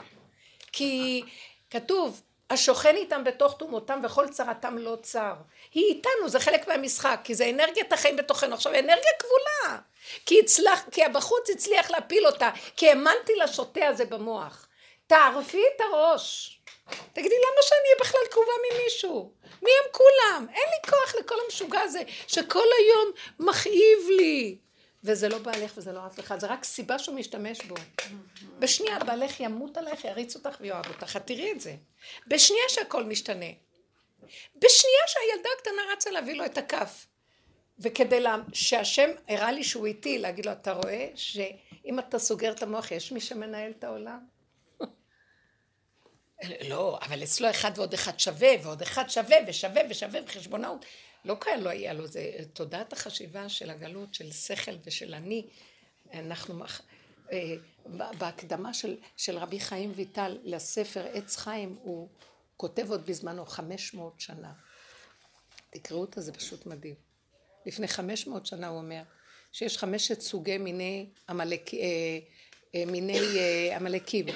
כי 0.72 1.22
כתוב, 1.70 2.20
השוכן 2.50 2.96
איתם 2.96 3.24
בתוך 3.24 3.54
תומותם 3.58 4.00
וכל 4.04 4.28
צרתם 4.28 4.78
לא 4.78 4.96
צר. 5.02 5.34
היא 5.74 5.84
איתנו, 5.84 6.28
זה 6.28 6.40
חלק 6.40 6.68
מהמשחק, 6.68 7.20
כי 7.24 7.34
זה 7.34 7.50
אנרגיית 7.50 7.92
החיים 7.92 8.16
בתוכנו. 8.16 8.54
עכשיו, 8.54 8.72
אנרגיה 8.72 9.12
כבולה. 9.18 9.78
כי, 10.26 10.40
הצלח, 10.40 10.84
כי 10.90 11.04
הבחוץ 11.04 11.50
הצליח 11.50 11.90
להפיל 11.90 12.26
אותה, 12.26 12.50
כי 12.76 12.88
האמנתי 12.88 13.32
לשוטה 13.36 13.86
הזה 13.86 14.04
במוח. 14.04 14.66
תערפי 15.06 15.62
את 15.76 15.80
הראש. 15.80 16.58
תגידי, 17.12 17.34
למה 17.34 17.62
שאני 17.62 17.80
אהיה 17.84 17.96
בכלל 18.00 18.20
קרובה 18.30 18.52
ממישהו? 18.72 19.32
מי 19.62 19.70
הם 19.70 19.92
כולם? 19.92 20.46
אין 20.54 20.64
לי 20.68 20.90
כוח 20.90 21.14
לכל 21.14 21.34
המשוגע 21.44 21.80
הזה, 21.80 22.02
שכל 22.26 22.66
היום 22.78 23.12
מכאיב 23.38 24.08
לי. 24.08 24.58
וזה 25.04 25.28
לא 25.28 25.38
בעלך 25.38 25.72
וזה 25.76 25.92
לא 25.92 26.06
אף 26.06 26.20
אחד, 26.20 26.40
זה 26.40 26.46
רק 26.46 26.64
סיבה 26.64 26.98
שהוא 26.98 27.16
משתמש 27.16 27.64
בו. 27.64 27.74
בשנייה 28.58 28.98
בעלך 28.98 29.40
ימות 29.40 29.76
עלייך, 29.76 30.04
יריץ 30.04 30.36
אותך 30.36 30.56
ויאהב 30.60 30.86
אותך, 30.86 31.16
את 31.16 31.26
תראי 31.26 31.52
את 31.52 31.60
זה. 31.60 31.76
בשנייה 32.26 32.64
שהכל 32.68 33.04
משתנה. 33.04 33.46
בשנייה 34.56 35.02
שהילדה 35.06 35.48
הקטנה 35.58 35.82
רצה 35.92 36.10
להביא 36.10 36.34
לו 36.34 36.44
את 36.44 36.58
הכף. 36.58 37.06
וכדי 37.78 38.20
לה... 38.20 38.36
שהשם 38.52 39.10
הראה 39.28 39.52
לי 39.52 39.64
שהוא 39.64 39.86
איתי, 39.86 40.18
להגיד 40.18 40.46
לו, 40.46 40.52
אתה 40.52 40.72
רואה 40.72 41.08
שאם 41.14 41.98
אתה 41.98 42.18
סוגר 42.18 42.52
את 42.52 42.62
המוח, 42.62 42.90
יש 42.90 43.12
מי 43.12 43.20
שמנהל 43.20 43.70
את 43.78 43.84
העולם? 43.84 44.26
לא, 46.70 46.98
אבל 47.02 47.22
אצלו 47.22 47.50
אחד 47.50 47.70
ועוד 47.74 47.94
אחד 47.94 48.20
שווה, 48.20 48.48
ועוד 48.62 48.82
אחד 48.82 49.10
שווה, 49.10 49.36
ושווה 49.46 49.82
ושווה, 49.90 50.20
וחשבונאות. 50.26 50.84
לא 51.24 51.36
כאן 51.40 51.60
לא 51.60 51.70
היה 51.70 51.92
לו, 51.92 52.06
זה 52.06 52.22
תודעת 52.52 52.92
החשיבה 52.92 53.48
של 53.48 53.70
הגלות, 53.70 54.14
של 54.14 54.32
שכל 54.32 54.72
ושל 54.84 55.14
אני. 55.14 55.46
אנחנו, 56.14 56.54
מח- 56.54 56.82
אה, 57.32 57.54
בהקדמה 58.18 58.74
של, 58.74 58.96
של 59.16 59.38
רבי 59.38 59.60
חיים 59.60 59.92
ויטל 59.94 60.38
לספר 60.44 61.06
עץ 61.12 61.36
חיים, 61.36 61.76
הוא 61.82 62.08
כותב 62.56 62.90
עוד 62.90 63.06
בזמנו 63.06 63.46
500 63.46 64.20
שנה. 64.20 64.52
תקראו 65.70 66.00
אותה, 66.00 66.20
זה 66.20 66.32
פשוט 66.32 66.66
מדהים. 66.66 66.94
לפני 67.66 67.88
500 67.88 68.46
שנה 68.46 68.68
הוא 68.68 68.78
אומר 68.78 69.02
שיש 69.52 69.78
חמשת 69.78 70.20
סוגי 70.20 70.58
מיני 70.58 71.06
עמלק, 71.28 71.74
אה, 71.74 71.78
אה, 72.74 72.84
מיני 72.86 73.18
עמלקים, 73.76 74.26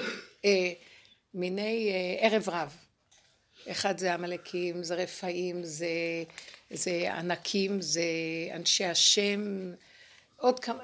מיני 1.34 1.92
ערב 2.20 2.48
רב. 2.48 2.76
אחד 3.70 3.98
זה 3.98 4.14
עמלקים, 4.14 4.82
זה 4.82 4.94
רפאים, 4.94 5.64
זה, 5.64 5.86
זה 6.70 7.14
ענקים, 7.14 7.80
זה 7.80 8.02
אנשי 8.54 8.84
השם, 8.84 9.72
עוד 10.36 10.60
כמה... 10.60 10.78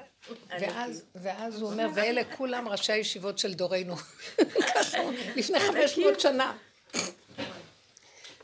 ואז, 0.59 1.03
ואז 1.15 1.61
הוא 1.61 1.71
אומר, 1.71 1.87
ואלה 1.95 2.21
כולם 2.37 2.67
ראשי 2.67 2.91
הישיבות 2.91 3.39
של 3.39 3.53
דורנו. 3.53 3.95
לפני 5.37 5.59
חמש 5.59 5.97
מאות 5.97 6.19
שנה. 6.19 6.57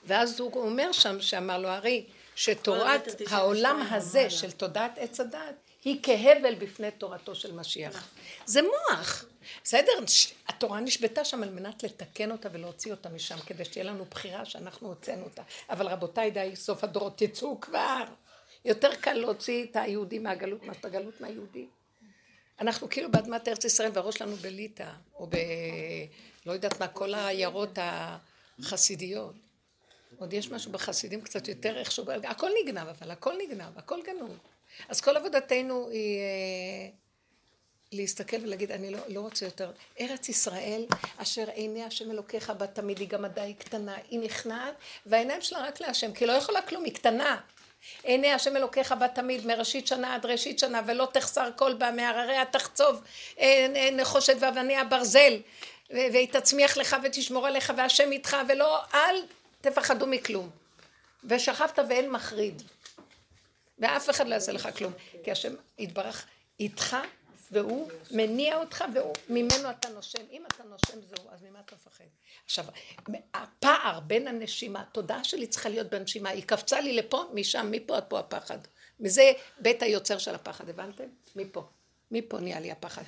ואז 0.05 0.39
הוא 0.39 0.51
אומר 0.55 0.91
שם, 0.91 1.21
שאמר 1.21 1.57
לו, 1.57 1.67
הרי 1.67 2.05
שתורת 2.35 3.21
העולם 3.27 3.87
הזה 3.91 4.29
של 4.29 4.51
תודעת 4.51 4.97
עץ 4.97 5.19
הדת 5.19 5.64
היא 5.85 5.99
כהבל 6.03 6.55
בפני 6.55 6.91
תורתו 6.91 7.35
של 7.35 7.53
משיח. 7.53 8.09
זה 8.45 8.61
מוח. 8.61 9.25
בסדר, 9.63 9.91
התורה 10.47 10.79
נשבתה 10.79 11.25
שם 11.25 11.43
על 11.43 11.49
מנת 11.49 11.83
לתקן 11.83 12.31
אותה 12.31 12.49
ולהוציא 12.51 12.91
אותה 12.91 13.09
משם, 13.09 13.37
כדי 13.45 13.65
שתהיה 13.65 13.85
לנו 13.85 14.05
בחירה 14.05 14.45
שאנחנו 14.45 14.87
הוצאנו 14.87 15.23
אותה. 15.23 15.41
אבל 15.69 15.87
רבותיי, 15.87 16.31
די, 16.31 16.51
סוף 16.55 16.83
הדורות 16.83 17.17
תצאו 17.17 17.61
כבר. 17.61 18.03
יותר 18.65 18.95
קל 18.95 19.13
להוציא 19.13 19.63
את 19.63 19.75
היהודי 19.75 20.19
מהגלות, 20.19 20.63
מאשר 20.63 20.79
את 20.79 20.85
הגלות 20.85 21.21
מהיהודי. 21.21 21.65
אנחנו 22.59 22.89
כאילו 22.89 23.11
באדמת 23.11 23.47
ארץ 23.47 23.65
ישראל 23.65 23.91
והראש 23.93 24.15
שלנו 24.15 24.35
בליטא, 24.35 24.91
או 25.19 25.27
ב... 25.27 25.35
לא 26.45 26.51
יודעת 26.51 26.79
מה, 26.79 26.87
כל 26.87 27.13
העיירות 27.13 27.77
החסידיות. 28.59 29.33
עוד 30.17 30.33
יש 30.33 30.51
משהו 30.51 30.71
בחסידים 30.71 31.21
קצת 31.21 31.47
יותר 31.47 31.77
איכשהו, 31.77 32.05
הכל 32.23 32.49
נגנב, 32.63 32.87
אבל 32.87 33.11
הכל 33.11 33.33
נגנב, 33.37 33.77
הכל 33.77 33.99
גנוב. 34.05 34.37
אז 34.89 35.01
כל 35.01 35.17
עבודתנו 35.17 35.89
היא 35.89 36.19
אה, 36.19 36.89
להסתכל 37.91 38.37
ולהגיד, 38.43 38.71
אני 38.71 38.91
לא, 38.91 38.99
לא 39.07 39.19
רוצה 39.19 39.45
יותר. 39.45 39.71
ארץ 39.99 40.29
ישראל, 40.29 40.85
אשר 41.17 41.49
עיני 41.49 41.83
השם 41.83 42.11
אלוקיך 42.11 42.49
בה 42.49 42.67
תמיד, 42.67 42.99
היא 42.99 43.07
גם 43.07 43.25
עדיין 43.25 43.53
קטנה, 43.53 43.95
היא 44.09 44.19
נכנעת, 44.19 44.73
והעיניים 45.05 45.41
שלה 45.41 45.67
רק 45.67 45.81
להשם, 45.81 46.13
כי 46.13 46.25
לא 46.25 46.31
יכולה 46.31 46.61
כלום, 46.61 46.83
היא 46.83 46.93
קטנה. 46.93 47.37
עיני 48.03 48.31
השם 48.31 48.57
אלוקיך 48.57 48.91
בה 48.91 49.07
תמיד, 49.07 49.45
מראשית 49.45 49.87
שנה 49.87 50.15
עד 50.15 50.25
ראשית 50.25 50.59
שנה, 50.59 50.81
ולא 50.85 51.07
תחסר 51.13 51.49
כל 51.55 51.73
בה, 51.73 51.91
מהרריה 51.91 52.45
תחצוב 52.45 53.01
אה, 53.39 53.89
נחושת 53.91 54.35
ואבניה 54.39 54.83
ברזל, 54.83 55.33
והיא 55.89 56.27
תצמיח 56.31 56.77
לך 56.77 56.95
ותשמור 57.03 57.47
עליך, 57.47 57.73
והשם 57.77 58.11
איתך, 58.11 58.37
ולא, 58.49 58.79
אל 58.93 59.15
תפחדו 59.61 60.07
מכלום. 60.07 60.49
ושכבת 61.23 61.79
ואין 61.89 62.11
מחריד. 62.11 62.61
ואף 63.79 64.09
אחד 64.09 64.27
לא 64.27 64.33
יעשה 64.33 64.51
לך 64.51 64.69
כלום. 64.77 64.93
כי 65.23 65.31
השם 65.31 65.53
יתברך 65.77 66.25
איתך, 66.59 66.97
והוא 67.51 67.89
מניע 68.11 68.57
אותך, 68.57 68.83
וממנו 68.93 69.69
אתה 69.69 69.89
נושם. 69.89 70.21
אם 70.31 70.43
אתה 70.47 70.63
נושם 70.63 71.01
זהו, 71.01 71.29
אז 71.31 71.43
ממה 71.43 71.59
אתה 71.65 71.75
מפחד? 71.75 72.03
עכשיו, 72.45 72.65
הפער 73.33 73.99
בין 73.99 74.27
הנשימה, 74.27 74.81
התודעה 74.81 75.23
שלי 75.23 75.47
צריכה 75.47 75.69
להיות 75.69 75.89
בנשימה, 75.89 76.29
היא 76.29 76.43
קפצה 76.43 76.81
לי 76.81 76.93
לפה, 76.93 77.25
משם, 77.33 77.67
מפה 77.71 77.97
עד 77.97 78.03
פה 78.03 78.19
הפחד. 78.19 78.57
מזה 78.99 79.31
בית 79.59 79.83
היוצר 79.83 80.17
של 80.17 80.35
הפחד, 80.35 80.69
הבנתם? 80.69 81.03
מפה. 81.35 81.63
מפה 82.11 82.39
נהיה 82.39 82.59
לי 82.59 82.71
הפחד. 82.71 83.03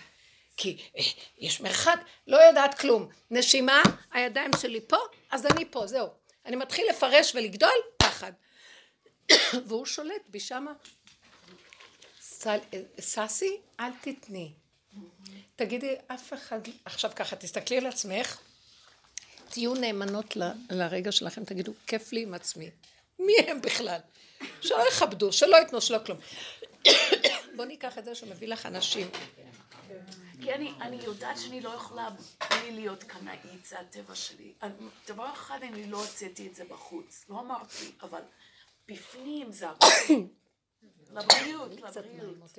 כי 0.58 0.78
אה, 0.98 1.04
יש 1.38 1.62
מרחק, 1.62 2.00
לא 2.28 2.38
יודעת 2.38 2.80
כלום. 2.80 3.10
נשימה, 3.32 3.82
הידיים 4.12 4.52
שלי 4.62 4.82
פה, 4.88 4.98
אז 5.32 5.46
אני 5.46 5.66
פה, 5.72 5.88
זהו. 5.88 6.08
אני 6.46 6.56
מתחיל 6.56 6.86
לפרש 6.90 7.36
ולגדול, 7.36 7.78
פחד. 7.98 8.32
והוא 9.68 9.86
שולט 9.86 10.22
בי 10.28 10.40
שמה. 10.40 10.74
ססי, 13.00 13.58
אל 13.80 13.92
תתני. 14.02 14.54
תגידי, 15.56 15.96
אף 16.08 16.34
אחד... 16.34 16.60
עכשיו 16.86 17.12
ככה, 17.16 17.36
תסתכלי 17.36 17.78
על 17.78 17.86
עצמך, 17.86 18.40
תהיו 19.50 19.74
נאמנות 19.74 20.36
ל, 20.36 20.44
לרגע 20.70 21.12
שלכם, 21.12 21.46
תגידו, 21.46 21.74
כיף 21.88 22.14
לי 22.14 22.24
עם 22.24 22.34
עצמי. 22.34 22.70
מי 23.20 23.34
הם 23.48 23.62
בכלל? 23.62 24.00
שלא 24.62 24.88
יכבדו, 24.90 25.34
שלא 25.34 25.56
ייתנו, 25.56 25.82
שלא 25.82 25.98
כלום. 26.06 26.18
בוא 27.56 27.66
ניקח 27.66 27.98
את 27.98 28.06
זה 28.06 28.16
שמביא 28.16 28.48
לך 28.48 28.66
אנשים. 28.66 29.10
כי 30.42 30.54
אני, 30.54 30.74
אני 30.82 30.96
יודעת 31.04 31.38
שאני 31.38 31.62
לא 31.62 31.70
יכולה 31.70 32.10
בלי 32.50 32.72
להיות 32.72 33.04
קנאית, 33.04 33.66
זה 33.66 33.80
הטבע 33.80 34.16
שלי. 34.16 34.54
דבר 35.08 35.34
אחד, 35.34 35.60
אני 35.64 35.88
לא 35.92 35.98
הוצאתי 35.98 36.48
את 36.48 36.56
זה 36.56 36.64
בחוץ. 36.70 37.26
לא 37.30 37.40
אמרתי, 37.40 37.92
אבל 38.02 38.22
בפנים 38.88 39.52
זה 39.52 39.70
הכל. 39.70 39.88
לבריאות, 41.16 41.72
לבריאות. 41.72 42.58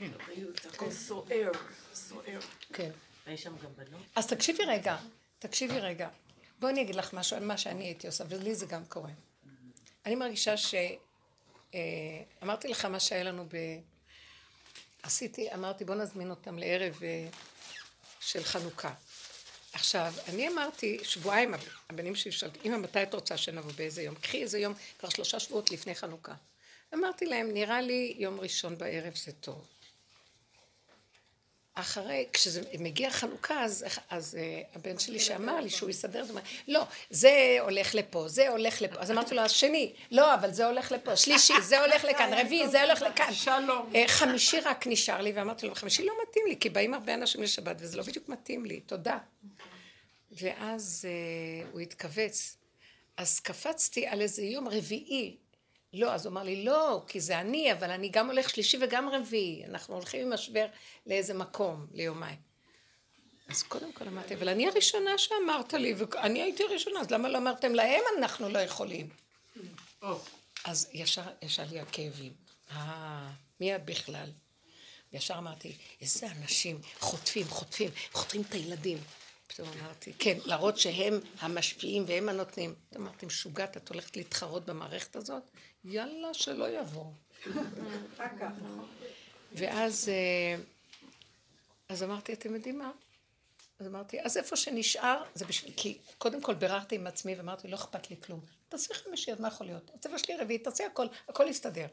לבריאות, 0.00 0.66
הכל 0.66 0.90
סוער, 0.90 1.50
סוער. 1.94 2.40
כן. 2.72 2.90
אז 4.16 4.26
תקשיבי 4.26 4.64
רגע, 4.64 4.96
תקשיבי 5.38 5.80
רגע. 5.80 6.08
בואי 6.58 6.72
אני 6.72 6.82
אגיד 6.82 6.94
לך 6.94 7.14
משהו 7.14 7.36
על 7.36 7.44
מה 7.44 7.58
שאני 7.58 7.84
הייתי 7.84 8.06
עושה, 8.06 8.24
ולי 8.28 8.54
זה 8.54 8.66
גם 8.66 8.84
קורה. 8.84 9.10
אני 10.06 10.14
מרגישה 10.14 10.56
ש... 10.56 10.74
אה, 11.74 11.80
אמרתי 12.42 12.68
לך 12.68 12.84
מה 12.84 13.00
שהיה 13.00 13.24
לנו 13.24 13.44
ב... 13.44 13.56
עשיתי, 15.02 15.54
אמרתי 15.54 15.84
בוא 15.84 15.94
נזמין 15.94 16.30
אותם 16.30 16.58
לערב 16.58 16.98
אה, 17.02 17.28
של 18.20 18.44
חנוכה. 18.44 18.94
עכשיו, 19.74 20.12
אני 20.28 20.48
אמרתי, 20.48 20.98
שבועיים, 21.02 21.54
הבנים 21.90 22.14
שלי 22.14 22.32
שאלתי, 22.32 22.58
אמא, 22.64 22.76
מתי 22.76 23.02
את 23.02 23.14
רוצה 23.14 23.36
שנבוא 23.36 23.72
באיזה 23.76 24.02
יום? 24.02 24.14
קחי 24.14 24.42
איזה 24.42 24.58
יום, 24.58 24.74
כבר 24.98 25.08
שלושה 25.08 25.40
שבועות 25.40 25.70
לפני 25.70 25.94
חנוכה. 25.94 26.34
אמרתי 26.94 27.26
להם, 27.26 27.50
נראה 27.52 27.80
לי 27.80 28.14
יום 28.18 28.40
ראשון 28.40 28.78
בערב 28.78 29.14
זה 29.16 29.32
טוב. 29.32 29.73
אחרי, 31.74 32.26
כשזה 32.32 32.62
מגיע 32.78 33.10
חנוכה, 33.10 33.64
אז, 33.64 33.84
אז 34.10 34.34
uh, 34.34 34.76
הבן 34.76 34.98
שלי 34.98 35.20
שאמר 35.20 35.60
לי 35.60 35.70
שהוא 35.70 35.90
יסדר, 35.90 36.24
הוא 36.28 36.40
לא, 36.68 36.84
זה 37.10 37.56
הולך 37.60 37.94
לפה, 37.94 38.28
זה 38.28 38.48
הולך 38.48 38.82
לפה. 38.82 39.00
אז 39.00 39.10
אמרתי 39.10 39.34
לו, 39.34 39.42
השני, 39.42 39.92
לא, 40.10 40.34
אבל 40.34 40.52
זה 40.52 40.66
הולך 40.66 40.92
לפה, 40.92 41.16
שלישי, 41.16 41.52
זה 41.62 41.80
הולך 41.80 42.04
לכאן, 42.04 42.34
רביעי, 42.40 42.68
זה 42.68 42.82
הולך 42.82 43.02
לכאן. 43.02 43.32
שלום. 43.32 43.92
Uh, 43.92 44.08
חמישי 44.08 44.60
רק 44.60 44.86
נשאר 44.86 45.20
לי, 45.20 45.32
ואמרתי 45.32 45.66
לו, 45.66 45.74
חמישי 45.74 46.04
לא 46.04 46.12
מתאים 46.22 46.46
לי, 46.46 46.56
כי 46.60 46.68
באים 46.70 46.94
הרבה 46.94 47.14
אנשים 47.14 47.42
לשבת, 47.42 47.76
וזה 47.78 47.96
לא 47.96 48.02
בדיוק 48.02 48.28
מתאים 48.28 48.64
לי, 48.64 48.80
תודה. 48.80 49.18
ואז 50.32 51.08
uh, 51.08 51.72
הוא 51.72 51.80
התכווץ. 51.80 52.56
אז 53.16 53.40
קפצתי 53.40 54.06
על 54.06 54.20
איזה 54.20 54.42
יום 54.42 54.68
רביעי, 54.68 55.36
לא, 55.94 56.14
אז 56.14 56.26
הוא 56.26 56.32
אמר 56.32 56.42
לי, 56.42 56.64
לא, 56.64 57.02
כי 57.08 57.20
זה 57.20 57.40
אני, 57.40 57.72
אבל 57.72 57.90
אני 57.90 58.08
גם 58.08 58.26
הולך 58.26 58.50
שלישי 58.50 58.78
וגם 58.80 59.08
רביעי. 59.08 59.64
אנחנו 59.64 59.94
הולכים 59.94 60.20
עם 60.20 60.32
משבר 60.32 60.66
לאיזה 61.06 61.34
מקום, 61.34 61.86
ליומיים. 61.92 62.36
אז 63.48 63.62
קודם 63.62 63.92
כל 63.92 64.08
אמרתי, 64.08 64.34
אבל 64.34 64.48
אני 64.48 64.68
הראשונה 64.68 65.18
שאמרת 65.18 65.72
לי, 65.72 65.94
ואני 65.94 66.42
הייתי 66.42 66.64
הראשונה, 66.64 67.00
אז 67.00 67.10
למה 67.10 67.28
לא 67.28 67.38
אמרתם 67.38 67.74
להם 67.74 68.02
אנחנו 68.18 68.48
לא 68.48 68.58
יכולים? 68.58 69.08
אז 70.64 70.88
ישר, 70.92 71.22
ישר 71.42 71.64
לי 71.70 71.80
הכאבים. 71.80 72.32
אה, 72.70 73.30
מי 73.60 73.76
את 73.76 73.84
בכלל? 73.84 74.30
וישר 75.12 75.34
אמרתי, 75.38 75.76
איזה 76.00 76.26
אנשים 76.26 76.80
חוטפים, 77.00 77.48
חוטפים, 77.48 77.90
חוטפים 78.12 78.42
את 78.42 78.52
הילדים. 78.52 78.98
פתאום 79.46 79.68
אמרתי, 79.80 80.12
כן, 80.18 80.38
להראות 80.44 80.78
שהם 80.78 81.20
המשפיעים 81.40 82.04
והם 82.06 82.28
הנותנים. 82.28 82.74
אמרתי, 82.96 83.26
משוגעת, 83.26 83.76
את 83.76 83.88
הולכת 83.88 84.16
להתחרות 84.16 84.66
במערכת 84.66 85.16
הזאת? 85.16 85.42
יאללה, 85.84 86.34
שלא 86.34 86.68
יבוא. 86.68 87.06
ואז 89.52 90.08
אה, 90.08 90.62
אז 91.88 92.02
אמרתי, 92.02 92.32
אתם 92.32 92.54
יודעים 92.54 92.78
מה? 92.78 92.90
אז 93.78 93.86
אמרתי, 93.86 94.20
אז 94.22 94.36
איפה 94.36 94.56
שנשאר, 94.56 95.22
זה 95.34 95.44
בשביל, 95.44 95.72
כי 95.76 95.98
קודם 96.18 96.40
כל 96.40 96.54
ביררתי 96.54 96.94
עם 96.94 97.06
עצמי 97.06 97.34
ואמרתי, 97.34 97.68
לא 97.68 97.76
אכפת 97.76 98.10
לי 98.10 98.16
כלום. 98.20 98.40
תעשי 98.68 98.94
חמישי, 98.94 99.32
אז 99.32 99.40
מה 99.40 99.48
יכול 99.48 99.66
להיות? 99.66 99.90
הצבע 99.94 100.18
שלי 100.18 100.36
רביעי, 100.36 100.58
תעשי 100.58 100.84
הכל, 100.84 101.06
הכל 101.28 101.46
יסתדר. 101.48 101.86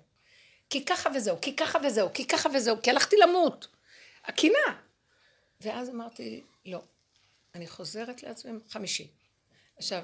כי 0.69 0.85
ככה 0.85 1.09
וזהו, 1.15 1.41
כי 1.41 1.55
ככה 1.55 1.79
וזהו, 1.85 2.13
כי 2.13 2.27
ככה 2.27 2.49
וזהו, 2.55 2.81
כי 2.81 2.89
הלכתי 2.89 3.15
למות. 3.17 3.67
הקינה. 4.25 4.81
ואז 5.61 5.89
אמרתי, 5.89 6.43
לא, 6.65 6.81
אני 7.55 7.67
חוזרת 7.67 8.23
לעצמי 8.23 8.59
חמישי. 8.69 9.07
עכשיו, 9.77 10.03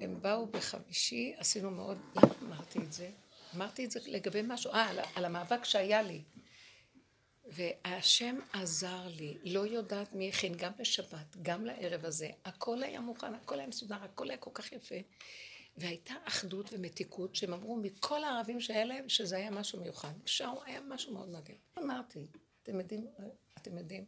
הם 0.00 0.22
באו 0.22 0.46
בחמישי, 0.46 1.34
עשינו 1.36 1.70
מאוד, 1.70 1.98
למה 2.16 2.34
אמרתי 2.42 2.78
את 2.78 2.92
זה? 2.92 3.10
אמרתי 3.56 3.84
את 3.84 3.90
זה 3.90 4.00
לגבי 4.06 4.40
משהו, 4.44 4.72
אה, 4.72 4.90
על, 4.90 4.98
על 5.14 5.24
המאבק 5.24 5.64
שהיה 5.64 6.02
לי. 6.02 6.22
והשם 7.46 8.36
עזר 8.52 9.08
לי, 9.08 9.38
לא 9.44 9.66
יודעת 9.66 10.12
מי 10.12 10.28
הכין, 10.28 10.54
גם 10.56 10.72
בשבת, 10.78 11.36
גם 11.42 11.66
לערב 11.66 12.04
הזה, 12.04 12.30
הכל 12.44 12.82
היה 12.82 13.00
מוכן, 13.00 13.34
הכל 13.34 13.58
היה 13.58 13.66
מסודר, 13.68 14.04
הכל 14.04 14.30
היה 14.30 14.38
כל 14.38 14.50
כך 14.54 14.72
יפה. 14.72 14.94
והייתה 15.76 16.14
אחדות 16.24 16.72
ומתיקות 16.72 17.34
שהם 17.34 17.52
אמרו 17.52 17.76
מכל 17.76 18.24
הערבים 18.24 18.60
שהיה 18.60 18.84
להם 18.84 19.08
שזה 19.08 19.36
היה 19.36 19.50
משהו 19.50 19.80
מיוחד. 19.80 20.12
אפשר, 20.24 20.50
היה 20.64 20.80
משהו 20.80 21.14
מאוד 21.14 21.28
מדהים. 21.28 21.56
אמרתי, 21.78 22.26
אתם 22.62 22.80
יודעים, 22.80 23.06
אתם 23.58 23.78
יודעים, 23.78 24.04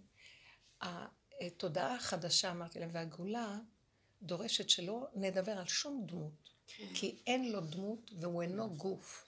התודעה 1.40 1.94
החדשה, 1.94 2.50
אמרתי 2.50 2.80
להם, 2.80 2.90
והגאולה 2.92 3.58
דורשת 4.22 4.70
שלא 4.70 5.06
נדבר 5.14 5.52
על 5.52 5.66
שום 5.66 6.04
דמות, 6.06 6.50
כי 6.94 7.16
אין 7.26 7.52
לו 7.52 7.60
דמות 7.60 8.10
והוא 8.20 8.42
אינו 8.42 8.70
גוף. 8.70 9.26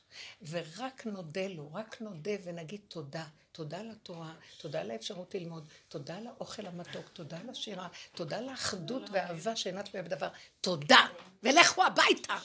ורק 0.49 1.07
נודה 1.07 1.49
לו, 1.49 1.73
רק 1.75 2.01
נודה 2.01 2.31
ונגיד 2.45 2.81
תודה. 2.89 3.25
תודה 3.53 3.83
לתורה, 3.83 4.35
תודה 4.59 4.83
לאפשרות 4.83 5.35
ללמוד, 5.35 5.69
תודה 5.89 6.21
לאוכל 6.21 6.67
המתוק, 6.67 7.09
תודה 7.13 7.39
לשירה, 7.49 7.89
תודה 8.15 8.41
לאחדות 8.41 9.03
והאהבה 9.11 9.57
שאינה 9.57 9.83
תלויה 9.83 10.03
בדבר. 10.03 10.29
תודה! 10.61 11.07
ולכו 11.43 11.85
הביתה! 11.85 12.37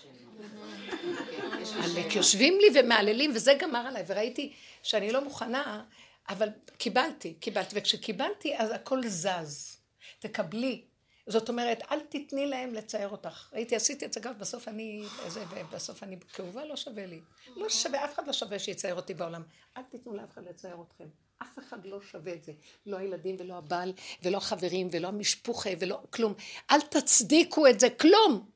עלק 1.83 2.15
יושבים 2.15 2.57
לי 2.61 2.79
ומהללים, 2.79 3.31
וזה 3.35 3.53
גמר 3.59 3.79
עליי, 3.79 4.03
וראיתי 4.07 4.53
שאני 4.83 5.11
לא 5.11 5.23
מוכנה, 5.23 5.83
אבל 6.29 6.49
קיבלתי, 6.77 7.33
קיבלתי, 7.33 7.75
וכשקיבלתי 7.79 8.57
אז 8.57 8.71
הכל 8.71 9.07
זז. 9.07 9.77
תקבלי. 10.19 10.81
זאת 11.28 11.49
אומרת, 11.49 11.82
אל 11.91 11.99
תתני 11.99 12.45
להם 12.45 12.74
לצייר 12.74 13.09
אותך. 13.09 13.49
ראיתי, 13.53 13.76
עשיתי 13.76 14.05
את 14.05 14.13
זה 14.13 14.19
גם, 14.19 14.34
בסוף 14.39 14.67
אני, 14.67 15.03
זה, 15.28 15.43
בסוף 15.71 16.03
אני 16.03 16.19
כאובה, 16.34 16.65
לא 16.65 16.76
שווה 16.76 17.05
לי. 17.05 17.21
לא 17.55 17.69
שווה, 17.69 18.05
אף 18.05 18.13
אחד 18.13 18.28
לא 18.28 18.34
שווה 18.34 18.59
שיצייר 18.59 18.95
אותי 18.95 19.13
בעולם. 19.13 19.43
אל 19.78 19.84
תיתנו 19.84 20.13
לאף 20.13 20.32
אחד 20.34 20.45
לצייר 20.49 20.78
אתכם. 20.88 21.07
אף 21.41 21.59
אחד 21.59 21.86
לא 21.86 22.01
שווה 22.01 22.34
את 22.34 22.43
זה. 22.43 22.51
לא 22.86 22.97
הילדים 22.97 23.36
ולא 23.39 23.53
הבעל, 23.53 23.93
ולא 24.24 24.38
החברים, 24.38 24.88
ולא 24.91 25.07
המשפוחה, 25.07 25.69
ולא 25.80 25.99
כלום. 26.09 26.34
אל 26.71 26.82
תצדיקו 26.82 27.67
את 27.67 27.80
זה, 27.80 27.89
כלום. 27.89 28.49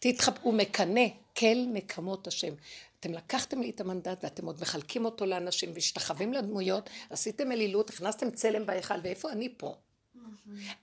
תתחבקו, 0.00 0.52
מקנא, 0.52 1.06
כל 1.36 1.56
מקמות 1.72 2.26
השם. 2.26 2.54
אתם 3.00 3.12
לקחתם 3.12 3.60
לי 3.60 3.70
את 3.70 3.80
המנדט 3.80 4.24
ואתם 4.24 4.46
עוד 4.46 4.60
מחלקים 4.60 5.04
אותו 5.04 5.26
לאנשים 5.26 5.70
והשתחווים 5.74 6.32
לדמויות, 6.32 6.90
עשיתם 7.10 7.52
אלילות, 7.52 7.90
הכנסתם 7.90 8.30
צלם 8.30 8.66
בהיכל, 8.66 8.94
ואיפה 9.02 9.32
אני 9.32 9.54
פה? 9.56 9.74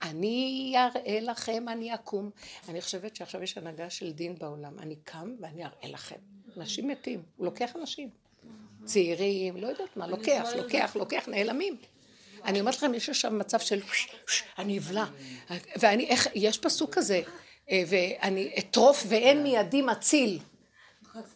אני 0.02 0.74
אראה 0.76 1.20
לכם, 1.20 1.68
אני 1.68 1.94
אקום. 1.94 2.30
אני 2.68 2.80
חושבת 2.80 3.16
שעכשיו 3.16 3.42
יש 3.42 3.58
הנהגה 3.58 3.90
של 3.90 4.12
דין 4.12 4.38
בעולם. 4.38 4.78
אני 4.78 4.96
קם 4.96 5.34
ואני 5.40 5.64
אראה 5.64 5.88
לכם. 5.88 6.16
אנשים 6.56 6.88
מתים, 6.88 7.22
הוא 7.36 7.44
לוקח 7.46 7.76
אנשים. 7.76 8.10
צעירים, 8.84 9.56
לא 9.56 9.66
יודעת 9.66 9.96
מה, 9.96 10.06
לוקח, 10.06 10.48
לוקח, 10.56 10.96
לוקח, 10.96 11.28
נעלמים. 11.28 11.76
אני 12.44 12.60
אומרת 12.60 12.76
לכם, 12.76 12.94
יש 12.94 13.08
עכשיו 13.08 13.30
מצב 13.30 13.58
של 13.58 13.80
אני 14.58 14.78
אבלע. 14.78 15.04
ואני, 15.76 16.06
איך, 16.06 16.28
יש 16.34 16.58
פסוק 16.58 16.94
כזה, 16.94 17.22
אה, 17.70 17.82
ואני 17.86 18.54
אטרוף 18.58 19.04
ואין 19.08 19.42
מידי 19.42 19.82
מציל. 19.82 20.38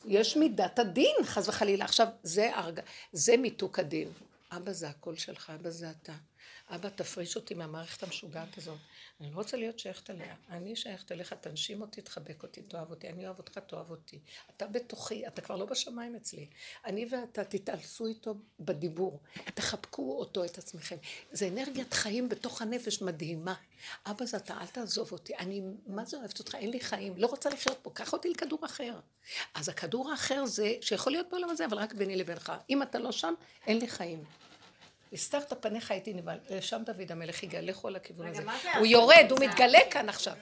יש 0.06 0.36
מידת 0.36 0.78
הדין, 0.78 1.14
חס 1.22 1.48
וחלילה. 1.48 1.84
עכשיו, 1.84 2.06
זה, 2.22 2.56
הרג... 2.56 2.80
זה 3.12 3.36
מיתוק 3.36 3.78
הדין. 3.78 4.08
אבא 4.56 4.72
זה 4.72 4.88
הקול 4.88 5.16
שלך, 5.16 5.52
אבא 5.54 5.70
זה 5.70 5.90
אתה. 5.90 6.12
אבא, 6.74 6.88
תפריש 6.88 7.36
אותי 7.36 7.54
מהמערכת 7.54 8.02
המשוגעת 8.02 8.58
הזאת. 8.58 8.78
אני 9.20 9.30
לא 9.30 9.36
רוצה 9.36 9.56
להיות 9.56 9.78
שייכת 9.78 10.10
אליה. 10.10 10.34
אני 10.50 10.76
שייכת 10.76 11.12
אליך, 11.12 11.32
תנשים 11.32 11.80
אותי, 11.80 12.02
תחבק 12.02 12.42
אותי, 12.42 12.62
תאהב 12.62 12.90
אותי. 12.90 13.08
אני 13.08 13.26
אוהב 13.26 13.38
אותך, 13.38 13.58
תאהב 13.58 13.90
אותי. 13.90 14.18
אתה 14.56 14.66
בתוכי, 14.66 15.26
אתה 15.26 15.40
כבר 15.40 15.56
לא 15.56 15.64
בשמיים 15.64 16.16
אצלי. 16.16 16.46
אני 16.84 17.06
ואתה 17.10 17.44
תתעלסו 17.44 18.06
איתו 18.06 18.34
בדיבור. 18.60 19.20
תחבקו 19.54 20.18
אותו, 20.18 20.44
את 20.44 20.58
עצמכם. 20.58 20.96
זה 21.32 21.48
אנרגיית 21.48 21.94
חיים 21.94 22.28
בתוך 22.28 22.62
הנפש 22.62 23.02
מדהימה. 23.02 23.54
אבא 24.06 24.24
זה 24.24 24.36
אתה, 24.36 24.60
אל 24.60 24.66
תעזוב 24.66 25.12
אותי. 25.12 25.36
אני, 25.36 25.62
מה 25.86 26.04
זה 26.04 26.16
אוהבת 26.16 26.38
אותך? 26.38 26.54
אין 26.54 26.70
לי 26.70 26.80
חיים. 26.80 27.14
לא 27.16 27.26
רוצה 27.26 27.50
לחיות 27.50 27.78
פה. 27.82 27.90
קח 27.90 28.12
אותי 28.12 28.30
לכדור 28.30 28.58
אחר. 28.64 29.00
אז 29.54 29.68
הכדור 29.68 30.10
האחר 30.10 30.46
זה, 30.46 30.74
שיכול 30.80 31.12
להיות 31.12 31.26
בעולם 31.30 31.50
הזה, 31.50 31.66
אבל 31.66 31.78
רק 31.78 31.92
ביני 31.94 32.16
לבינך. 32.16 32.52
אם 32.70 32.82
אתה 32.82 32.98
לא 32.98 33.12
שם, 33.12 33.34
אין 33.66 33.78
לי 33.78 33.88
חיים. 33.88 34.24
הסתר 35.12 35.38
את 35.38 35.52
פניך 35.60 35.90
הייתי 35.90 36.14
נבהל, 36.14 36.38
שם 36.60 36.82
דוד 36.86 37.12
המלך 37.12 37.42
הגיע, 37.42 37.60
לכו 37.62 37.88
על 37.88 37.96
הכיוון 37.96 38.26
הזה. 38.26 38.42
הוא 38.78 38.86
יורד, 38.86 39.26
הוא 39.30 39.38
מתגלה 39.40 39.78
כאן 39.90 40.08
עכשיו. 40.08 40.34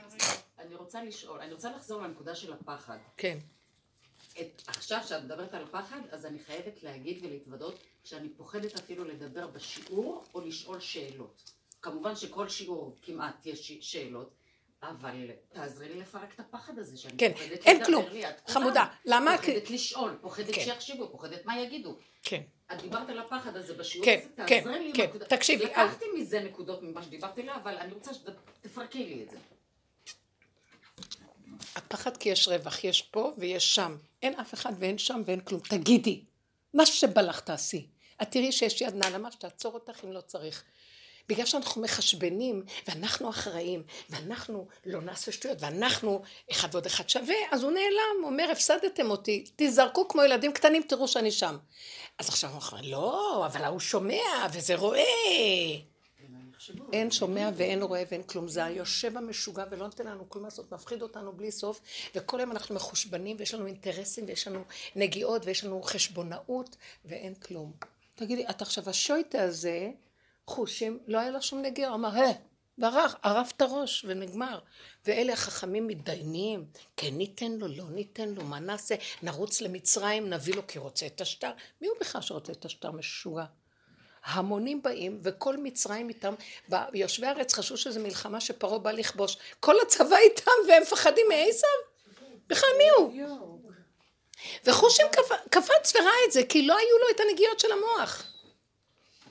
אני 0.59 0.75
רוצה 0.75 1.05
לשאול, 1.05 1.41
אני 1.41 1.53
רוצה 1.53 1.71
לחזור 1.71 2.03
לנקודה 2.03 2.35
של 2.35 2.53
הפחד. 2.53 2.99
כן. 3.17 3.39
את, 4.41 4.63
עכשיו 4.67 5.01
שאת 5.07 5.25
מדברת 5.25 5.55
על 5.55 5.63
הפחד, 5.63 6.01
אז 6.11 6.27
אני 6.27 6.39
חייבת 6.39 6.83
להגיד 6.83 7.25
ולהתוודות 7.25 7.79
שאני 8.05 8.29
פוחדת 8.29 8.79
אפילו 8.79 9.05
לדבר 9.05 9.47
בשיעור 9.47 10.25
או 10.35 10.41
לשאול 10.41 10.81
שאלות. 10.81 11.51
כמובן 11.83 12.17
שכל 12.17 12.49
שיעור 12.49 12.97
כמעט 13.03 13.47
יש 13.47 13.73
שאלות, 13.81 14.35
אבל 14.83 15.31
תעזרי 15.49 15.89
לי 15.89 16.01
לפרק 16.01 16.35
את 16.35 16.41
הפחד 16.41 16.79
הזה, 16.79 16.97
שאני 16.97 17.19
כן, 17.19 17.33
פוחדת 17.33 17.67
לדבר 17.67 17.85
כלום. 17.85 18.05
ליד 18.13 18.35
כולם. 18.45 18.61
חמודה, 18.61 18.87
למה? 19.05 19.39
פוחדת 19.39 19.71
לשאול, 19.71 20.19
פוחדת 20.21 20.55
כן. 20.55 20.65
שיחשבו, 20.65 21.11
פוחדת 21.11 21.47
מה 21.47 21.61
יגידו. 21.61 21.97
כן. 22.23 22.43
את 22.73 22.83
דיברת 22.83 23.09
על 23.09 23.19
הפחד 23.19 23.57
הזה 23.57 23.75
בשיעור 23.75 24.05
כן, 24.05 24.19
הזה, 24.19 24.47
כן, 24.47 24.61
תעזרי 24.61 24.79
לי 24.79 24.93
כן. 24.93 25.03
עם 25.03 25.07
הנקודה. 25.07 25.27
תקשיבי, 25.27 25.65
לקחתי 25.65 26.05
מזה 26.19 26.41
נקודות 26.41 26.83
ממה 26.83 27.03
שדיברתי 27.03 27.41
עליה, 27.41 27.57
אבל 27.57 27.77
אני 27.77 27.93
רוצה 27.93 28.11
שתפרקי 28.15 29.05
לי 29.05 29.23
את 29.23 29.31
זה. 29.31 29.37
הפחד 31.77 32.17
כי 32.17 32.29
יש 32.29 32.49
רווח, 32.49 32.85
יש 32.85 33.03
פה 33.03 33.33
ויש 33.39 33.75
שם. 33.75 33.97
אין 34.23 34.35
אף 34.41 34.55
אחד 34.55 34.73
ואין 34.79 34.99
שם 34.99 35.23
ואין 35.27 35.41
כלום. 35.41 35.61
תגידי, 35.61 36.21
מה 36.75 36.87
שבא 36.87 37.23
לך 37.23 37.41
תעשי. 37.41 37.87
את 38.23 38.31
תראי 38.31 38.53
שיש 38.53 38.81
יד 38.81 38.95
נעלמה 38.95 39.33
שתעצור 39.33 39.75
אותך 39.75 40.05
אם 40.05 40.13
לא 40.13 40.21
צריך. 40.21 40.65
בגלל 41.29 41.47
שאנחנו 41.47 41.83
מחשבנים, 41.83 42.63
ואנחנו 42.89 43.31
אחראים, 43.31 43.83
ואנחנו 44.11 44.67
לא 44.87 45.01
נעשה 45.01 45.33
שטויות, 45.33 45.59
ואנחנו 45.61 46.23
אחד 46.51 46.69
ועוד 46.73 46.87
אחד 46.87 47.09
שווה, 47.09 47.35
אז 47.51 47.63
הוא 47.63 47.73
נעלם, 47.73 48.23
הוא 48.23 48.31
אומר, 48.31 48.51
הפסדתם 48.53 49.11
אותי, 49.11 49.45
תזרקו 49.57 50.09
כמו 50.09 50.23
ילדים 50.23 50.53
קטנים, 50.53 50.83
תראו 50.83 51.09
שאני 51.09 51.31
שם. 51.31 51.57
אז 52.19 52.29
עכשיו 52.29 52.51
הוא 52.51 52.61
אומר, 52.73 52.83
לא, 52.83 53.47
אבל 53.47 53.65
ההוא 53.65 53.81
שומע, 53.81 54.23
וזה 54.53 54.75
רואה. 54.77 55.03
אין 56.93 57.11
שומע 57.11 57.51
ואין 57.57 57.83
רואה 57.83 58.03
ואין 58.11 58.23
כלום. 58.23 58.49
זה 58.49 58.65
היושב 58.65 59.17
המשוגע 59.17 59.65
ולא 59.71 59.85
נותן 59.87 60.07
לנו 60.07 60.29
כלום 60.29 60.45
לעשות, 60.45 60.73
מפחיד 60.73 61.03
אותנו 61.03 61.33
בלי 61.33 61.51
סוף, 61.51 61.81
וכל 62.15 62.41
היום 62.41 62.51
אנחנו 62.53 62.75
מחושבנים 62.75 63.37
ויש 63.39 63.55
לנו 63.55 63.67
אינטרסים 63.67 64.25
ויש 64.29 64.49
לנו 64.49 64.65
נגיעות 64.97 65.47
ויש 65.47 65.65
לנו 65.65 65.83
חשבונאות 65.83 66.77
ואין 67.05 67.35
כלום. 67.35 67.73
תגידי, 68.15 68.47
את 68.51 68.63
עכשיו 68.63 68.91
השויטה 68.91 69.43
הזה, 69.43 69.91
חושים, 70.57 70.99
לא 71.07 71.19
היה 71.19 71.31
לו 71.31 71.43
שום 71.43 71.63
נגיעה, 71.63 71.89
הוא 71.91 71.97
אמר, 71.97 72.17
אה, 72.17 72.33
ברח, 72.79 73.17
ערף 73.23 73.53
את 73.57 73.63
הראש 73.63 74.05
ונגמר. 74.09 74.59
ואלה 75.07 75.33
החכמים 75.33 75.87
מתדיינים, 75.87 76.65
כן 76.97 77.11
ניתן 77.13 77.53
לו, 77.53 77.69
לא 77.69 77.85
ניתן 77.91 78.29
לו, 78.29 78.45
מה 78.45 78.59
נעשה? 78.59 78.95
נרוץ 79.23 79.61
למצרים, 79.61 80.31
נביא 80.31 80.55
לו 80.55 80.67
כי 80.67 80.79
רוצה 80.79 81.07
את 81.07 81.21
השטר. 81.21 81.51
מי 81.81 81.87
הוא 81.89 81.97
בכלל 82.01 82.21
שרוצה 82.21 82.53
את 82.53 82.65
השטר 82.65 82.91
משוגע? 82.91 83.45
המונים 84.25 84.83
באים, 84.83 85.21
וכל 85.23 85.57
מצרים 85.57 86.09
איתם, 86.09 86.35
יושבי 86.95 87.27
הארץ 87.27 87.55
חשבו 87.55 87.77
שזו 87.77 88.01
מלחמה 88.01 88.41
שפרעה 88.41 88.79
בא 88.79 88.91
לכבוש. 88.91 89.37
כל 89.61 89.75
הצבא 89.83 90.17
איתם, 90.17 90.51
והם 90.69 90.83
מפחדים 90.83 91.27
מעשיו? 91.29 91.69
בכלל 92.47 92.69
מי 92.79 92.85
הוא? 92.97 93.13
וחושים 94.65 95.07
קפ- 95.13 95.49
קפץ 95.51 95.93
וראה 95.97 96.11
את 96.27 96.33
זה, 96.33 96.43
כי 96.49 96.67
לא 96.67 96.77
היו 96.79 96.99
לו 96.99 97.15
את 97.15 97.21
הנגיעות 97.21 97.61
של 97.61 97.69
המוח. 97.73 98.33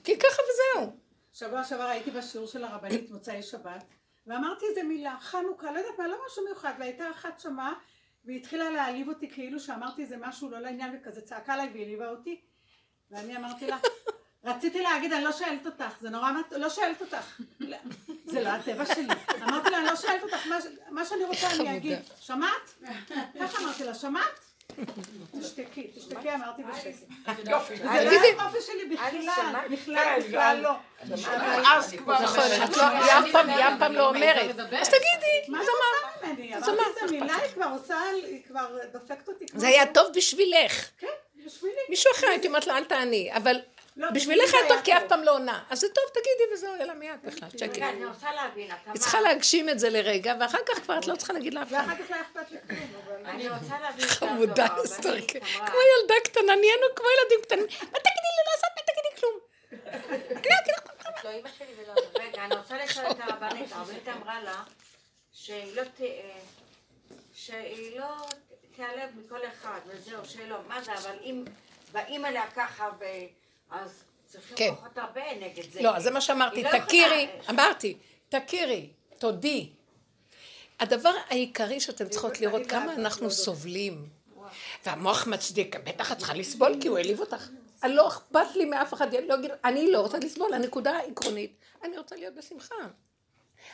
כי 0.03 0.18
ככה 0.20 0.41
וזהו. 0.43 1.05
שבוע 1.36 1.63
שעבר 1.63 1.83
הייתי 1.83 2.11
בשיעור 2.11 2.47
של 2.47 2.63
הרבנית 2.63 3.11
מוצאי 3.11 3.43
שבת, 3.43 3.83
ואמרתי 4.27 4.65
איזה 4.69 4.83
מילה, 4.83 5.15
חנוכה, 5.19 5.71
לא 5.71 5.77
יודעת 5.77 5.99
מה, 5.99 6.07
לא 6.07 6.17
משהו 6.27 6.43
מיוחד, 6.45 6.73
והייתה 6.79 7.11
אחת 7.11 7.39
שמה, 7.39 7.73
והיא 8.25 8.38
התחילה 8.38 8.69
להעליב 8.69 9.09
אותי 9.09 9.29
כאילו 9.29 9.59
שאמרתי 9.59 10.01
איזה 10.01 10.17
משהו 10.17 10.49
לא 10.49 10.59
לעניין, 10.59 10.99
וכזה 10.99 11.21
צעקה 11.21 11.53
עליי 11.53 11.69
והעליבה 11.73 12.09
אותי, 12.09 12.41
ואני 13.11 13.38
אמרתי 13.38 13.67
לה, 13.67 13.77
רציתי 14.43 14.81
להגיד, 14.81 15.13
אני 15.13 15.23
לא 15.23 15.31
שואלת 15.31 15.65
אותך, 15.65 15.99
זה 16.01 16.09
נורא, 16.09 16.31
לא 16.51 16.69
שואלת 16.69 17.01
אותך, 17.01 17.41
זה 18.25 18.41
לא 18.41 18.49
הטבע 18.49 18.86
שלי. 18.86 19.07
אמרתי 19.43 19.69
לה, 19.69 19.77
אני 19.77 19.86
לא 19.86 19.95
שואלת 19.95 20.23
אותך, 20.23 20.47
מה 20.47 20.57
מה 20.89 21.05
שאני 21.05 21.23
רוצה 21.23 21.47
אני. 21.51 21.77
אגיד. 21.77 21.99
שמעת? 22.19 22.83
ככה 23.39 23.63
אמרתי 23.63 23.83
לה, 23.83 23.93
שמעת? 23.93 24.44
תשתקי, 25.41 25.88
תשתקי, 25.95 26.34
אמרתי 26.34 26.61
בשקט. 26.63 27.49
יופי. 27.49 27.76
זה 27.76 27.84
לא 27.84 28.09
תגידי. 28.09 28.28
האופי 28.39 28.57
שלי 28.61 28.95
בכלל? 28.95 29.55
בכלל, 29.71 30.19
בכלל 30.28 30.57
לא. 30.61 30.71
אז 31.72 31.95
כבר... 31.97 32.22
נכון, 32.23 32.43
את 32.65 32.77
לא, 32.77 32.84
היא 32.84 33.11
אף 33.11 33.31
פעם, 33.31 33.49
היא 33.49 33.65
אף 33.65 33.73
פעם 33.80 33.93
לא 33.93 34.10
אומרת. 34.10 34.60
אז 34.60 34.89
תגידי, 34.89 35.47
מה 35.47 35.64
את. 35.64 35.68
רוצה 35.68 36.27
ממני? 36.27 36.56
אמרתי 36.56 36.72
אמרת. 36.72 36.80
איזה 37.03 37.19
מילה, 37.19 37.35
היא 37.35 37.52
כבר 37.53 37.68
עושה, 37.81 38.02
היא 38.14 38.41
כבר 38.47 38.77
דופקת 38.91 39.27
אותי. 39.27 39.45
זה 39.53 39.68
היה 39.68 39.85
טוב 39.93 40.07
בשבילך. 40.15 40.89
כן, 40.99 41.07
בשבילי. 41.45 41.76
מישהו 41.89 42.11
אחר 42.15 42.27
הייתי 42.27 42.47
אומרת 42.47 42.68
לה, 42.68 42.77
אל 42.77 42.84
תעני, 42.84 43.30
אבל 43.34 43.53
לא, 43.53 43.60
בשבילך 43.97 44.15
בשבילי 44.15 44.41
היה 44.41 44.63
זה 44.63 44.69
טוב 44.69 44.81
כי 44.84 44.93
אף. 44.93 45.03
פעם 45.09 45.23
לא 45.23 45.31
עונה. 45.31 45.63
אז 45.69 45.80
זה 45.80 45.88
טוב, 45.89 46.03
תגידי 46.13 46.53
וזהו, 46.53 46.76
יאללה 46.76 46.93
מיד 46.93 47.19
בכלל, 47.23 47.49
שקט. 47.49 47.77
אני 47.81 48.05
רוצה 48.05 48.31
להבין, 48.34 48.67
אתה 48.72 48.91
היא 48.91 49.01
צריכה? 49.01 49.22
להגשים 49.22 49.69
את 49.69 49.80
זה 49.80 49.89
לרגע, 49.89 50.34
ואחר 50.39 50.57
כך 50.65 50.80
כבר 50.80 50.97
את 50.99 51.07
לא 51.07 51.15
צריכה 51.15 51.34
להגיד 51.34 51.53
לאף 51.53 51.67
אחד. 51.67 51.84
ואחר 51.88 52.03
כך 52.03 52.11
לא 52.11 52.15
אכפת 52.22 52.51
לי 52.51 52.57
כלום, 52.67 53.01
אבל... 53.05 53.26
אני 53.26 53.49
רוצה 53.49 53.80
להבין, 53.80 54.05
חמודה 54.07 54.67
אסתר, 54.85 55.09
אמרה- 55.09 55.67
כמו 55.67 55.77
ילדה 56.01 56.13
קטנה, 56.23 56.55
נהיינו 56.55 56.85
כמו 56.95 57.05
ילדים 57.19 57.39
קטנים. 57.41 57.65
מה 57.65 57.99
תגידי 57.99 58.30
לי 58.35 58.43
לעשות? 58.51 58.69
מה 58.76 58.81
תגידי 58.85 59.19
כלום? 59.19 59.39
לא, 61.23 61.49
שלי 61.57 61.73
ולא... 61.77 61.93
רגע, 62.23 62.45
אני 62.45 62.55
רוצה 62.55 62.77
לשאול 62.77 63.05
את 63.11 63.17
הרבנית, 63.19 63.72
הרבנית 63.72 64.07
אמרה 64.07 64.41
לה 64.43 64.63
שהיא 65.34 65.76
לא 65.76 65.84
שהיא 67.34 67.99
לא 67.99 68.07
תיעלב 68.76 69.09
מכל 69.26 69.39
אחד, 69.47 69.80
וזהו, 69.88 70.26
שלא, 70.26 70.57
מה 70.67 70.81
זה, 70.81 70.93
אבל 70.93 71.15
אם 71.22 71.43
באים 71.91 72.26
אליה 72.26 72.43
ככה, 72.55 72.89
ו... 72.99 73.03
אז 73.71 74.03
צריכים 74.25 74.57
כן. 74.57 74.69
כוחות 74.69 74.97
הרבה 74.97 75.21
נגד 75.41 75.71
זה. 75.71 75.81
לא, 75.81 75.95
אז 75.95 76.03
זה 76.03 76.11
מה 76.11 76.21
שאמרתי, 76.21 76.63
לא 76.63 76.69
תכירי, 76.79 77.27
אמרתי, 77.49 77.97
תכירי, 78.29 78.89
תודי. 79.17 79.69
הדבר 80.79 81.13
העיקרי 81.29 81.79
שאתן 81.79 82.09
צריכות 82.09 82.41
לראות 82.41 82.61
כמה 82.67 82.93
אנחנו 82.93 83.31
סובלים. 83.31 84.09
והמוח 84.85 85.27
מצדיק, 85.27 85.75
בטח 85.75 86.11
את 86.11 86.17
צריכה 86.17 86.33
לסבול 86.33 86.75
כי 86.81 86.87
הוא 86.87 86.97
העליב 86.97 87.19
אותך. 87.19 87.49
לא 87.83 88.07
אכפת 88.07 88.55
לי 88.55 88.65
מאף 88.65 88.93
אחד, 88.93 89.15
אני 89.15 89.27
לא, 89.27 89.35
אני 89.65 89.91
לא 89.91 89.99
רוצה 89.99 90.17
לסבול, 90.17 90.53
הנקודה 90.53 90.91
העקרונית, 90.91 91.51
אני 91.83 91.97
רוצה 91.97 92.15
להיות 92.15 92.35
בשמחה. 92.35 92.75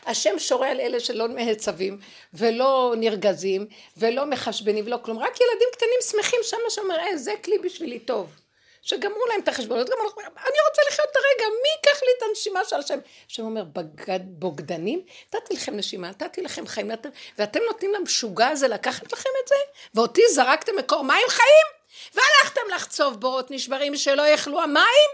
השם 0.06 0.40
שורה 0.40 0.72
על 0.72 0.80
אלה 0.80 1.00
שלא 1.00 1.28
מהצבים 1.28 2.00
ולא 2.34 2.94
נרגזים 2.98 3.68
ולא 3.98 4.26
מחשבנים 4.26 4.86
ולא 4.86 5.00
כלום, 5.02 5.18
רק 5.18 5.42
ילדים 5.42 5.68
קטנים 5.72 6.00
שמחים 6.12 6.40
שמה 6.44 6.70
שאומר, 6.70 7.00
אה, 7.00 7.18
זה 7.18 7.34
כלי 7.44 7.58
בשבילי 7.58 8.00
טוב. 8.00 8.41
שגמרו 8.82 9.26
להם 9.30 9.42
את 9.42 9.48
החשבונות, 9.48 9.90
גם 9.90 9.98
אנחנו, 10.04 10.22
אני 10.22 10.58
רוצה 10.70 10.82
לחיות 10.88 11.08
את 11.12 11.16
הרגע, 11.16 11.50
מי 11.64 11.70
ייקח 11.78 12.02
לי 12.04 12.10
את 12.18 12.24
הנשימה 12.30 12.66
של 12.66 12.76
השם? 12.76 13.00
השם 13.30 13.44
אומר, 13.44 13.64
בגד, 13.64 14.20
בוגדנים, 14.24 15.02
נתתי 15.36 15.54
לכם 15.54 15.76
נשימה, 15.76 16.10
נתתי 16.10 16.42
לכם 16.42 16.68
חיים, 16.68 16.92
נתתי, 16.92 17.08
ואתם 17.38 17.60
נותנים 17.68 17.94
למשוגע 17.94 18.48
הזה 18.48 18.68
לקחת 18.68 19.14
לכם 19.14 19.30
את 19.44 19.48
זה? 19.48 19.56
ואותי 19.96 20.22
זרקתם 20.34 20.76
מקור 20.78 21.04
מים 21.04 21.28
חיים? 21.30 21.82
והלכתם 22.14 22.62
לחצוב 22.76 23.20
בורות 23.20 23.52
נשברים 23.52 23.96
שלא 23.96 24.28
יכלו 24.28 24.62
המים? 24.62 25.10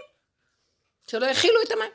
שלא 1.10 1.26
יכילו 1.26 1.62
את 1.62 1.72
המים? 1.72 1.90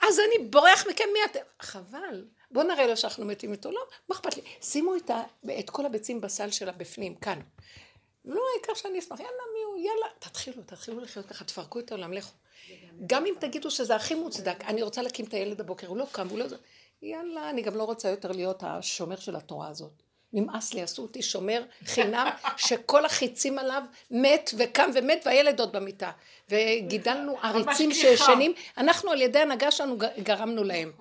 אז 0.00 0.20
אני 0.20 0.44
בורח 0.46 0.86
מכם 0.88 1.04
מי 1.12 1.18
אתם? 1.24 1.40
חבל. 1.60 2.24
בואו 2.50 2.66
נראה 2.66 2.86
לו 2.86 2.96
שאנחנו 2.96 3.24
מתים 3.24 3.52
איתו, 3.52 3.70
לא, 3.70 3.80
מה 4.08 4.16
אכפת 4.16 4.36
לי? 4.36 4.42
שימו 4.62 4.96
את, 4.96 5.10
ה, 5.10 5.22
את 5.58 5.70
כל 5.70 5.86
הביצים 5.86 6.20
בסל 6.20 6.50
שלה 6.50 6.72
בפנים, 6.72 7.14
כאן. 7.14 7.40
לא, 8.24 8.42
העיקר 8.54 8.74
שאני 8.74 8.98
אשמח, 8.98 9.20
יאללה 9.20 9.42
מי 9.54 9.62
הוא, 9.64 9.86
יאללה, 9.86 10.06
תתחילו, 10.18 10.62
תתחילו 10.66 11.00
לחיות 11.00 11.26
ככה, 11.26 11.44
תפרקו 11.44 11.78
את 11.78 11.92
העולם, 11.92 12.12
לכו. 12.12 12.32
גם 13.06 13.26
אם 13.26 13.34
תגידו 13.38 13.70
שזה 13.70 13.96
הכי 13.96 14.14
מוצדק, 14.14 14.64
אני 14.64 14.82
רוצה 14.82 15.02
להקים 15.02 15.26
את 15.26 15.34
הילד 15.34 15.60
הבוקר, 15.60 15.86
הוא 15.86 15.96
לא 15.96 16.06
קם, 16.12 16.28
הוא 16.28 16.38
לא... 16.38 16.44
יאללה, 17.02 17.50
אני 17.50 17.62
גם 17.62 17.76
לא 17.76 17.84
רוצה 17.84 18.08
יותר 18.08 18.32
להיות 18.32 18.62
השומר 18.66 19.16
של 19.16 19.36
התורה 19.36 19.68
הזאת. 19.68 20.02
נמאס 20.32 20.74
לי, 20.74 20.82
עשו 20.82 21.02
אותי 21.02 21.22
שומר 21.22 21.62
חינם, 21.84 22.28
שכל 22.56 23.04
החיצים 23.04 23.58
עליו 23.58 23.82
מת 24.10 24.50
וקם 24.58 24.90
ומת, 24.94 25.22
והילד 25.26 25.60
עוד 25.60 25.72
במיטה. 25.72 26.10
וגידלנו 26.50 27.36
עריצים 27.42 27.92
שישנים, 27.92 28.52
אנחנו 28.78 29.10
על 29.10 29.20
ידי 29.20 29.38
הנהגה 29.38 29.70
שלנו 29.70 29.96
גרמנו 30.22 30.64
להם. 30.64 30.92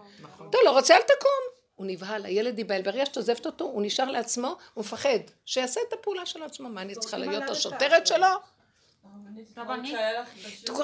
אתה 0.49 0.57
לא 0.65 0.71
רוצה, 0.71 0.95
אל 0.95 1.01
תקום. 1.01 1.58
הוא 1.79 1.87
נבהל, 1.87 2.25
הילד 2.25 2.57
ייבהל, 2.57 2.81
ברגע 2.81 3.05
שאת 3.05 3.17
עוזבת 3.17 3.45
אותו, 3.45 3.65
הוא 3.65 3.81
נשאר 3.81 4.11
לעצמו, 4.11 4.57
הוא 4.73 4.81
מפחד, 4.83 5.19
שיעשה 5.45 5.81
את 5.87 5.93
הפעולה 5.93 6.25
של 6.25 6.43
עצמו, 6.43 6.69
מה 6.69 6.81
אני 6.81 6.95
צריכה 6.95 7.17
להיות 7.17 7.43
השוטרת 7.49 8.07
שלו? 8.07 8.27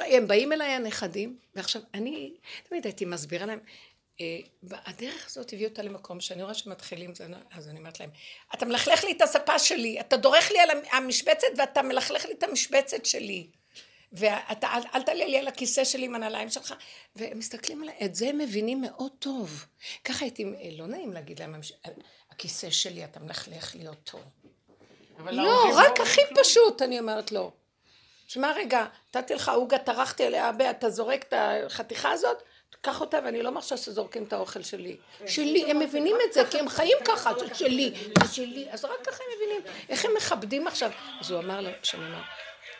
הם 0.01 0.27
באים 0.27 0.53
אליי 0.53 0.67
הנכדים, 0.67 1.38
ועכשיו 1.55 1.81
אני 1.93 2.34
תמיד 2.69 2.85
הייתי 2.85 3.05
מסבירה 3.05 3.45
להם, 3.45 3.59
אה, 4.22 4.39
הדרך 4.85 5.26
הזאת 5.26 5.53
הביא 5.53 5.67
אותה 5.67 5.81
למקום 5.81 6.19
שאני 6.19 6.43
רואה 6.43 6.53
שמתחילים, 6.53 7.13
אז 7.51 7.67
אני 7.67 7.80
אומרת 7.80 7.99
להם, 7.99 8.09
אתה 8.55 8.65
מלכלך 8.65 9.03
לי 9.03 9.11
את 9.11 9.22
הספה 9.22 9.59
שלי, 9.59 9.99
אתה 9.99 10.17
דורך 10.17 10.51
לי 10.51 10.59
על 10.59 10.69
המשבצת 10.91 11.47
ואתה 11.57 11.81
מלכלך 11.81 12.26
לי 12.26 12.34
את 12.34 12.43
המשבצת 12.43 13.05
שלי. 13.05 13.47
ואתה, 14.14 14.68
אל, 14.68 14.82
אל 14.95 15.02
תעלה 15.02 15.26
לי 15.26 15.38
על 15.38 15.48
הכיסא 15.48 15.84
שלי 15.84 16.06
עם 16.06 16.15
הנעליים 16.15 16.49
שלך, 16.49 16.73
והם 17.15 17.40
מסתכלים 17.40 17.82
עליי, 17.84 17.95
את 18.06 18.15
זה 18.15 18.30
הם 18.30 18.38
מבינים 18.38 18.82
מאוד 18.82 19.11
טוב. 19.19 19.65
ככה 20.06 20.26
הייתי, 20.26 20.45
לא 20.77 20.88
נעים 20.88 21.14
להגיד 21.14 21.40
להם, 21.40 21.56
הכיסא 22.32 22.69
שלי, 22.69 23.03
אתה 23.03 23.19
מלכלך 23.19 23.76
לי 23.76 23.88
אותו. 23.88 24.19
לא, 25.26 25.72
רק 25.76 25.99
הכי 25.99 26.22
פשוט, 26.40 26.82
אני 26.82 26.99
אומרת 26.99 27.32
לו. 27.32 27.52
שמע 28.27 28.52
רגע, 28.52 28.86
נתתי 29.15 29.34
לך 29.34 29.49
עוגה, 29.49 29.77
טרחתי 29.77 30.26
עליה, 30.26 30.52
אתה 30.69 30.90
זורק 30.90 31.23
את 31.23 31.34
החתיכה 31.38 32.11
הזאת, 32.11 32.44
קח 32.82 33.02
אותה, 33.02 33.19
ואני 33.26 33.44
לא 33.44 33.52
מרשה 33.52 33.77
שזורקים 33.77 34.23
את 34.23 34.34
האוכל 34.34 34.64
שלי. 34.64 34.98
שלי, 35.27 35.72
הם 35.72 35.80
מבינים 35.80 36.15
את 36.27 36.34
זה, 36.34 36.44
כי 36.52 36.60
הם 36.60 36.69
חיים 36.69 36.98
ככה, 37.06 37.32
שלי, 37.53 37.94
זה 38.22 38.34
שלי, 38.34 38.68
אז 38.72 38.86
רק 38.86 39.07
ככה 39.07 39.23
הם 39.23 39.30
מבינים. 39.36 39.61
איך 39.90 40.06
הם 40.06 40.11
מכבדים 40.18 40.68
עכשיו? 40.68 40.91
אז 41.19 41.32
הוא 41.32 41.40
אמר 41.40 41.61
לו, 41.61 41.69
שאני 41.84 42.06
אומר, 42.06 42.22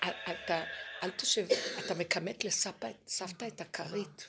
אתה... 0.04 0.64
אל 1.04 1.10
תשב, 1.10 1.48
אתה 1.86 1.94
מכמת 1.94 2.44
לסבתא 2.44 3.48
את 3.48 3.62
הכרית. 3.62 4.28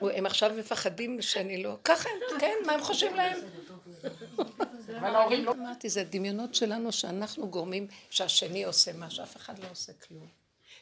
הם 0.00 0.26
עכשיו 0.26 0.50
מפחדים 0.58 1.22
שאני 1.22 1.62
לא... 1.62 1.76
ככה 1.84 2.08
הם, 2.08 2.40
כן, 2.40 2.54
מה 2.66 2.72
הם 2.72 2.82
חושבים 2.82 3.14
להם? 3.14 3.40
אמרתי, 5.48 5.88
זה 5.88 6.04
דמיונות 6.04 6.54
שלנו 6.54 6.92
שאנחנו 6.92 7.50
גורמים 7.50 7.88
שהשני 8.10 8.64
עושה 8.64 8.92
משהו, 8.92 9.24
אף 9.24 9.36
אחד 9.36 9.58
לא 9.58 9.70
עושה 9.70 9.92
כלום. 9.92 10.28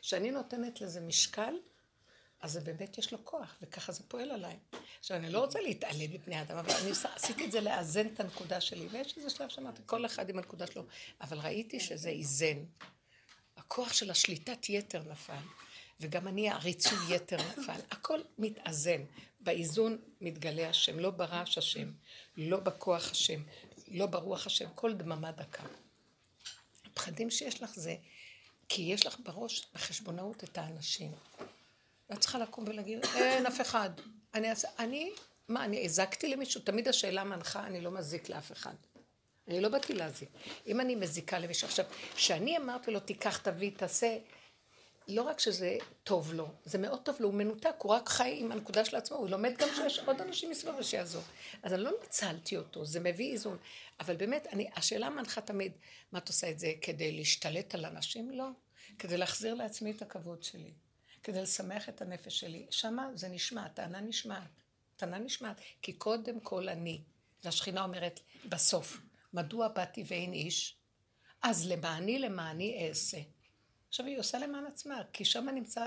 כשאני 0.00 0.30
נותנת 0.30 0.80
לזה 0.80 1.00
משקל, 1.00 1.54
אז 2.40 2.52
זה 2.52 2.60
באמת 2.60 2.98
יש 2.98 3.12
לו 3.12 3.18
כוח, 3.24 3.56
וככה 3.62 3.92
זה 3.92 4.02
פועל 4.08 4.30
עליי. 4.30 4.56
עכשיו, 5.00 5.16
אני 5.16 5.30
לא 5.30 5.40
רוצה 5.40 5.60
להתעלם 5.60 6.12
מפני 6.14 6.42
אדם, 6.42 6.56
אבל 6.56 6.72
אני 6.82 6.90
עשיתי 7.14 7.44
את 7.44 7.52
זה 7.52 7.60
לאזן 7.60 8.06
את 8.06 8.20
הנקודה 8.20 8.60
שלי, 8.60 8.86
ויש 8.90 9.16
איזה 9.16 9.30
שלב 9.30 9.48
שאמרתי, 9.48 9.82
כל 9.86 10.06
אחד 10.06 10.28
עם 10.28 10.38
הנקודה 10.38 10.66
שלו, 10.66 10.82
אבל 11.20 11.38
ראיתי 11.38 11.80
שזה 11.80 12.08
איזן. 12.08 12.64
הכוח 13.66 13.92
של 13.92 14.10
השליטת 14.10 14.68
יתר 14.68 15.02
נפל, 15.10 15.42
וגם 16.00 16.28
אני 16.28 16.50
העריצות 16.50 16.98
יתר 17.08 17.36
נפל. 17.36 17.80
הכל 17.90 18.20
מתאזן. 18.38 19.00
באיזון 19.40 19.98
מתגלה 20.20 20.68
השם, 20.68 20.98
לא 20.98 21.10
ברעש 21.10 21.58
השם, 21.58 21.92
לא 22.36 22.60
בכוח 22.60 23.10
השם, 23.10 23.42
לא 23.88 24.06
ברוח 24.06 24.46
השם, 24.46 24.68
כל 24.74 24.94
דממה 24.94 25.32
דקה. 25.32 25.62
הפחדים 26.86 27.30
שיש 27.30 27.62
לך 27.62 27.70
זה 27.74 27.96
כי 28.68 28.82
יש 28.82 29.06
לך 29.06 29.16
בראש, 29.22 29.66
בחשבונאות, 29.74 30.44
את 30.44 30.58
האנשים. 30.58 31.12
ואת 32.10 32.20
צריכה 32.20 32.38
לקום 32.38 32.64
ולהגיד, 32.68 32.98
אין 33.14 33.46
אף 33.46 33.60
אחד. 33.60 33.90
אני, 34.34 34.48
אני, 34.78 35.10
מה, 35.48 35.64
אני 35.64 35.84
הזקתי 35.84 36.28
למישהו? 36.28 36.60
תמיד 36.60 36.88
השאלה 36.88 37.24
מנחה, 37.24 37.66
אני 37.66 37.80
לא 37.80 37.90
מזיק 37.90 38.28
לאף 38.28 38.52
אחד. 38.52 38.74
אני 39.48 39.60
לא 39.60 39.68
באתי 39.68 39.94
להזיק. 39.94 40.28
אם 40.66 40.80
אני 40.80 40.94
מזיקה 40.94 41.38
למישהו, 41.38 41.68
עכשיו, 41.68 41.84
כשאני 42.14 42.56
אמרתי 42.56 42.90
לו, 42.90 43.00
תיקח, 43.00 43.38
תביא, 43.38 43.70
תעשה, 43.76 44.16
לא 45.08 45.22
רק 45.22 45.40
שזה 45.40 45.76
טוב 46.04 46.34
לו, 46.34 46.48
זה 46.64 46.78
מאוד 46.78 47.02
טוב 47.02 47.16
לו, 47.20 47.28
הוא 47.28 47.34
מנותק, 47.34 47.74
הוא 47.78 47.92
רק 47.92 48.08
חי 48.08 48.36
עם 48.40 48.52
הנקודה 48.52 48.84
של 48.84 48.96
עצמו, 48.96 49.16
הוא 49.16 49.28
לומד 49.28 49.52
גם 49.58 49.68
שיש 49.76 49.98
עוד 49.98 50.20
אנשים 50.20 50.50
מסביבו 50.50 50.84
שיעזור. 50.84 51.22
אז 51.62 51.74
אני 51.74 51.82
לא 51.82 51.90
ניצלתי 52.02 52.56
אותו, 52.56 52.84
זה 52.84 53.00
מביא 53.00 53.32
איזון. 53.32 53.58
אבל 54.00 54.16
באמת, 54.16 54.46
אני, 54.52 54.70
השאלה 54.76 55.10
מנחה 55.10 55.40
תמיד, 55.40 55.72
מה 56.12 56.18
את 56.18 56.28
עושה 56.28 56.50
את 56.50 56.58
זה 56.58 56.72
כדי 56.80 57.12
להשתלט 57.12 57.74
על 57.74 57.84
אנשים? 57.84 58.30
לא. 58.30 58.48
כדי 58.98 59.16
להחזיר 59.16 59.54
לעצמי 59.54 59.90
את 59.90 60.02
הכבוד 60.02 60.42
שלי. 60.42 60.70
כדי 61.22 61.42
לשמח 61.42 61.88
את 61.88 62.02
הנפש 62.02 62.40
שלי. 62.40 62.66
שמה 62.70 63.08
זה 63.14 63.28
נשמע, 63.28 63.68
טענה 63.68 64.00
נשמעת. 64.00 64.50
טענה 64.96 65.18
נשמעת, 65.18 65.60
כי 65.82 65.92
קודם 65.92 66.40
כל 66.40 66.68
אני. 66.68 67.00
והשכינה 67.44 67.82
אומרת, 67.82 68.20
בסוף. 68.48 69.00
מדוע 69.34 69.68
באתי 69.68 70.04
ואין 70.06 70.32
איש? 70.32 70.76
אז 71.42 71.66
למעני 71.66 72.18
למעני 72.18 72.88
אעשה. 72.88 73.18
עכשיו 73.88 74.06
היא 74.06 74.18
עושה 74.18 74.38
למען 74.38 74.66
עצמה, 74.66 75.02
כי 75.12 75.24
שם 75.24 75.48
נמצא 75.48 75.86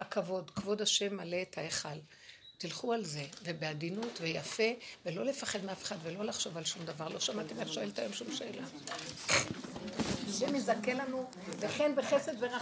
הכבוד, 0.00 0.50
כבוד 0.50 0.82
השם 0.82 1.16
מלא 1.16 1.42
את 1.42 1.58
ההיכל. 1.58 1.98
תלכו 2.58 2.92
על 2.92 3.04
זה, 3.04 3.26
ובעדינות 3.42 4.18
ויפה, 4.20 4.72
ולא 5.06 5.24
לפחד 5.24 5.64
מאף 5.64 5.82
אחד, 5.82 5.96
ולא 6.02 6.24
לחשוב 6.24 6.56
על 6.56 6.64
שום 6.64 6.84
דבר. 6.84 7.08
לא 7.08 7.20
שמעתי 7.20 7.54
מה 7.54 7.66
שואלת 7.68 7.98
היום 7.98 8.12
שום 8.12 8.32
שאלה. 8.36 8.66
השם 10.28 10.54
יזכה 10.54 10.94
לנו, 10.94 11.30
וכן 11.58 11.94
בחסד 11.96 12.42
ורחמים. 12.42 12.52